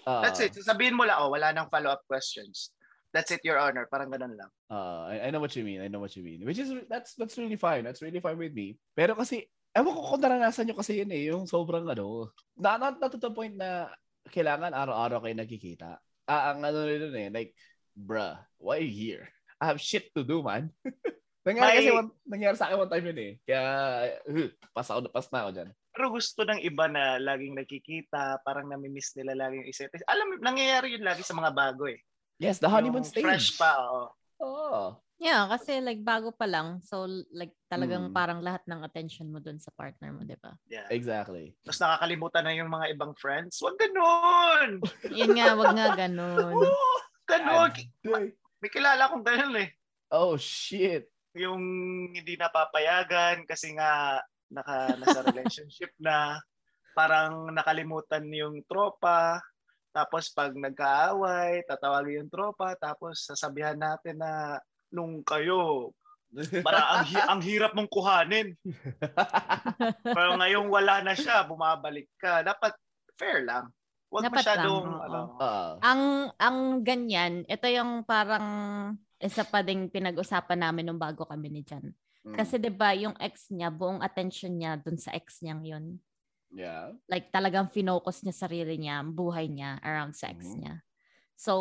Ah, 0.04 0.22
That's 0.22 0.44
it. 0.44 0.52
Sasabihin 0.54 0.94
mo 0.94 1.08
lang, 1.08 1.18
oh, 1.24 1.32
wala 1.32 1.56
nang 1.56 1.72
follow-up 1.72 2.04
questions. 2.06 2.76
That's 3.12 3.32
it, 3.32 3.44
Your 3.44 3.60
Honor. 3.60 3.88
Parang 3.88 4.12
ganun 4.12 4.36
lang. 4.36 4.52
ah, 4.70 5.08
I, 5.08 5.28
I 5.28 5.30
know 5.32 5.40
what 5.40 5.56
you 5.56 5.64
mean. 5.64 5.80
I 5.84 5.88
know 5.88 6.00
what 6.00 6.16
you 6.16 6.24
mean. 6.24 6.44
Which 6.48 6.60
is 6.60 6.72
that's 6.88 7.16
that's 7.20 7.36
really 7.36 7.60
fine. 7.60 7.84
That's 7.84 8.00
really 8.00 8.24
fine 8.24 8.40
with 8.40 8.56
me. 8.56 8.80
Pero 8.96 9.20
kasi 9.20 9.52
ewan 9.72 9.96
ko 9.96 10.02
kung 10.04 10.22
naranasan 10.22 10.68
nyo 10.68 10.76
kasi 10.76 11.00
yun 11.00 11.12
eh, 11.12 11.32
yung 11.32 11.48
sobrang 11.48 11.88
ano, 11.88 12.32
na, 12.60 12.76
na, 12.76 12.92
na 12.92 13.08
to 13.08 13.20
the 13.20 13.32
point 13.32 13.56
na 13.56 13.88
kailangan 14.28 14.76
araw-araw 14.76 15.24
kayo 15.24 15.36
nagkikita. 15.36 15.98
Ah, 16.28 16.54
ang 16.54 16.64
ano 16.64 16.86
rin 16.86 17.12
eh, 17.16 17.30
like, 17.32 17.52
bruh, 17.96 18.36
why 18.60 18.80
are 18.80 18.86
you 18.86 18.94
here? 18.94 19.26
I 19.58 19.72
have 19.72 19.82
shit 19.82 20.12
to 20.16 20.24
do, 20.24 20.44
man. 20.44 20.72
nangyari 21.48 21.82
kasi 21.82 21.90
one, 21.90 22.10
nangyari 22.28 22.56
sa 22.56 22.70
akin 22.70 22.82
one 22.86 22.92
time 22.92 23.06
yun 23.10 23.20
eh. 23.20 23.32
Kaya, 23.48 23.64
uh, 24.30 24.50
pas 24.76 24.88
ako, 24.88 25.10
pas 25.10 25.28
na 25.34 25.40
ako 25.46 25.50
dyan. 25.58 25.70
Pero 25.92 26.06
gusto 26.08 26.42
ng 26.48 26.62
iba 26.64 26.86
na 26.88 27.20
laging 27.20 27.56
nagkikita, 27.60 28.42
parang 28.48 28.70
namimiss 28.72 29.12
nila 29.18 29.48
laging 29.48 29.68
isa't 29.68 29.92
isa. 29.92 30.08
Alam, 30.08 30.40
nangyayari 30.40 30.96
yun 30.96 31.04
lagi 31.04 31.26
sa 31.26 31.36
mga 31.36 31.52
bago 31.52 31.90
eh. 31.90 32.00
Yes, 32.42 32.58
the 32.58 32.70
honeymoon 32.72 33.06
Yung 33.06 33.12
stage. 33.12 33.26
Fresh 33.26 33.50
pa, 33.60 33.76
oo. 33.78 34.06
Oo. 34.42 34.86
Yeah, 35.22 35.46
kasi 35.46 35.78
like 35.86 36.02
bago 36.02 36.34
pa 36.34 36.50
lang. 36.50 36.82
So 36.82 37.06
like 37.30 37.54
talagang 37.70 38.10
Mm. 38.10 38.14
parang 38.18 38.42
lahat 38.42 38.66
ng 38.66 38.82
attention 38.82 39.30
mo 39.30 39.38
dun 39.38 39.62
sa 39.62 39.70
partner 39.70 40.10
mo, 40.10 40.26
di 40.26 40.34
ba? 40.42 40.58
Yeah. 40.66 40.90
Exactly. 40.90 41.54
Tapos 41.62 41.78
nakakalimutan 41.78 42.42
na 42.42 42.58
yung 42.58 42.74
mga 42.74 42.90
ibang 42.98 43.14
friends. 43.14 43.62
Wag 43.62 43.78
ganun! 43.78 44.82
Yun 45.14 45.38
nga, 45.38 45.54
wag 45.54 45.78
nga 45.78 45.88
ganun. 45.94 46.58
Oo, 46.58 46.94
ganun. 47.30 47.70
Ay. 48.18 48.34
May 48.34 48.72
kilala 48.74 49.06
akong 49.06 49.22
ganun 49.22 49.62
eh. 49.62 49.70
Oh, 50.10 50.34
shit. 50.42 51.06
Yung 51.38 51.62
hindi 52.10 52.34
napapayagan 52.34 53.46
kasi 53.46 53.78
nga 53.78 54.18
naka, 54.50 54.98
nasa 54.98 55.22
relationship 55.30 55.94
na 56.02 56.42
parang 56.98 57.54
nakalimutan 57.54 58.26
yung 58.34 58.66
tropa. 58.66 59.38
Tapos 59.94 60.34
pag 60.34 60.50
nagkaaway, 60.58 61.62
tatawagin 61.70 62.26
yung 62.26 62.32
tropa. 62.34 62.74
Tapos 62.74 63.22
sasabihan 63.22 63.78
natin 63.78 64.18
na 64.18 64.58
nung 64.92 65.24
kayo, 65.24 65.92
para 66.64 66.80
ang, 66.94 67.04
hi- 67.06 67.28
ang 67.28 67.42
hirap 67.42 67.72
mong 67.74 67.90
kuhanin. 67.90 68.56
Pero 70.16 70.38
ngayong 70.38 70.68
wala 70.68 71.04
na 71.04 71.12
siya, 71.12 71.44
bumabalik 71.44 72.08
ka. 72.16 72.40
Dapat 72.42 72.72
fair 73.16 73.44
lang. 73.44 73.68
Huwag 74.08 74.28
Dapat 74.28 74.44
masyadong, 74.44 74.86
lang, 74.86 75.04
ano, 75.08 75.22
Ah. 75.40 75.72
Ang 75.82 76.02
ang 76.36 76.58
ganyan, 76.82 77.48
ito 77.48 77.64
yung 77.66 78.04
parang 78.04 78.48
isa 79.18 79.44
pa 79.44 79.64
ding 79.64 79.88
pinag-usapan 79.88 80.60
namin 80.62 80.88
nung 80.88 81.00
bago 81.00 81.24
kami 81.24 81.48
ni 81.48 81.64
Jan. 81.64 81.96
Mm. 82.22 82.36
Kasi 82.36 82.60
'di 82.60 82.70
ba 82.70 82.92
yung 82.92 83.16
ex 83.18 83.50
niya, 83.50 83.72
buong 83.72 84.00
attention 84.00 84.52
niya 84.54 84.76
dun 84.76 84.96
sa 84.96 85.12
ex 85.12 85.40
niyang 85.40 85.64
'yun. 85.64 85.86
yeah. 86.52 86.92
Like 87.08 87.32
talagang 87.32 87.72
finocus 87.72 88.20
niya 88.22 88.36
sarili 88.36 88.76
niya, 88.76 89.00
ang 89.00 89.16
buhay 89.16 89.48
niya 89.48 89.80
around 89.80 90.12
sa 90.14 90.28
ex 90.28 90.44
Mhm. 90.46 90.58
niya. 90.60 90.76
So, 91.42 91.54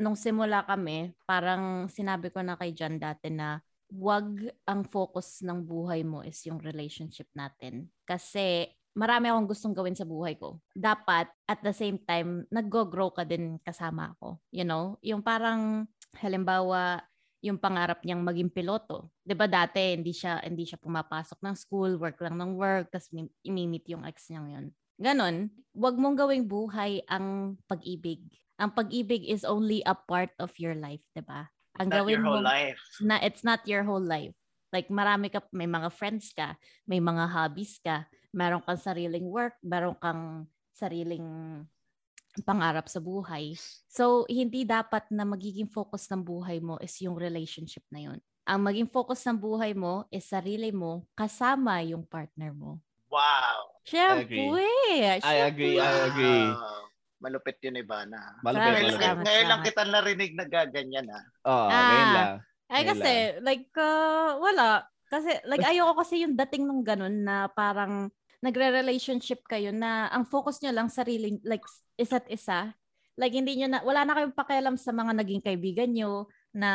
nung 0.00 0.16
simula 0.16 0.64
kami, 0.64 1.12
parang 1.28 1.84
sinabi 1.92 2.32
ko 2.32 2.40
na 2.40 2.56
kay 2.56 2.72
Jan 2.72 2.96
dati 2.96 3.28
na 3.28 3.60
wag 3.92 4.40
ang 4.64 4.88
focus 4.88 5.44
ng 5.44 5.68
buhay 5.68 6.00
mo 6.00 6.24
is 6.24 6.40
yung 6.48 6.56
relationship 6.64 7.28
natin. 7.36 7.92
Kasi 8.08 8.64
marami 8.96 9.28
akong 9.28 9.52
gustong 9.52 9.76
gawin 9.76 9.92
sa 9.92 10.08
buhay 10.08 10.40
ko. 10.40 10.64
Dapat, 10.72 11.28
at 11.44 11.60
the 11.60 11.76
same 11.76 12.00
time, 12.08 12.48
nag-grow 12.48 13.12
ka 13.12 13.28
din 13.28 13.60
kasama 13.60 14.16
ako. 14.16 14.40
You 14.48 14.64
know? 14.64 14.96
Yung 15.04 15.20
parang, 15.20 15.84
halimbawa, 16.16 17.04
yung 17.44 17.60
pangarap 17.60 18.00
niyang 18.02 18.24
maging 18.24 18.50
piloto. 18.50 19.14
'Di 19.22 19.34
ba 19.38 19.46
dati 19.46 19.94
hindi 19.94 20.10
siya 20.10 20.42
hindi 20.42 20.66
siya 20.66 20.74
pumapasok 20.74 21.38
ng 21.38 21.54
school, 21.54 21.94
work 21.94 22.18
lang 22.18 22.34
ng 22.34 22.58
work, 22.58 22.90
tapos 22.90 23.14
imimit 23.46 23.86
yung 23.86 24.02
ex 24.02 24.26
niyang 24.26 24.48
'yon. 24.50 24.66
Ganon, 24.98 25.46
wag 25.70 25.94
mong 25.94 26.18
gawing 26.18 26.50
buhay 26.50 27.06
ang 27.06 27.54
pag-ibig. 27.70 28.26
Ang 28.58 28.74
pag-ibig 28.74 29.24
is 29.26 29.46
only 29.46 29.80
a 29.86 29.94
part 29.94 30.34
of 30.42 30.50
your 30.58 30.74
life, 30.74 31.02
'di 31.14 31.22
ba? 31.22 31.46
Ang 31.78 31.88
not 31.94 31.98
gawin 32.02 32.18
your 32.18 32.24
whole 32.26 32.42
mo 32.42 32.50
life. 32.50 32.82
na 32.98 33.22
it's 33.22 33.46
not 33.46 33.62
your 33.64 33.86
whole 33.86 34.02
life. 34.02 34.34
Like 34.74 34.90
marami 34.92 35.32
ka, 35.32 35.40
may 35.54 35.70
mga 35.70 35.88
friends 35.94 36.34
ka, 36.34 36.58
may 36.84 37.00
mga 37.00 37.30
hobbies 37.30 37.80
ka, 37.80 38.04
meron 38.34 38.60
kang 38.66 38.76
sariling 38.76 39.24
work, 39.30 39.56
meron 39.64 39.96
kang 39.96 40.44
sariling 40.74 41.24
pangarap 42.44 42.86
sa 42.86 43.00
buhay. 43.02 43.56
So, 43.88 44.28
hindi 44.28 44.62
dapat 44.62 45.10
na 45.10 45.26
magiging 45.26 45.66
focus 45.66 46.06
ng 46.12 46.22
buhay 46.22 46.62
mo 46.62 46.78
is 46.78 46.94
yung 47.02 47.18
relationship 47.18 47.82
na 47.90 48.10
yun. 48.10 48.18
Ang 48.48 48.60
maging 48.64 48.88
focus 48.88 49.24
ng 49.28 49.38
buhay 49.40 49.74
mo 49.74 50.06
is 50.08 50.24
sarili 50.24 50.72
mo 50.72 51.04
kasama 51.12 51.82
yung 51.84 52.06
partner 52.06 52.54
mo. 52.54 52.80
Wow. 53.10 53.80
Siyempre. 53.84 54.52
I 55.24 55.48
agree, 55.48 55.76
I 55.80 55.92
agree. 56.12 56.48
Wow. 56.52 56.87
Malupit 57.18 57.58
yun, 57.60 57.74
Ivana. 57.76 58.38
Malupit, 58.40 58.62
Ngayon, 58.62 58.82
malupit. 58.84 59.00
salamat. 59.00 59.22
ngayon 59.26 59.46
lang 59.46 59.62
kita 59.62 59.82
narinig 59.84 60.32
na 60.34 60.44
gaganyan 60.46 61.06
ah. 61.10 61.24
Oh, 61.42 61.66
Ah. 61.66 61.82
ngayon 61.82 62.08
lang. 62.08 62.28
Ay 62.30 62.42
Ngayon 62.70 62.88
kasi, 62.90 63.12
like, 63.40 63.68
uh, 63.74 64.30
wala. 64.38 64.68
Kasi, 65.08 65.30
like, 65.44 65.64
ayoko 65.64 65.96
kasi 65.96 66.22
yung 66.22 66.36
dating 66.36 66.62
nung 66.62 66.84
ganun 66.84 67.24
na 67.24 67.48
parang 67.48 68.12
nagre-relationship 68.38 69.42
kayo 69.44 69.70
na 69.70 70.06
ang 70.08 70.22
focus 70.22 70.60
nyo 70.60 70.70
lang 70.70 70.86
sarili, 70.88 71.40
like, 71.42 71.64
isa't 71.96 72.28
isa. 72.28 72.70
Like, 73.14 73.32
hindi 73.32 73.56
nyo 73.56 73.66
na, 73.68 73.78
wala 73.82 74.04
na 74.04 74.14
kayong 74.14 74.36
pakialam 74.36 74.76
sa 74.76 74.90
mga 74.90 75.10
naging 75.16 75.42
kaibigan 75.42 75.90
nyo 75.90 76.26
na 76.52 76.70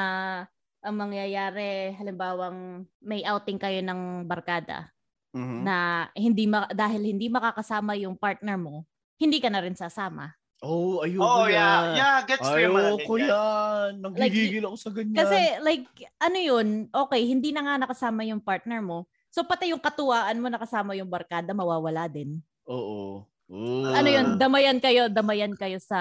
ang 0.80 0.96
mangyayari, 0.98 1.96
halimbawang 1.96 2.84
may 3.00 3.24
outing 3.24 3.56
kayo 3.56 3.80
ng 3.80 4.28
barkada 4.28 4.92
Mhm. 5.32 5.64
na 5.64 5.78
hindi 6.12 6.44
ma- 6.44 6.68
dahil 6.68 7.00
hindi 7.02 7.26
makakasama 7.28 7.96
yung 7.96 8.14
partner 8.14 8.60
mo, 8.60 8.84
hindi 9.24 9.40
ka 9.40 9.48
na 9.48 9.64
rin 9.64 9.74
sasama. 9.74 10.36
Oh, 10.60 11.04
ayoko 11.04 11.24
Oh, 11.24 11.44
yan. 11.44 11.52
yeah. 11.52 11.84
Yeah, 11.94 12.18
gets 12.24 12.40
ko 12.42 12.56
yung 12.56 12.72
mga 12.74 12.92
Ayoko 12.94 13.14
ganyan. 13.14 13.92
yan. 14.00 14.16
Nagigigil 14.16 14.64
ako 14.64 14.76
sa 14.78 14.90
ganyan. 14.92 15.18
Kasi 15.18 15.40
like 15.60 15.88
ano 16.18 16.38
yun, 16.40 16.68
okay, 16.90 17.22
hindi 17.24 17.52
na 17.52 17.62
nga 17.62 17.76
nakasama 17.78 18.24
yung 18.24 18.40
partner 18.40 18.80
mo. 18.80 19.04
So 19.28 19.44
pati 19.44 19.72
yung 19.72 19.84
katuwaan 19.84 20.40
mo 20.40 20.48
nakasama 20.48 20.96
yung 20.96 21.08
barkada 21.08 21.52
mawawala 21.52 22.08
din. 22.08 22.40
Oo. 22.64 23.28
Oo. 23.52 23.84
Ano 23.86 24.08
Ah. 24.08 24.16
yun, 24.16 24.40
damayan 24.40 24.80
kayo, 24.80 25.12
damayan 25.12 25.52
kayo 25.52 25.78
sa 25.78 26.00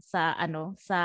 sa 0.00 0.32
ano, 0.34 0.72
sa 0.76 0.96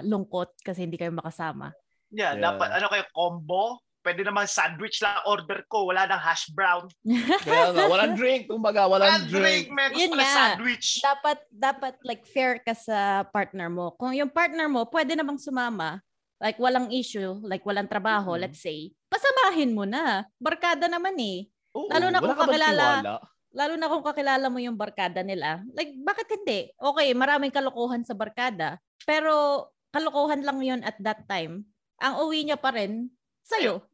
lungkot 0.00 0.56
kasi 0.62 0.88
hindi 0.88 0.96
kayo 0.96 1.12
makasama. 1.12 1.76
Yeah, 2.08 2.32
Yeah. 2.32 2.48
dapat 2.48 2.68
ano 2.72 2.86
kayo 2.88 3.04
combo? 3.12 3.76
Pwede 4.08 4.24
naman 4.24 4.48
sandwich 4.48 5.04
lang 5.04 5.20
order 5.28 5.68
ko. 5.68 5.92
Wala 5.92 6.08
nang 6.08 6.16
hash 6.16 6.48
brown. 6.48 6.88
Kaya 7.44 7.76
nga, 7.76 7.84
walang 7.92 8.16
drink. 8.16 8.48
Kumbaga, 8.48 8.88
walang 8.88 9.20
Walang 9.20 9.28
drink. 9.28 9.68
drink. 9.68 10.00
Yun 10.00 10.16
nga. 10.16 10.32
sandwich. 10.32 11.04
dapat 11.04 11.38
dapat 11.52 11.94
like 12.00 12.24
fair 12.24 12.56
ka 12.56 12.72
sa 12.72 13.20
partner 13.28 13.68
mo. 13.68 13.92
Kung 14.00 14.16
yung 14.16 14.32
partner 14.32 14.64
mo 14.64 14.88
pwede 14.88 15.12
namang 15.12 15.36
sumama, 15.36 16.00
like 16.40 16.56
walang 16.56 16.88
issue, 16.88 17.36
like 17.44 17.60
walang 17.68 17.84
trabaho, 17.84 18.32
Mhm. 18.32 18.48
let's 18.48 18.64
say, 18.64 18.88
pasamahin 19.12 19.76
mo 19.76 19.84
na. 19.84 20.24
Barkada 20.40 20.88
naman 20.88 21.12
eh. 21.20 21.44
Oo, 21.76 21.92
Lalo 21.92 22.08
na 22.08 22.24
kung 22.24 22.32
ka 22.32 22.48
kakilala-? 22.48 23.20
Lalo 23.52 23.74
na 23.76 23.92
kung 23.92 24.00
kakilala 24.00 24.46
mo 24.48 24.56
yung 24.56 24.76
barkada 24.76 25.20
nila. 25.20 25.60
Like, 25.76 25.92
bakit 26.00 26.32
hindi? 26.32 26.72
Okay, 26.80 27.12
maraming 27.12 27.52
kalokohan 27.52 28.08
sa 28.08 28.16
barkada. 28.16 28.80
Pero, 29.04 29.68
kalokohan 29.88 30.40
lang 30.44 30.60
yun 30.60 30.80
at 30.80 30.96
that 31.00 31.28
time. 31.28 31.64
Ang 31.98 32.14
uwi 32.22 32.44
niya 32.44 32.56
pa 32.56 32.70
rin, 32.70 33.08
sa'yo. 33.42 33.87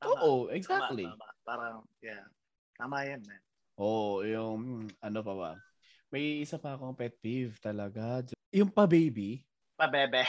Tama. 0.00 0.16
Oo, 0.24 0.48
Tama, 0.48 0.56
exactly. 0.56 1.04
tama. 1.04 1.28
Parang, 1.44 1.76
yeah. 2.00 2.24
Tama 2.80 3.04
yan, 3.04 3.20
man. 3.22 3.40
Oo, 3.76 4.24
yung 4.24 4.88
ano 5.00 5.18
pa 5.20 5.34
ba? 5.36 5.52
May 6.08 6.42
isa 6.42 6.56
pa 6.56 6.74
akong 6.74 6.96
pet 6.96 7.14
peeve 7.20 7.54
talaga. 7.60 8.24
Yung 8.50 8.72
pa-baby. 8.72 9.44
Pabebe. 9.76 10.24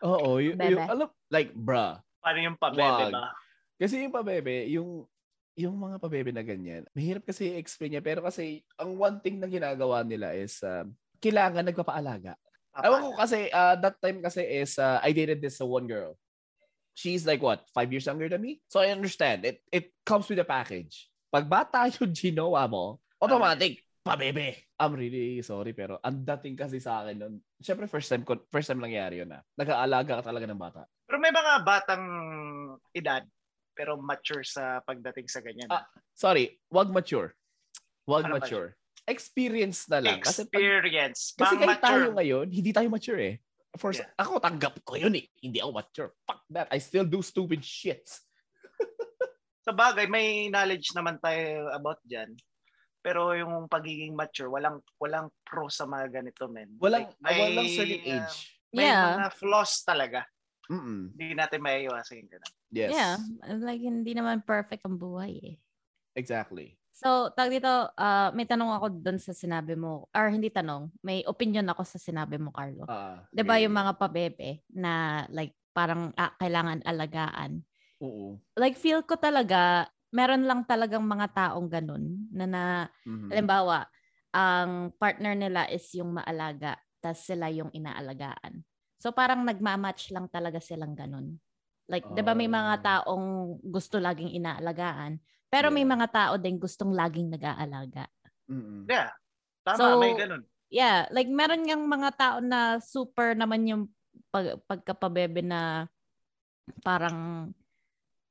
Oo, 0.00 0.38
yung, 0.38 0.56
Bebe. 0.56 0.78
yung 0.78 0.86
alam, 0.86 1.08
like, 1.28 1.50
bruh. 1.52 1.98
Paano 2.22 2.38
yung 2.38 2.58
pabebe 2.58 3.10
Wag. 3.10 3.12
ba? 3.12 3.26
Kasi 3.76 4.06
yung 4.06 4.14
pabebe, 4.14 4.70
yung 4.72 5.04
yung 5.56 5.72
mga 5.72 5.96
pabebe 5.96 6.30
na 6.36 6.44
ganyan, 6.44 6.84
mahirap 6.92 7.24
kasi 7.24 7.56
i-explain 7.56 7.96
niya. 7.96 8.04
Pero 8.04 8.20
kasi, 8.20 8.60
ang 8.76 8.92
one 8.92 9.16
thing 9.24 9.40
na 9.40 9.48
ginagawa 9.48 10.04
nila 10.04 10.36
is, 10.36 10.60
um, 10.60 10.92
kailangan 11.16 11.64
nagpapaalaga. 11.64 12.36
Ewan 12.76 13.08
ko 13.08 13.10
kasi, 13.16 13.48
uh, 13.48 13.72
that 13.80 13.96
time 13.96 14.20
kasi 14.20 14.44
is, 14.44 14.76
uh, 14.76 15.00
I 15.00 15.16
dated 15.16 15.40
this 15.40 15.56
uh, 15.56 15.64
one 15.64 15.88
girl. 15.88 16.12
She's 16.96 17.28
like, 17.28 17.44
what, 17.44 17.68
five 17.76 17.92
years 17.92 18.08
younger 18.08 18.32
than 18.32 18.40
me? 18.40 18.64
So 18.72 18.80
I 18.80 18.88
understand. 18.88 19.44
It 19.44 19.60
it 19.68 19.92
comes 20.08 20.32
with 20.32 20.40
a 20.40 20.48
package. 20.48 21.12
Pag 21.28 21.44
bata 21.44 21.84
yung 22.00 22.16
ginawa 22.16 22.64
mo, 22.64 23.04
automatic, 23.20 23.84
pabebe. 24.00 24.64
I'm 24.80 24.96
really 24.96 25.44
sorry, 25.44 25.76
pero 25.76 26.00
ang 26.00 26.24
dating 26.24 26.56
kasi 26.56 26.80
sa 26.80 27.04
akin 27.04 27.16
nun, 27.20 27.34
syempre 27.60 27.84
first 27.84 28.08
time, 28.08 28.24
ko, 28.24 28.40
first 28.48 28.72
time 28.72 28.80
nangyari 28.80 29.20
yun 29.20 29.28
na. 29.28 29.44
Nag-aalaga 29.60 30.24
ka 30.24 30.32
talaga 30.32 30.48
ng 30.48 30.56
bata. 30.56 30.88
Pero 31.04 31.20
may 31.20 31.30
mga 31.30 31.52
batang 31.68 32.04
edad 32.96 33.22
pero 33.76 34.00
mature 34.00 34.40
sa 34.40 34.80
pagdating 34.80 35.28
sa 35.28 35.44
ganyan. 35.44 35.68
Ah, 35.68 35.84
Sorry, 36.16 36.56
wag 36.72 36.88
mature. 36.88 37.36
Wag 38.08 38.24
Ano 38.24 38.40
ba 38.40 38.40
mature. 38.40 38.72
Experience 39.04 39.84
na 39.92 40.00
lang. 40.00 40.24
Kasi, 40.24 40.48
pag, 40.48 40.56
Experience. 40.56 41.36
kasi 41.36 41.54
kahit 41.60 41.78
tayo 41.84 42.08
mature. 42.08 42.16
ngayon, 42.16 42.46
hindi 42.48 42.70
tayo 42.72 42.88
mature 42.88 43.20
eh. 43.20 43.34
For, 43.76 43.92
Yeah. 43.92 44.08
Ako 44.18 44.40
tanggap 44.40 44.80
ko 44.82 44.96
yun 44.96 45.14
eh. 45.16 45.26
Hindi 45.40 45.60
ako 45.60 45.70
mature. 45.72 46.10
Fuck 46.24 46.42
that. 46.50 46.68
I 46.72 46.78
still 46.80 47.04
do 47.04 47.20
stupid 47.22 47.60
shits. 47.62 48.24
Sa 49.66 49.72
bagay, 49.72 50.06
may 50.06 50.48
knowledge 50.52 50.92
naman 50.92 51.18
tayo 51.18 51.68
about 51.72 52.00
dyan. 52.04 52.34
Pero 53.00 53.30
yung 53.38 53.70
pagiging 53.70 54.18
mature, 54.18 54.50
walang 54.50 54.82
walang 54.98 55.30
pro 55.46 55.70
sa 55.70 55.86
mga 55.86 56.10
ganito, 56.22 56.50
men. 56.50 56.74
Walang, 56.82 57.14
Like, 57.22 57.38
walang 57.38 57.70
certain 57.70 58.02
uh, 58.02 58.12
age. 58.18 58.36
May 58.74 58.90
Yeah. 58.90 59.22
mga 59.22 59.28
flaws 59.38 59.72
talaga. 59.86 60.26
Mm-mm. 60.66 61.14
Hindi 61.14 61.38
natin 61.38 61.62
maiiwasan 61.62 62.18
yung 62.18 62.30
ganun. 62.34 62.54
Yes. 62.74 62.90
Yeah. 62.90 63.14
Like, 63.62 63.78
hindi 63.78 64.10
naman 64.10 64.42
perfect 64.42 64.82
ang 64.82 64.98
buhay 64.98 65.38
eh. 65.38 65.56
Exactly. 66.18 66.74
So, 66.96 67.28
tag 67.36 67.52
dito, 67.52 67.68
ah, 68.00 68.32
may 68.32 68.48
tanong 68.48 68.72
ako 68.80 68.86
doon 69.04 69.20
sa 69.20 69.36
sinabi 69.36 69.76
mo. 69.76 70.08
Or 70.16 70.32
hindi 70.32 70.48
tanong, 70.48 70.96
may 71.04 71.20
opinion 71.28 71.68
ako 71.68 71.84
sa 71.84 72.00
sinabi 72.00 72.40
mo, 72.40 72.48
Carlo. 72.56 72.88
Ah, 72.88 73.28
'Di 73.28 73.44
ba 73.44 73.60
okay. 73.60 73.60
yung 73.60 73.76
mga 73.76 74.00
pabebe 74.00 74.64
na 74.72 75.24
like 75.28 75.52
parang 75.76 76.16
ah, 76.16 76.32
kailangan 76.40 76.80
alagaan. 76.88 77.68
Oo. 78.00 78.40
Like 78.56 78.76
feel 78.80 79.04
ko 79.04 79.16
talaga 79.20 79.90
meron 80.14 80.44
lang 80.48 80.64
talagang 80.64 81.04
mga 81.04 81.32
taong 81.36 81.68
ganun 81.68 82.28
na 82.32 82.46
na 82.48 82.62
Mhm. 83.06 83.32
halimbawa 83.32 83.88
ang 84.32 84.92
partner 84.96 85.34
nila 85.36 85.68
is 85.72 85.84
yung 85.96 86.16
maalaga 86.16 86.80
tas 87.04 87.22
sila 87.26 87.48
yung 87.52 87.68
inaalagaan. 87.74 88.64
So 89.00 89.12
parang 89.12 89.44
nagmamatch 89.44 90.12
lang 90.16 90.28
talaga 90.32 90.58
silang 90.62 90.96
ganun. 90.96 91.38
Like, 91.86 92.10
'di 92.10 92.22
ba 92.26 92.34
may 92.34 92.50
mga 92.50 92.80
Ah. 92.80 92.86
taong 92.86 93.58
gusto 93.62 94.02
laging 94.02 94.34
inaalagaan, 94.34 95.22
pero 95.48 95.70
may 95.70 95.86
mga 95.86 96.06
tao 96.10 96.34
din 96.36 96.58
gustong 96.58 96.92
laging 96.92 97.32
nag-aalaga. 97.32 98.06
Mm-mm. 98.50 98.86
Yeah. 98.90 99.10
Tama, 99.66 99.78
So, 99.78 99.84
may 100.02 100.14
ganun. 100.14 100.42
Yeah, 100.66 101.06
like 101.14 101.30
meron 101.30 101.62
ngang 101.62 101.86
mga 101.86 102.10
tao 102.18 102.36
na 102.42 102.82
super 102.82 103.38
naman 103.38 103.66
yung 103.70 103.82
pag, 104.34 104.58
pagkapabebe 104.66 105.42
na 105.42 105.86
parang 106.82 107.50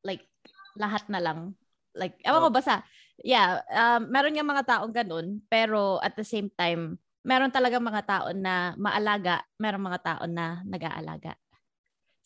like 0.04 0.28
lahat 0.75 1.08
na 1.08 1.23
lang. 1.23 1.56
Like, 1.95 2.19
ewan 2.28 2.43
ko 2.43 2.49
Oh. 2.51 2.56
basta, 2.56 2.84
yeah, 3.23 3.63
um, 3.71 4.12
meron 4.12 4.36
nga 4.36 4.43
mga 4.43 4.63
taong 4.67 4.91
ganun, 4.91 5.39
pero 5.47 6.04
at 6.04 6.12
the 6.19 6.28
same 6.28 6.51
time, 6.51 6.99
meron 7.23 7.49
talaga 7.49 7.80
mga 7.80 8.04
tao 8.04 8.28
na 8.36 8.75
maalaga, 8.75 9.47
meron 9.56 9.88
mga 9.88 10.04
tao 10.04 10.23
na 10.28 10.60
nag-aalaga. 10.67 11.39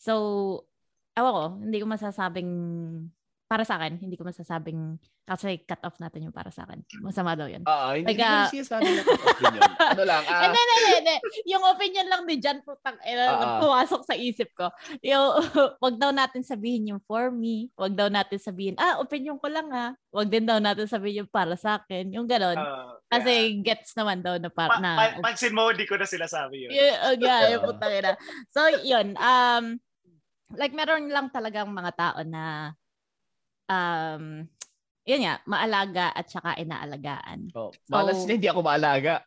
So, 0.02 0.66
ewan 1.14 1.32
ko, 1.32 1.44
hindi 1.62 1.78
ko 1.78 1.86
masasabing, 1.86 2.50
para 3.50 3.66
sa 3.66 3.82
akin, 3.82 3.98
hindi 3.98 4.14
ko 4.14 4.22
masasabing, 4.22 4.94
kasi 5.26 5.66
cut 5.66 5.82
off 5.82 5.98
natin 5.98 6.22
yung 6.22 6.30
para 6.30 6.54
sa 6.54 6.62
akin. 6.62 6.86
Masama 7.02 7.34
daw 7.34 7.50
yun. 7.50 7.66
Ah, 7.66 7.98
hindi 7.98 8.14
Like, 8.14 8.22
hindi 8.22 8.30
ko 8.30 8.38
ah, 8.38 8.46
sinasabi 8.46 8.86
na 8.86 9.02
opinion. 9.02 9.62
ano 9.90 10.02
lang, 10.06 10.22
ah, 10.30 10.42
Hindi, 10.46 10.54
hindi, 10.54 10.74
hindi, 10.78 10.92
hindi. 11.02 11.16
Yung 11.50 11.64
opinion 11.66 12.06
lang 12.06 12.22
ni 12.30 12.38
Jan, 12.38 12.62
putang 12.62 12.94
ina, 13.02 13.26
ah. 13.26 13.58
pumasok 13.58 14.06
sa 14.06 14.14
isip 14.14 14.54
ko. 14.54 14.70
Yung, 15.02 15.26
wag 15.82 15.96
daw 15.98 16.14
natin 16.14 16.46
sabihin 16.46 16.94
yung 16.94 17.02
for 17.10 17.34
me. 17.34 17.74
Wag 17.74 17.98
daw 17.98 18.06
natin 18.06 18.38
sabihin, 18.38 18.78
ah, 18.78 19.02
opinion 19.02 19.34
ko 19.42 19.50
lang 19.50 19.66
ha. 19.74 19.98
Wag 20.14 20.30
din 20.30 20.46
daw 20.46 20.62
natin 20.62 20.86
sabihin 20.86 21.26
yung 21.26 21.30
para 21.34 21.58
sa 21.58 21.82
akin. 21.82 22.06
Yung 22.14 22.30
ganon. 22.30 22.54
Uh, 22.54 23.02
Kasi 23.10 23.58
gets 23.66 23.98
naman 23.98 24.22
daw 24.22 24.38
na 24.38 24.46
para 24.46 24.78
pa, 24.78 24.78
na. 24.78 24.94
pa, 24.94 25.26
pansin 25.26 25.50
mo, 25.50 25.74
di 25.74 25.90
ko 25.90 25.98
na 25.98 26.06
sinasabi 26.06 26.66
yun. 26.66 26.70
Yeah, 26.70 27.02
oh, 27.02 27.14
yeah, 27.18 27.50
yung 27.58 27.66
putang 27.74 27.98
ina. 27.98 28.14
So, 28.54 28.62
yun. 28.86 29.18
Um, 29.18 29.82
like, 30.54 30.70
meron 30.70 31.10
lang 31.10 31.34
talagang 31.34 31.66
mga 31.74 31.92
tao 31.98 32.22
na 32.22 32.78
um, 33.70 34.24
yun 35.06 35.22
nga, 35.22 35.34
maalaga 35.46 36.10
at 36.10 36.26
saka 36.26 36.58
inaalagaan. 36.58 37.54
oh, 37.54 37.70
malas 37.86 38.18
So- 38.18 38.26
niya, 38.26 38.34
hindi 38.36 38.50
ako 38.50 38.60
maalaga. 38.60 39.22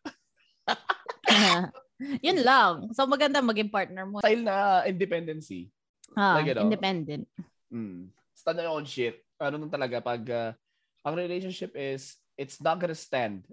yun 2.25 2.39
lang. 2.43 2.91
So, 2.91 3.08
maganda 3.08 3.39
maging 3.39 3.71
partner 3.71 4.03
mo. 4.03 4.19
Style 4.19 4.43
na 4.43 4.84
independency. 4.84 5.71
Ah, 6.13 6.38
Like, 6.38 6.51
ano, 6.53 6.67
independent. 6.67 7.25
Mm. 7.71 8.12
Stand 8.36 8.60
on 8.60 8.65
your 8.67 8.75
own 8.75 8.86
shit. 8.86 9.23
Ano 9.39 9.58
nung 9.58 9.71
talaga, 9.71 9.97
pag 9.99 10.21
ah, 10.29 10.51
ang 11.03 11.15
relationship 11.15 11.73
is, 11.73 12.15
it's 12.38 12.60
not 12.60 12.77
gonna 12.77 12.97
stand 12.97 13.45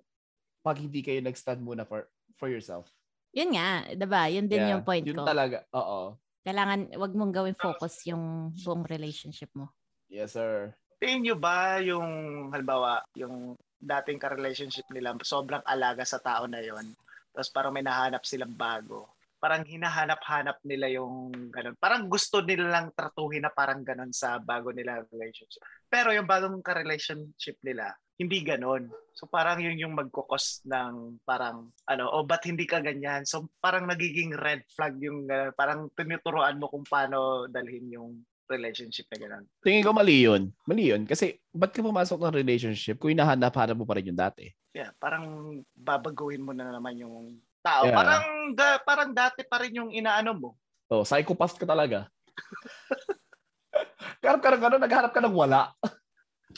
pag 0.60 0.76
hindi 0.76 1.00
kayo 1.00 1.24
nag-stand 1.24 1.60
muna 1.60 1.88
for 1.88 2.04
for 2.36 2.48
yourself. 2.48 2.88
Yun 3.32 3.56
nga, 3.56 3.88
'di 3.88 4.06
ba? 4.06 4.28
Yun 4.28 4.44
din 4.44 4.60
Yeah, 4.60 4.70
yung 4.76 4.84
point 4.84 5.04
yun 5.04 5.16
ko. 5.16 5.24
talaga. 5.24 5.64
Oo. 5.72 6.16
Kailangan 6.44 6.92
wag 6.96 7.12
mong 7.12 7.32
gawing 7.32 7.56
focus 7.56 8.04
yung 8.08 8.52
buong 8.56 8.84
relationship 8.88 9.48
mo. 9.52 9.72
Yes, 10.10 10.34
sir. 10.34 10.74
Tingin 10.98 11.22
nyo 11.22 11.36
ba 11.38 11.80
yung, 11.80 12.50
halimbawa, 12.52 13.00
yung 13.16 13.56
dating 13.80 14.20
ka-relationship 14.20 14.84
nila, 14.92 15.16
sobrang 15.24 15.64
alaga 15.64 16.04
sa 16.04 16.20
tao 16.20 16.44
na 16.44 16.60
yon 16.60 16.92
tapos 17.30 17.50
parang 17.54 17.72
may 17.74 17.86
nahanap 17.86 18.26
silang 18.26 18.54
bago. 18.54 19.06
Parang 19.40 19.64
hinahanap-hanap 19.64 20.60
nila 20.68 20.92
yung 20.92 21.32
ganun. 21.48 21.72
Parang 21.80 22.04
gusto 22.04 22.44
nila 22.44 22.68
lang 22.68 22.92
tratuhin 22.92 23.40
na 23.40 23.48
parang 23.48 23.80
ganun 23.80 24.12
sa 24.12 24.36
bago 24.36 24.68
nila 24.68 25.00
relationship. 25.08 25.64
Pero 25.88 26.12
yung 26.12 26.28
bagong 26.28 26.60
ka-relationship 26.60 27.56
nila, 27.64 27.96
hindi 28.20 28.44
ganun. 28.44 28.92
So 29.16 29.24
parang 29.24 29.64
yun 29.64 29.80
yung 29.80 29.96
magkukos 29.96 30.60
ng 30.68 31.24
parang 31.24 31.72
ano, 31.88 32.04
o 32.12 32.20
ba't 32.20 32.44
hindi 32.44 32.68
ka 32.68 32.84
ganyan? 32.84 33.24
So 33.24 33.48
parang 33.64 33.88
nagiging 33.88 34.36
red 34.36 34.60
flag 34.68 35.00
yung 35.00 35.24
ganun. 35.24 35.56
Parang 35.56 35.88
tinuturoan 35.96 36.60
mo 36.60 36.68
kung 36.68 36.84
paano 36.84 37.48
dalhin 37.48 37.88
yung 37.88 38.20
relationship 38.50 39.06
na 39.14 39.18
ganun. 39.22 39.44
Tingin 39.62 39.86
ko 39.86 39.94
mali 39.94 40.26
yun. 40.26 40.50
Mali 40.66 40.90
yun. 40.90 41.06
Kasi, 41.06 41.38
ba't 41.54 41.70
ka 41.70 41.80
pumasok 41.80 42.18
ng 42.18 42.36
relationship 42.42 42.98
kung 42.98 43.14
hinahanap-hanap 43.14 43.78
mo 43.78 43.86
pa 43.86 43.96
rin 43.96 44.10
yung 44.10 44.18
dati? 44.18 44.50
Yeah, 44.74 44.90
parang 44.98 45.56
babaguhin 45.78 46.42
mo 46.42 46.50
na 46.50 46.68
naman 46.74 46.98
yung 46.98 47.38
tao. 47.62 47.86
Yeah. 47.86 47.96
Parang 47.96 48.24
da, 48.58 48.66
parang 48.82 49.10
dati 49.14 49.46
pa 49.46 49.62
rin 49.62 49.78
yung 49.78 49.90
inaano 49.94 50.34
mo. 50.34 50.50
Oh, 50.90 51.06
psychopath 51.06 51.54
ka 51.54 51.66
talaga. 51.66 52.10
Karap 54.22 54.42
ka 54.42 54.50
ng 54.52 54.62
ano, 54.66 54.76
naghanap 54.82 55.12
ka 55.14 55.22
ng 55.22 55.34
wala. 55.34 55.70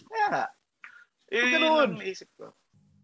Kaya 0.09 0.27
nga. 0.33 0.45
Yun, 1.29 1.45
yun 1.45 1.53
ganun. 1.53 1.91
naisip 2.01 2.29
ko. 2.37 2.53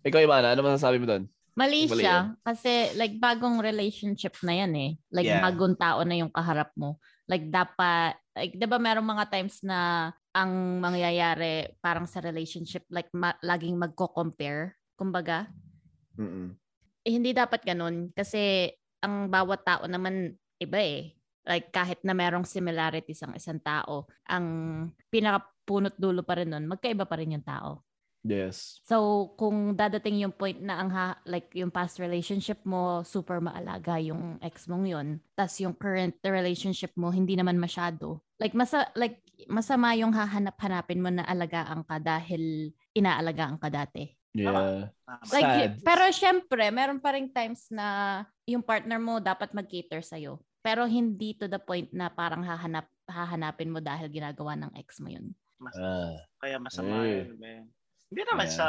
Ikaw, 0.05 0.21
Imana, 0.25 0.57
ano 0.57 0.65
masasabi 0.65 0.97
mo 0.97 1.07
doon? 1.07 1.25
Mali 1.59 1.91
Mali 1.91 2.07
siya 2.07 2.39
kasi 2.47 2.95
like 2.95 3.19
bagong 3.19 3.59
relationship 3.59 4.39
na 4.47 4.63
yan 4.63 4.73
eh. 4.79 4.91
Like 5.11 5.27
Yeah. 5.27 5.43
bagong 5.43 5.75
tao 5.75 6.07
na 6.07 6.15
yung 6.15 6.31
kaharap 6.31 6.71
mo. 6.79 7.03
Like 7.29 7.53
dapat 7.53 8.17
like 8.33 8.57
'di 8.57 8.67
ba 8.67 8.81
merong 8.81 9.05
mga 9.05 9.29
times 9.29 9.61
na 9.61 10.11
ang 10.33 10.81
mangyayari 10.81 11.77
parang 11.79 12.09
sa 12.09 12.25
relationship 12.25 12.89
like 12.89 13.13
ma- 13.13 13.37
laging 13.45 13.77
magko-compare. 13.77 14.81
Kumbaga, 14.99 15.47
Mm-mm. 16.19 16.57
eh, 17.07 17.13
hindi 17.13 17.31
dapat 17.31 17.63
ganun 17.63 18.11
kasi 18.11 18.73
ang 18.99 19.31
bawat 19.31 19.63
tao 19.63 19.85
naman 19.87 20.35
iba 20.59 20.79
eh. 20.83 21.15
Like 21.49 21.73
kahit 21.73 22.05
na 22.05 22.13
merong 22.13 22.45
similarities 22.45 23.25
ang 23.25 23.33
isang 23.33 23.63
tao, 23.63 24.05
ang 24.29 24.47
pinakapunot 25.09 25.97
dulo 25.97 26.21
pa 26.21 26.37
rin 26.37 26.53
nun, 26.53 26.69
magkaiba 26.69 27.09
pa 27.09 27.17
rin 27.17 27.39
yung 27.39 27.47
tao. 27.47 27.88
Yes. 28.27 28.83
So, 28.85 29.31
kung 29.39 29.79
dadating 29.79 30.19
yung 30.21 30.35
point 30.35 30.59
na 30.59 30.83
ang 30.83 30.91
ha, 30.91 31.17
like 31.25 31.55
yung 31.55 31.71
past 31.71 32.03
relationship 32.03 32.61
mo 32.67 33.07
super 33.07 33.39
maalaga 33.39 33.97
yung 34.03 34.37
ex 34.43 34.67
mong 34.67 34.85
yun, 34.85 35.09
tas 35.33 35.55
yung 35.63 35.73
current 35.73 36.19
relationship 36.27 36.91
mo 36.99 37.15
hindi 37.15 37.39
naman 37.39 37.57
masyado. 37.57 38.21
Like 38.39 38.55
masa 38.55 38.91
like 38.95 39.23
masama 39.47 39.95
yung 39.95 40.11
hahanap-hanapin 40.11 40.99
mo 41.03 41.11
na 41.15 41.23
alagaan 41.25 41.87
ka 41.87 42.03
dahil 42.03 42.75
inaalagaan 42.93 43.59
ka 43.59 43.71
dati. 43.71 44.11
Yeah. 44.35 44.51
Tama. 45.07 45.23
Like 45.33 45.47
Sad. 45.49 45.73
pero 45.83 46.03
syempre, 46.13 46.69
meron 46.69 47.01
pa 47.01 47.15
ring 47.15 47.31
times 47.33 47.71
na 47.71 48.23
yung 48.45 48.63
partner 48.63 48.99
mo 49.01 49.19
dapat 49.23 49.55
mag-cater 49.55 50.03
sa 50.03 50.19
Pero 50.59 50.85
hindi 50.85 51.33
to 51.39 51.47
the 51.47 51.59
point 51.59 51.89
na 51.95 52.11
parang 52.11 52.43
hahanap 52.45 52.87
hahanapin 53.09 53.73
mo 53.73 53.81
dahil 53.81 54.11
ginagawa 54.13 54.53
ng 54.59 54.75
ex 54.77 55.01
mo 55.01 55.09
yun. 55.09 55.33
Mas- 55.59 55.75
Ah. 55.75 56.15
kaya 56.39 56.61
masama 56.61 57.03
Eh. 57.03 57.25
yun, 57.25 57.35
man. 57.41 57.58
Hindi 58.09 58.23
naman 58.25 58.47
Yeah. 58.47 58.57
sa 58.57 58.67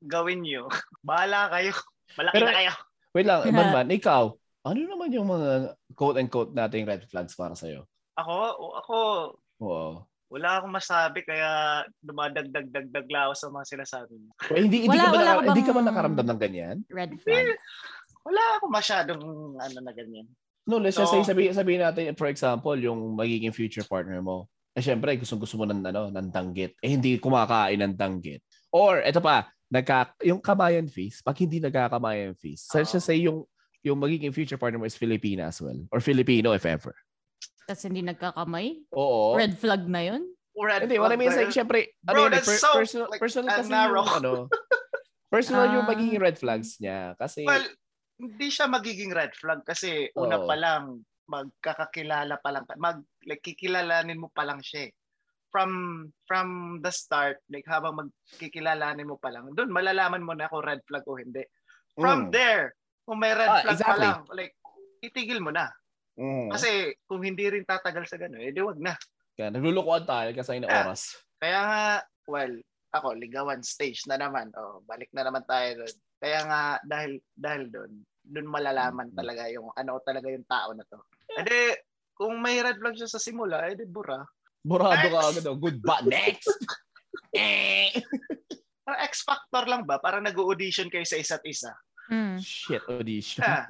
gawin 0.00 0.40
nyo. 0.40 0.66
Bahala 1.06 1.50
kayo. 1.50 1.72
Malaki 2.14 2.34
Pero- 2.34 2.46
na 2.46 2.54
kayo. 2.54 2.72
Wait 3.10 3.26
lang, 3.26 3.40
Banban, 3.50 3.90
ikaw, 3.90 4.30
ano 4.62 4.78
naman 4.78 5.10
yung 5.10 5.26
mga 5.26 5.74
quote-unquote 5.92 6.54
nating 6.54 6.86
red 6.86 7.02
flags 7.04 7.34
para 7.34 7.58
sa'yo? 7.58 7.82
Ako, 8.14 8.34
ako, 8.78 8.96
Oo. 9.58 10.06
wala 10.30 10.48
akong 10.56 10.70
masabi 10.70 11.26
kaya 11.26 11.82
dumadagdag-dagdag 12.00 13.08
ako 13.10 13.32
sa 13.34 13.48
mga 13.50 13.64
sinasabi 13.66 14.14
mo. 14.14 14.30
Well, 14.46 14.62
hindi, 14.62 14.86
hindi, 14.86 14.94
Wala- 14.94 15.02
ka 15.02 15.10
ba, 15.10 15.16
wala 15.16 15.24
naka- 15.24 15.34
bang- 15.34 15.48
hindi 15.48 15.64
ka 15.64 15.72
ba 15.72 15.82
nakaramdam 15.82 16.26
ng 16.28 16.40
ganyan? 16.40 16.76
Red 16.86 17.12
flag. 17.18 17.58
Wala 18.22 18.42
akong 18.54 18.74
masyadong 18.74 19.22
ano 19.56 19.78
na 19.82 19.92
ganyan. 19.92 20.26
No, 20.62 20.78
let's 20.78 20.94
just 20.94 21.10
So- 21.10 21.18
say, 21.18 21.26
sabi, 21.26 21.50
sabihin 21.50 21.82
natin, 21.82 22.14
for 22.14 22.30
example, 22.30 22.76
yung 22.76 23.18
magiging 23.18 23.50
future 23.50 23.82
partner 23.82 24.22
mo. 24.22 24.46
Eh, 24.70 24.78
syempre, 24.78 25.18
gusto, 25.18 25.34
gusto 25.34 25.58
mo 25.58 25.66
ng, 25.66 25.82
ano, 25.82 26.14
ng 26.14 26.28
danggit. 26.30 26.78
Eh, 26.78 26.94
hindi 26.94 27.18
kumakain 27.18 27.80
ng 27.80 27.98
danggit. 27.98 28.38
Or, 28.70 29.02
eto 29.02 29.18
pa, 29.18 29.50
nagka, 29.66 30.14
yung 30.22 30.38
kamayan 30.38 30.86
fees, 30.86 31.20
pag 31.20 31.34
hindi 31.36 31.58
nagkakamayan 31.58 32.34
fees, 32.34 32.66
let's 32.72 32.90
just 32.90 33.04
say 33.04 33.18
yung 33.18 33.46
yung 33.80 33.96
magiging 33.96 34.30
future 34.30 34.60
partner 34.60 34.76
mo 34.76 34.84
is 34.84 34.94
Filipina 34.94 35.48
as 35.48 35.58
well. 35.58 35.78
Or 35.88 35.98
Filipino 35.98 36.52
if 36.52 36.68
ever. 36.68 36.92
Kasi 37.64 37.88
hindi 37.88 38.04
nagkakamay. 38.04 38.92
Oo. 38.92 39.32
Red 39.34 39.56
flag 39.56 39.88
na 39.88 40.04
yun. 40.04 40.22
Red 40.52 40.84
Hindi, 40.84 41.00
what 41.00 41.08
I 41.08 41.16
mean 41.16 41.32
is 41.32 41.38
like, 41.38 41.48
syempre, 41.48 41.96
Bro, 42.04 42.28
ano 42.28 42.36
yun, 42.36 42.44
per- 42.44 42.60
so, 42.60 42.68
personal, 42.76 43.08
like, 43.08 43.22
personal 43.22 43.48
uh, 43.48 43.56
kasi 43.56 43.70
narrow. 43.72 44.04
yung, 44.04 44.12
ano, 44.20 44.32
personal 45.32 45.66
yung 45.72 45.86
Ah. 45.86 45.90
magiging 45.90 46.20
red 46.20 46.36
flags 46.36 46.76
niya. 46.76 47.16
Kasi, 47.16 47.48
Well, 47.48 47.64
hindi 48.20 48.46
siya 48.52 48.68
magiging 48.68 49.16
red 49.16 49.32
flag 49.32 49.64
kasi 49.64 50.12
una 50.12 50.36
Oo. 50.36 50.44
pa 50.44 50.52
lang 50.54 51.00
magkakakilala 51.24 52.36
pa 52.36 52.50
lang 52.52 52.66
mag 52.76 53.00
like 53.24 53.40
kikilalanin 53.40 54.20
mo 54.20 54.28
pa 54.28 54.44
lang 54.44 54.60
siya. 54.60 54.90
eh. 54.90 54.92
From 55.50 55.70
from 56.30 56.78
the 56.78 56.94
start, 56.94 57.42
like 57.50 57.66
habang 57.66 57.98
magkikilalanin 57.98 59.10
mo 59.10 59.18
pa 59.18 59.34
lang, 59.34 59.50
doon 59.50 59.74
malalaman 59.74 60.22
mo 60.22 60.30
na 60.30 60.46
kung 60.46 60.62
red 60.62 60.78
flag 60.86 61.02
o 61.10 61.18
hindi. 61.18 61.42
From 61.98 62.30
Mm. 62.30 62.32
there, 62.32 62.64
kung 63.02 63.18
may 63.18 63.34
red 63.34 63.50
Ah, 63.50 63.60
flag 63.66 63.66
pa 63.66 63.74
exactly. 63.74 64.06
lang, 64.06 64.20
like 64.30 64.54
itigil 65.02 65.42
mo 65.42 65.50
na. 65.50 65.66
mm, 66.14 66.54
Kasi 66.54 66.94
kung 67.10 67.26
hindi 67.26 67.50
rin 67.50 67.66
tatagal 67.66 68.06
sa 68.06 68.14
gano'n, 68.14 68.46
edi 68.46 68.62
wag 68.62 68.78
na. 68.78 68.94
kaya 69.34 69.50
naglulukuan 69.50 70.06
tayo 70.06 70.30
kasi 70.36 70.60
na 70.62 70.70
Ah. 70.70 70.86
oras. 70.86 71.18
Kaya 71.40 71.60
nga, 71.66 71.84
well, 72.28 72.54
ako, 72.92 73.16
ligawan 73.16 73.64
stage 73.64 74.04
na 74.06 74.20
naman. 74.20 74.52
Oh, 74.54 74.84
balik 74.84 75.08
na 75.16 75.24
naman 75.24 75.42
tayo 75.48 75.82
doon. 75.82 75.94
Kaya 76.20 76.40
nga, 76.44 76.60
dahil, 76.84 77.12
dahil 77.32 77.62
doon, 77.72 77.92
doon 78.22 78.46
malalaman 78.46 79.08
Mm. 79.10 79.16
talaga 79.16 79.48
yung 79.48 79.72
ano 79.72 79.96
talaga 80.04 80.28
yung 80.28 80.44
tao 80.44 80.76
na 80.76 80.84
to. 80.84 81.00
Edi, 81.32 81.74
kung 82.12 82.36
may 82.38 82.60
red 82.60 82.76
flag 82.76 83.00
siya 83.00 83.08
sa 83.08 83.22
simula, 83.22 83.64
edi 83.66 83.88
bura. 83.88 84.20
Burado 84.60 85.06
ka 85.08 85.20
agad. 85.32 85.44
oh. 85.48 85.56
Good 85.56 85.80
ba? 85.80 86.04
Next! 86.04 86.52
eh. 87.36 87.90
Parang 88.84 89.00
X 89.08 89.24
factor 89.24 89.64
lang 89.66 89.82
ba? 89.88 89.96
Parang 90.02 90.24
nag-audition 90.24 90.92
kayo 90.92 91.06
sa 91.06 91.16
isa't 91.16 91.44
isa. 91.46 91.72
Mm. 92.10 92.42
Shit, 92.42 92.82
audition. 92.90 93.46
Ah, 93.46 93.64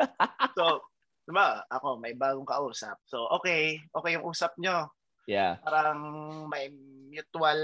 so, 0.57 0.81
diba, 1.29 1.61
ako, 1.69 2.01
may 2.01 2.17
bagong 2.17 2.49
kausap. 2.49 2.97
So, 3.05 3.29
okay, 3.37 3.79
okay 3.93 4.17
yung 4.17 4.25
usap 4.25 4.57
nyo. 4.57 4.89
Yeah. 5.29 5.61
Parang 5.63 6.01
may 6.49 6.73
mutual, 7.13 7.61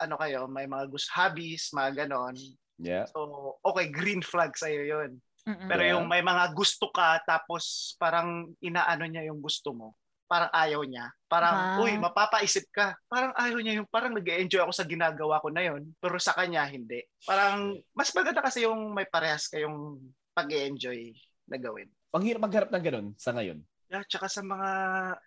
ano 0.00 0.14
kayo, 0.16 0.48
may 0.48 0.64
mga 0.64 0.88
gusto, 0.88 1.12
hobbies, 1.12 1.70
mga 1.76 2.06
ganon. 2.06 2.34
Yeah. 2.80 3.04
So, 3.12 3.60
okay, 3.62 3.92
green 3.92 4.24
flag 4.24 4.56
sa'yo 4.56 4.82
yun. 4.86 5.10
Mm-mm. 5.44 5.68
Pero 5.68 5.82
Yeah. 5.84 5.92
yung 5.96 6.06
may 6.08 6.24
mga 6.24 6.56
gusto 6.56 6.88
ka, 6.88 7.20
tapos 7.22 7.94
parang 8.00 8.48
inaano 8.64 9.04
niya 9.06 9.28
yung 9.28 9.38
gusto 9.44 9.76
mo. 9.76 9.94
Parang 10.28 10.52
ayaw 10.52 10.84
niya. 10.84 11.08
Parang, 11.24 11.56
Ah. 11.56 11.80
uy, 11.80 11.96
mapapaisip 11.96 12.68
ka. 12.68 12.92
Parang 13.08 13.32
ayaw 13.32 13.58
niya 13.58 13.80
yung, 13.80 13.88
parang 13.88 14.12
nag 14.12 14.28
enjoy 14.28 14.60
ako 14.60 14.72
sa 14.76 14.84
ginagawa 14.84 15.40
ko 15.40 15.48
na 15.48 15.64
yun. 15.64 15.88
Pero 15.96 16.20
sa 16.20 16.36
kanya, 16.36 16.68
hindi. 16.68 17.00
Parang, 17.24 17.72
mas 17.96 18.12
maganda 18.12 18.38
kasi 18.38 18.68
yung 18.68 18.92
may 18.92 19.08
parehas 19.08 19.48
kayong 19.48 19.96
pag 20.30 20.52
enjoy 20.52 21.16
na 21.48 21.56
gawin. 21.56 21.88
Ang 22.12 22.24
hirap 22.28 22.44
magharap 22.44 22.68
ng 22.68 22.84
ganun 22.84 23.08
sa 23.16 23.32
ngayon. 23.32 23.64
Yeah, 23.88 24.04
tsaka 24.04 24.28
sa 24.28 24.44
mga 24.44 24.68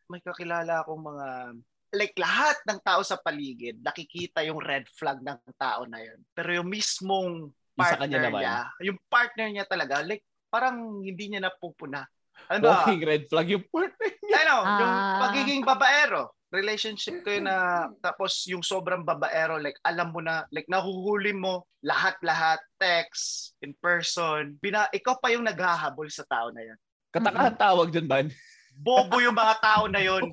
may 0.05 0.21
kakilala 0.21 0.85
akong 0.85 1.01
mga 1.01 1.27
like 1.91 2.13
lahat 2.15 2.55
ng 2.63 2.79
tao 2.79 3.01
sa 3.01 3.17
paligid 3.17 3.81
nakikita 3.81 4.45
yung 4.45 4.61
red 4.61 4.85
flag 4.87 5.17
ng 5.19 5.41
tao 5.57 5.83
na 5.83 5.97
yun. 5.97 6.21
Pero 6.31 6.53
yung 6.55 6.69
mismong 6.69 7.49
Yung 7.49 7.81
sa 7.89 7.97
kanya 7.97 8.21
partner 8.21 8.29
naman. 8.29 8.41
niya, 8.45 8.57
yung 8.85 8.99
partner 9.09 9.47
niya 9.49 9.65
talaga 9.65 10.05
like 10.05 10.21
parang 10.47 11.01
hindi 11.01 11.25
niya 11.25 11.41
napupuna. 11.41 12.05
Ano 12.47 12.69
ba? 12.69 12.85
Walking 12.85 13.01
red 13.01 13.23
flag 13.27 13.49
yung 13.49 13.65
partner. 13.65 14.13
Ano, 14.33 14.55
yung 14.77 14.93
Ah. 14.93 15.17
pagiging 15.21 15.61
babaero. 15.61 16.33
Relationship 16.49 17.21
kayo 17.21 17.39
na 17.39 17.87
tapos 17.97 18.43
yung 18.43 18.59
sobrang 18.59 19.01
babaero 19.01 19.55
like 19.55 19.77
alam 19.81 20.11
mo 20.11 20.19
na 20.19 20.43
like 20.51 20.67
nahuhuli 20.67 21.31
mo 21.31 21.63
lahat-lahat 21.79 22.59
text 22.75 23.53
in 23.59 23.71
person. 23.73 24.55
Bina, 24.57 24.85
ikaw 24.89 25.15
pa 25.15 25.29
yung 25.29 25.43
naghahabol 25.43 26.07
sa 26.07 26.23
tao 26.23 26.49
na 26.49 26.61
yun. 26.61 26.77
Katakahan 27.09 27.55
tawag 27.55 27.89
dyan, 27.89 28.05
ban. 28.05 28.27
Bobo 28.73 29.17
yung 29.17 29.33
mga 29.33 29.55
tao 29.59 29.87
na 29.87 29.99
yun. 29.99 30.27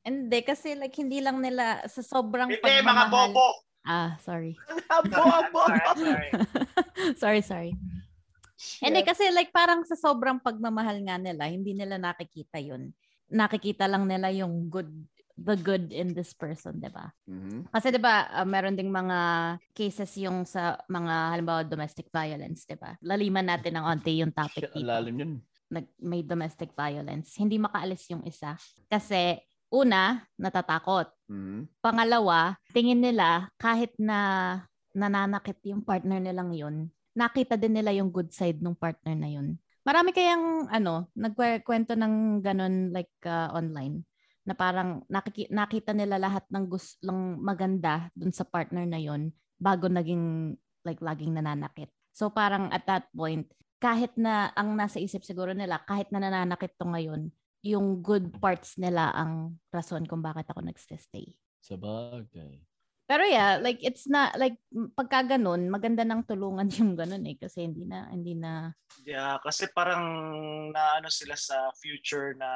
Hindi, 0.00 0.40
kasi 0.40 0.74
like 0.74 0.94
hindi 0.94 1.20
lang 1.20 1.38
nila 1.38 1.84
sa 1.84 2.00
sobrang 2.00 2.48
Hindi, 2.48 2.62
mga 2.62 2.80
pagmamahal. 2.80 3.10
bobo. 3.10 3.46
Ah, 3.82 4.14
sorry. 4.20 4.54
Sorry, 7.20 7.42
sorry. 7.42 7.44
sorry, 7.44 7.70
sorry. 8.60 8.92
Hindi, 8.92 9.00
kasi 9.08 9.24
like 9.32 9.48
parang 9.48 9.80
sa 9.88 9.96
sobrang 9.96 10.36
pagmamahal 10.36 11.00
nga 11.00 11.16
nila, 11.16 11.48
hindi 11.48 11.72
nila 11.72 11.96
nakikita 11.96 12.60
yun. 12.60 12.92
Nakikita 13.32 13.88
lang 13.88 14.04
nila 14.04 14.28
yung 14.28 14.68
good, 14.68 14.90
the 15.40 15.56
good 15.56 15.88
in 15.88 16.12
this 16.12 16.36
person, 16.36 16.76
di 16.76 16.92
ba? 16.92 17.08
Mhm. 17.24 17.72
Kasi 17.72 17.88
'di 17.88 18.00
ba, 18.02 18.28
ah, 18.28 18.44
meron 18.44 18.76
ding 18.76 18.92
mga 18.92 19.18
cases 19.72 20.12
yung 20.20 20.44
sa 20.44 20.76
mga 20.90 21.32
halimbawa 21.32 21.64
domestic 21.64 22.12
violence, 22.12 22.68
'di 22.68 22.76
ba? 22.76 22.92
Laliman 23.00 23.48
natin 23.48 23.80
ng 23.80 23.86
onti 23.88 24.20
yung 24.20 24.34
topic 24.36 24.68
dito. 24.68 24.84
lalim 24.84 25.16
yun. 25.16 25.32
Nag 25.70 25.86
may 26.02 26.20
domestic 26.20 26.74
violence. 26.76 27.38
Hindi 27.38 27.56
makaalis 27.56 28.10
yung 28.12 28.26
isa 28.26 28.58
kasi 28.90 29.38
una, 29.70 30.26
natatakot. 30.34 31.08
Mhm. 31.30 31.78
Pangalawa, 31.78 32.58
tingin 32.74 32.98
nila 33.00 33.48
kahit 33.56 33.94
na 33.96 34.18
nananakit 34.90 35.62
yung 35.70 35.86
partner 35.86 36.18
nilang 36.18 36.50
yun, 36.50 36.90
nakita 37.14 37.58
din 37.58 37.76
nila 37.78 37.90
yung 37.94 38.10
good 38.10 38.30
side 38.30 38.62
ng 38.62 38.76
partner 38.76 39.14
na 39.16 39.30
yun. 39.30 39.58
Marami 39.80 40.12
kayang 40.12 40.68
ano, 40.68 41.08
nagkwento 41.16 41.96
ng 41.96 42.44
ganun 42.44 42.92
like 42.92 43.12
uh, 43.24 43.48
online 43.56 44.04
na 44.44 44.52
parang 44.52 45.04
nakiki- 45.08 45.52
nakita 45.52 45.92
nila 45.96 46.20
lahat 46.20 46.44
ng 46.48 46.64
gusto 46.68 47.00
lang 47.04 47.40
maganda 47.40 48.08
dun 48.12 48.32
sa 48.32 48.44
partner 48.44 48.84
na 48.84 49.00
yun 49.00 49.32
bago 49.60 49.88
naging 49.88 50.56
like 50.84 51.00
laging 51.00 51.36
nananakit. 51.36 51.92
So 52.12 52.32
parang 52.32 52.72
at 52.72 52.84
that 52.88 53.08
point, 53.12 53.48
kahit 53.80 54.12
na 54.20 54.52
ang 54.52 54.76
nasa 54.76 55.00
isip 55.00 55.24
siguro 55.24 55.56
nila, 55.56 55.80
kahit 55.88 56.12
na 56.12 56.20
nananakit 56.20 56.76
to 56.76 56.88
ngayon, 56.88 57.32
yung 57.60 58.00
good 58.00 58.32
parts 58.40 58.80
nila 58.80 59.12
ang 59.12 59.60
rason 59.68 60.04
kung 60.08 60.24
bakit 60.24 60.48
ako 60.48 60.64
nagstay. 60.64 61.36
Sa 61.60 61.76
bagay. 61.76 62.69
Pero 63.10 63.26
yeah, 63.26 63.58
like 63.58 63.82
it's 63.82 64.06
not 64.06 64.38
like 64.38 64.54
m- 64.70 64.94
pagka 64.94 65.34
ganun, 65.34 65.66
maganda 65.66 66.06
nang 66.06 66.22
tulungan 66.22 66.70
yung 66.78 66.94
ganun 66.94 67.26
eh 67.26 67.34
kasi 67.34 67.66
hindi 67.66 67.82
na 67.82 68.06
hindi 68.06 68.38
na 68.38 68.70
Yeah, 69.06 69.38
kasi 69.42 69.70
parang 69.70 70.02
naano 70.74 71.08
sila 71.08 71.38
sa 71.38 71.70
future 71.78 72.34
na 72.36 72.46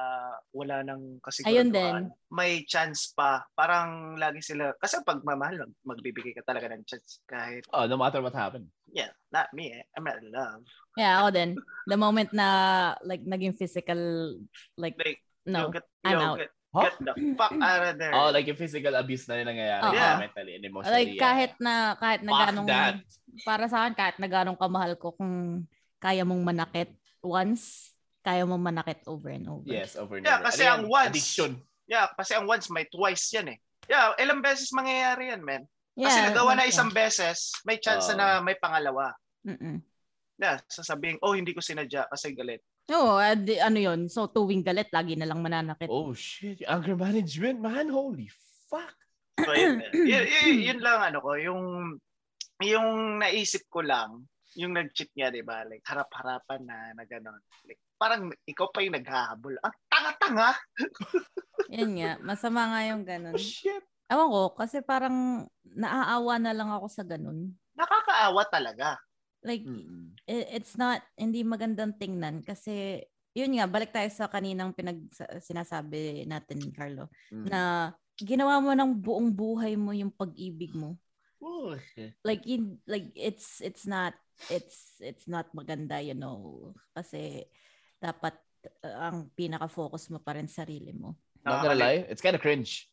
wala 0.51 0.83
nang 0.83 1.19
Ayun 1.47 1.71
kasiguraduhan. 1.71 1.71
din. 1.73 1.97
May 2.31 2.67
chance 2.67 3.15
pa. 3.15 3.43
Parang 3.55 4.19
lagi 4.19 4.43
sila, 4.43 4.75
kasi 4.77 4.99
pag 5.07 5.23
mamahal, 5.23 5.71
magbibigay 5.87 6.35
ka 6.35 6.43
talaga 6.45 6.69
ng 6.75 6.85
chance 6.85 7.23
kahit, 7.25 7.65
Oh, 7.71 7.87
no 7.87 7.95
matter 7.97 8.19
what 8.21 8.35
happened. 8.35 8.67
yeah, 8.91 9.11
not 9.31 9.51
me 9.55 9.75
eh. 9.75 9.83
I'm 9.95 10.05
not 10.07 10.21
in 10.23 10.31
love. 10.35 10.63
Yeah, 10.99 11.23
ako 11.23 11.29
din. 11.35 11.51
The 11.91 11.99
moment 12.01 12.31
na 12.35 12.49
like 13.05 13.23
naging 13.27 13.55
physical 13.59 13.99
like 14.81 14.97
Like, 14.99 15.21
no. 15.47 15.69
yo, 15.69 15.75
get, 15.75 15.87
I'm 16.03 16.19
out. 16.19 16.39
get, 16.41 16.53
Huh? 16.75 16.91
get 16.91 16.99
the 16.99 17.15
fuck 17.39 17.55
out 17.55 17.83
of 17.87 17.95
there. 17.97 18.11
Oh, 18.11 18.35
like 18.35 18.51
yung 18.51 18.59
physical 18.59 18.99
abuse 18.99 19.31
na 19.31 19.39
rin 19.39 19.47
nangyayari. 19.47 19.83
Oo. 19.87 19.95
Yeah. 19.95 20.19
Mentally 20.19 20.53
and 20.59 20.65
emotionally. 20.67 20.91
Like 20.91 21.13
kahit 21.17 21.53
na 21.63 21.95
kahit 21.95 22.21
na 22.27 22.31
Fuck 22.35 22.43
ganong 22.51 22.67
that. 22.67 22.95
para 23.47 23.65
sa 23.71 23.87
akin 23.87 23.95
kahit 23.95 24.17
na 24.19 24.27
ganong 24.27 24.59
kamahal 24.59 24.99
ko 24.99 25.15
kung 25.15 25.63
kaya 26.03 26.27
mong 26.27 26.43
manakit 26.43 26.91
once, 27.23 27.95
kaya 28.21 28.43
mong 28.43 28.59
manakit 28.61 29.07
over 29.07 29.31
and 29.31 29.47
over. 29.47 29.71
Yes, 29.71 29.95
over 29.95 30.19
and 30.19 30.27
Yeah, 30.27 30.43
over. 30.43 30.51
kasi 30.51 30.63
Ano 30.67 30.71
ang 30.75 30.83
yan? 30.83 30.91
once- 30.91 31.09
Addiction. 31.15 31.53
Yeah, 31.87 32.07
kasi 32.17 32.33
ang 32.35 32.47
once 32.51 32.67
may 32.69 32.85
twice 32.91 33.25
yan 33.33 33.55
eh. 33.55 33.59
Yeah, 33.87 34.17
ilang 34.19 34.41
beses 34.41 34.73
mangyayari 34.73 35.31
yan, 35.31 35.45
man. 35.45 35.63
Yeah, 35.95 36.09
Kasi 36.11 36.19
nagawa 36.33 36.59
na 36.59 36.67
yeah. 36.67 36.73
isang 36.75 36.91
beses, 36.91 37.53
may 37.63 37.79
chance 37.79 38.09
na 38.17 38.43
may 38.43 38.57
pangalawa. 38.59 39.15
Mm-mm. 39.47 39.79
Yeah, 40.41 40.59
sasabihin, 40.67 41.23
oh, 41.23 41.37
hindi 41.39 41.55
ko 41.55 41.63
sinadya 41.63 42.09
kasi 42.11 42.35
galit. 42.35 42.65
Oo, 42.93 43.17
ah, 43.17 43.33
di- 43.33 43.61
ano 43.61 43.79
yun? 43.81 44.13
So 44.13 44.29
tuwing 44.29 44.61
galit, 44.61 44.93
lagi 44.93 45.17
na 45.17 45.25
lang 45.25 45.41
mananakit. 45.41 45.89
Oh, 45.89 46.13
shit. 46.13 46.61
Anger 46.69 46.99
management, 47.01 47.65
man. 47.65 47.89
Holy 47.89 48.29
fuck. 48.69 48.93
So, 49.41 49.51
yun, 49.57 49.81
yun, 49.93 50.25
yun, 50.45 50.57
yun 50.61 50.81
lang 50.85 51.01
ano 51.01 51.19
ko, 51.25 51.35
yung 51.35 51.63
yung 52.63 53.19
naisip 53.19 53.67
ko 53.67 53.83
lang, 53.83 54.23
yung 54.55 54.77
nag-cheat 54.79 55.11
niya, 55.17 55.35
di 55.35 55.43
ba? 55.43 55.67
Like, 55.67 55.83
harap-harapan 55.83 56.61
na, 56.63 56.79
na 56.95 57.03
gano'n. 57.03 57.41
Like, 57.67 57.83
parang 57.99 58.31
ikaw 58.47 58.71
pa 58.71 58.85
yung 58.87 58.95
naghahabol. 58.95 59.59
Ang 59.59 59.75
tanga-tanga! 59.91 60.51
Yan 61.75 61.93
nga, 61.99 62.13
masama 62.23 62.71
nga 62.71 62.81
yung 62.87 63.03
ganun. 63.03 63.35
Oh, 63.35 63.43
shit. 63.43 63.83
Ewan 64.07 64.31
ko, 64.31 64.43
kasi 64.55 64.79
parang 64.85 65.49
naaawa 65.67 66.39
na 66.39 66.55
lang 66.55 66.71
ako 66.71 66.87
sa 66.87 67.03
ganun. 67.03 67.51
Nakakaawa 67.75 68.43
talaga. 68.47 69.01
Like, 69.45 69.63
Mm-mm. 69.69 70.17
i- 70.25 70.49
it's 70.57 70.75
not, 70.75 71.05
hindi 71.21 71.45
magandang 71.45 72.01
tingnan 72.01 72.41
kasi, 72.41 73.05
yun 73.37 73.53
nga, 73.61 73.69
balik 73.69 73.93
tayo 73.93 74.09
sa 74.09 74.27
kaninang 74.27 74.73
pinag 74.73 75.05
sa- 75.13 75.29
sinasabi 75.37 76.25
natin, 76.25 76.73
Carlo, 76.73 77.13
Mm. 77.29 77.47
na 77.53 77.61
ginawa 78.17 78.57
mo 78.65 78.73
ng 78.73 78.97
buong 78.97 79.29
buhay 79.29 79.77
mo 79.77 79.93
yung 79.93 80.11
pag-ibig 80.11 80.73
mo. 80.73 80.97
Oh, 81.45 81.77
Like, 82.25 82.49
in, 82.49 82.81
like 82.89 83.13
it's, 83.13 83.61
it's 83.61 83.85
not, 83.85 84.17
it's, 84.49 84.97
it's 85.05 85.29
not 85.29 85.53
maganda, 85.53 86.01
you 86.01 86.17
know, 86.17 86.73
kasi 86.97 87.45
dapat 88.01 88.33
uh, 88.81 89.13
ang 89.13 89.29
pinaka-focus 89.37 90.09
mo 90.09 90.25
pa 90.25 90.41
rin 90.41 90.49
sarili 90.49 90.97
mo. 90.97 91.21
Not 91.45 91.69
gonna 91.69 91.77
lie, 91.77 92.09
it's 92.09 92.25
kind 92.25 92.33
of 92.33 92.41
cringe. 92.41 92.89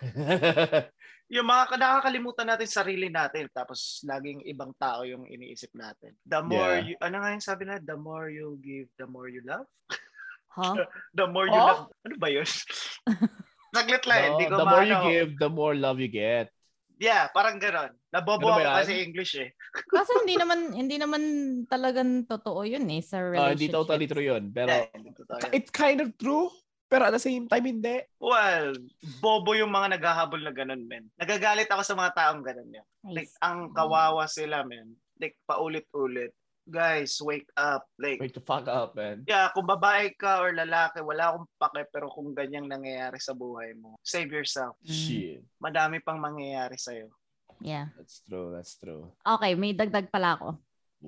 Yung 1.28 1.44
mga 1.44 1.76
nakakalimutan 1.76 2.48
natin 2.48 2.64
sarili 2.64 3.12
natin 3.12 3.52
tapos 3.52 4.00
laging 4.00 4.40
ibang 4.48 4.72
tao 4.80 5.04
yung 5.04 5.28
iniisip 5.28 5.68
natin. 5.76 6.16
The 6.24 6.40
more 6.40 6.80
Yeah. 6.80 6.88
you, 6.88 6.94
ano 7.04 7.20
nga 7.20 7.36
yung 7.36 7.44
sabi 7.44 7.68
na, 7.68 7.76
the 7.76 8.00
more 8.00 8.32
you 8.32 8.56
give, 8.64 8.88
the 8.96 9.04
more 9.04 9.28
you 9.28 9.44
love? 9.44 9.68
Huh? 10.48 10.72
The 11.18 11.28
more 11.28 11.44
you 11.44 11.60
Oh? 11.60 11.68
love. 11.68 11.84
Ano 12.08 12.14
ba 12.16 12.32
yun? 12.32 12.48
Saglit 13.76 14.08
lang, 14.08 14.20
No, 14.24 14.28
hindi 14.32 14.44
ko 14.48 14.56
the 14.56 14.64
more 14.66 14.84
you 14.88 14.96
maano. 14.96 15.08
give, 15.12 15.30
the 15.36 15.50
more 15.52 15.74
love 15.76 16.00
you 16.00 16.08
get. 16.08 16.48
Yeah, 16.98 17.28
parang 17.30 17.60
ganon. 17.60 17.92
Nabobo 18.10 18.48
Ano 18.48 18.64
ba 18.64 18.74
ako 18.74 18.78
kasi 18.82 18.92
English 19.04 19.32
eh. 19.38 19.52
Kaso 19.86 20.18
hindi 20.24 20.34
naman, 20.34 20.58
hindi 20.72 20.96
naman 20.96 21.22
talagang 21.68 22.24
totoo 22.24 22.64
yun 22.64 22.88
eh 22.88 23.04
sa 23.04 23.20
Uh, 23.20 23.36
relationship. 23.36 23.52
hindi 23.54 23.68
totally 23.70 24.06
true 24.08 24.26
yun. 24.26 24.44
Pero, 24.50 24.72
Yeah, 24.72 25.52
it's 25.52 25.70
kind 25.70 26.00
of 26.00 26.16
true. 26.16 26.48
Pero 26.88 27.04
at 27.04 27.12
the 27.12 27.20
same 27.20 27.44
time, 27.44 27.68
hindi. 27.68 28.00
Well, 28.16 28.72
bobo 29.20 29.52
yung 29.52 29.68
mga 29.68 30.00
naghahabol 30.00 30.40
na 30.40 30.56
ganun, 30.56 30.88
men. 30.88 31.12
Nagagalit 31.20 31.68
ako 31.68 31.84
sa 31.84 31.92
mga 31.92 32.10
taong 32.16 32.40
ganun 32.40 32.72
yan. 32.72 32.88
Like, 33.04 33.28
ang 33.44 33.76
kawawa 33.76 34.24
sila, 34.24 34.64
men. 34.64 34.96
Like, 35.20 35.36
paulit-ulit. 35.44 36.32
Guys, 36.64 37.16
wake 37.20 37.48
up. 37.56 37.84
Like, 37.96 38.20
Wake 38.20 38.36
the 38.36 38.44
fuck 38.44 38.68
up, 38.68 38.92
man. 38.96 39.24
yeah, 39.24 39.48
kung 39.52 39.64
babae 39.64 40.12
ka 40.16 40.40
or 40.40 40.52
lalaki, 40.52 41.00
wala 41.00 41.32
akong 41.32 41.48
pake, 41.56 41.88
pero 41.88 42.12
kung 42.12 42.36
ganyang 42.36 42.68
nangyayari 42.68 43.16
sa 43.20 43.32
buhay 43.32 43.72
mo, 43.76 43.96
save 44.04 44.28
yourself. 44.28 44.76
Mm. 44.84 44.92
Shit. 44.92 45.40
Madami 45.60 46.00
pang 46.04 46.20
mangyayari 46.20 46.76
sa'yo. 46.76 47.08
Yeah. 47.64 47.88
That's 47.96 48.20
true, 48.24 48.52
that's 48.52 48.76
true. 48.76 49.12
Okay, 49.24 49.56
may 49.56 49.72
dagdag 49.72 50.12
pala 50.12 50.36
ako. 50.36 50.48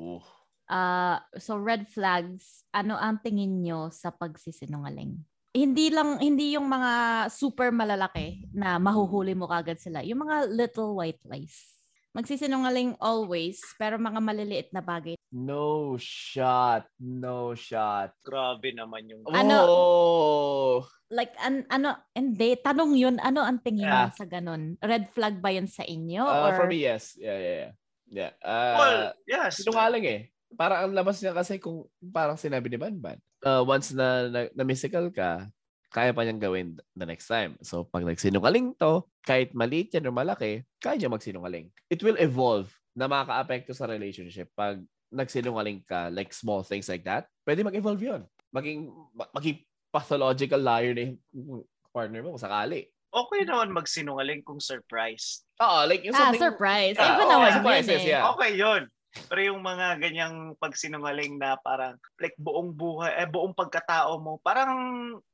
Ooh. 0.01 0.25
Ah, 0.65 1.21
so 1.37 1.59
red 1.61 1.91
flags, 1.91 2.65
ano 2.71 2.95
ang 2.97 3.21
tingin 3.21 3.61
nyo 3.61 3.91
sa 3.93 4.09
pagsisinungaling? 4.15 5.19
Hindi 5.51 5.91
lang 5.91 6.23
hindi 6.23 6.55
yung 6.55 6.71
mga 6.71 7.27
super 7.27 7.75
malalaki 7.75 8.47
na 8.55 8.79
mahuhuli 8.79 9.35
mo 9.35 9.51
kagad 9.51 9.83
sila. 9.83 9.99
Yung 10.07 10.23
mga 10.23 10.47
little 10.47 10.95
white 10.95 11.19
lies. 11.27 11.75
Magsisinungaling 12.11 12.99
always, 12.99 13.63
pero 13.79 13.95
mga 13.95 14.19
maliliit 14.19 14.69
na 14.75 14.83
bagay. 14.83 15.15
No 15.31 15.95
shot. 15.99 16.87
No 16.99 17.55
shot. 17.55 18.15
Grabe 18.27 18.75
naman 18.75 19.07
yung... 19.07 19.23
Ano? 19.31 19.59
Oh. 19.67 20.75
like 21.11 21.35
an, 21.43 21.67
ano, 21.71 21.99
hindi, 22.15 22.55
tanong 22.59 22.95
yun, 22.95 23.19
ano 23.19 23.43
ang 23.43 23.59
tingin 23.63 23.91
Yeah. 23.91 24.07
mo 24.07 24.15
sa 24.15 24.27
ganun? 24.27 24.79
Red 24.79 25.11
flag 25.11 25.43
ba 25.43 25.51
yun 25.51 25.67
sa 25.67 25.83
inyo? 25.83 26.23
Uh, 26.23 26.51
or, 26.51 26.55
For 26.55 26.67
me, 26.71 26.83
yes. 26.83 27.19
Yeah, 27.19 27.39
yeah, 27.39 27.57
yeah. 27.59 27.73
Yeah. 28.11 28.33
Uh, 28.43 28.75
well, 28.79 28.99
yes. 29.27 29.63
sinungaling 29.63 30.07
eh. 30.07 30.21
Parang 30.55 30.91
ang 30.91 30.95
labas 30.95 31.23
niya 31.23 31.31
kasi 31.31 31.63
kung 31.63 31.87
parang 32.11 32.35
sinabi 32.35 32.67
ni 32.71 32.79
Banban. 32.79 33.19
Uh, 33.41 33.65
once 33.65 33.93
na, 33.97 34.29
na, 34.29 34.41
na 34.53 34.65
mystical 34.65 35.09
ka, 35.09 35.49
kaya 35.91 36.15
pa 36.15 36.23
niyang 36.23 36.39
gawin 36.39 36.79
the 36.95 37.07
next 37.07 37.27
time. 37.27 37.59
So, 37.67 37.83
pag 37.83 38.07
nagsinungaling 38.07 38.79
to, 38.79 39.03
kahit 39.27 39.51
maliit 39.57 39.91
yan 39.91 40.07
o 40.07 40.15
malaki, 40.15 40.63
kaya 40.79 40.95
niya 40.97 41.11
magsinungaling. 41.11 41.73
It 41.91 42.01
will 42.07 42.21
evolve 42.21 42.71
na 42.95 43.11
makaka-apekto 43.11 43.75
sa 43.75 43.91
relationship 43.91 44.55
pag 44.55 44.79
nagsinungaling 45.11 45.83
ka, 45.83 46.07
like 46.15 46.31
small 46.31 46.63
things 46.63 46.87
like 46.87 47.03
that. 47.03 47.27
Pwede 47.43 47.67
mag-evolve 47.67 47.99
yun. 47.99 48.23
Maging, 48.55 48.87
ma- 49.11 49.31
maging 49.35 49.67
pathological 49.91 50.63
liar 50.63 50.95
na 50.95 51.11
yung 51.35 51.67
partner 51.91 52.23
mo 52.23 52.39
kung 52.39 52.47
sakali. 52.47 52.87
Okay 53.11 53.43
naman 53.43 53.75
magsinungaling 53.75 54.47
kung 54.47 54.63
surprise. 54.63 55.43
Oo, 55.59 55.83
like 55.91 56.07
yung 56.07 56.15
ah, 56.15 56.31
something... 56.31 56.39
surprise. 56.39 56.95
Ah, 56.95 57.19
Iba 57.19 57.25
oo, 57.27 57.31
naman 57.35 57.51
surprises, 57.59 57.99
yun 57.99 58.07
eh. 58.07 58.13
yeah. 58.15 58.23
Okay 58.31 58.51
yun. 58.55 58.83
Pero 59.11 59.41
yung 59.43 59.61
mga 59.61 59.99
ganyang 59.99 60.55
pagsinungaling 60.55 61.35
na 61.35 61.59
parang 61.59 61.99
like 62.23 62.39
buong 62.39 62.71
buhay, 62.71 63.11
eh 63.19 63.27
buong 63.27 63.55
pagkatao 63.55 64.23
mo, 64.23 64.39
parang 64.39 64.71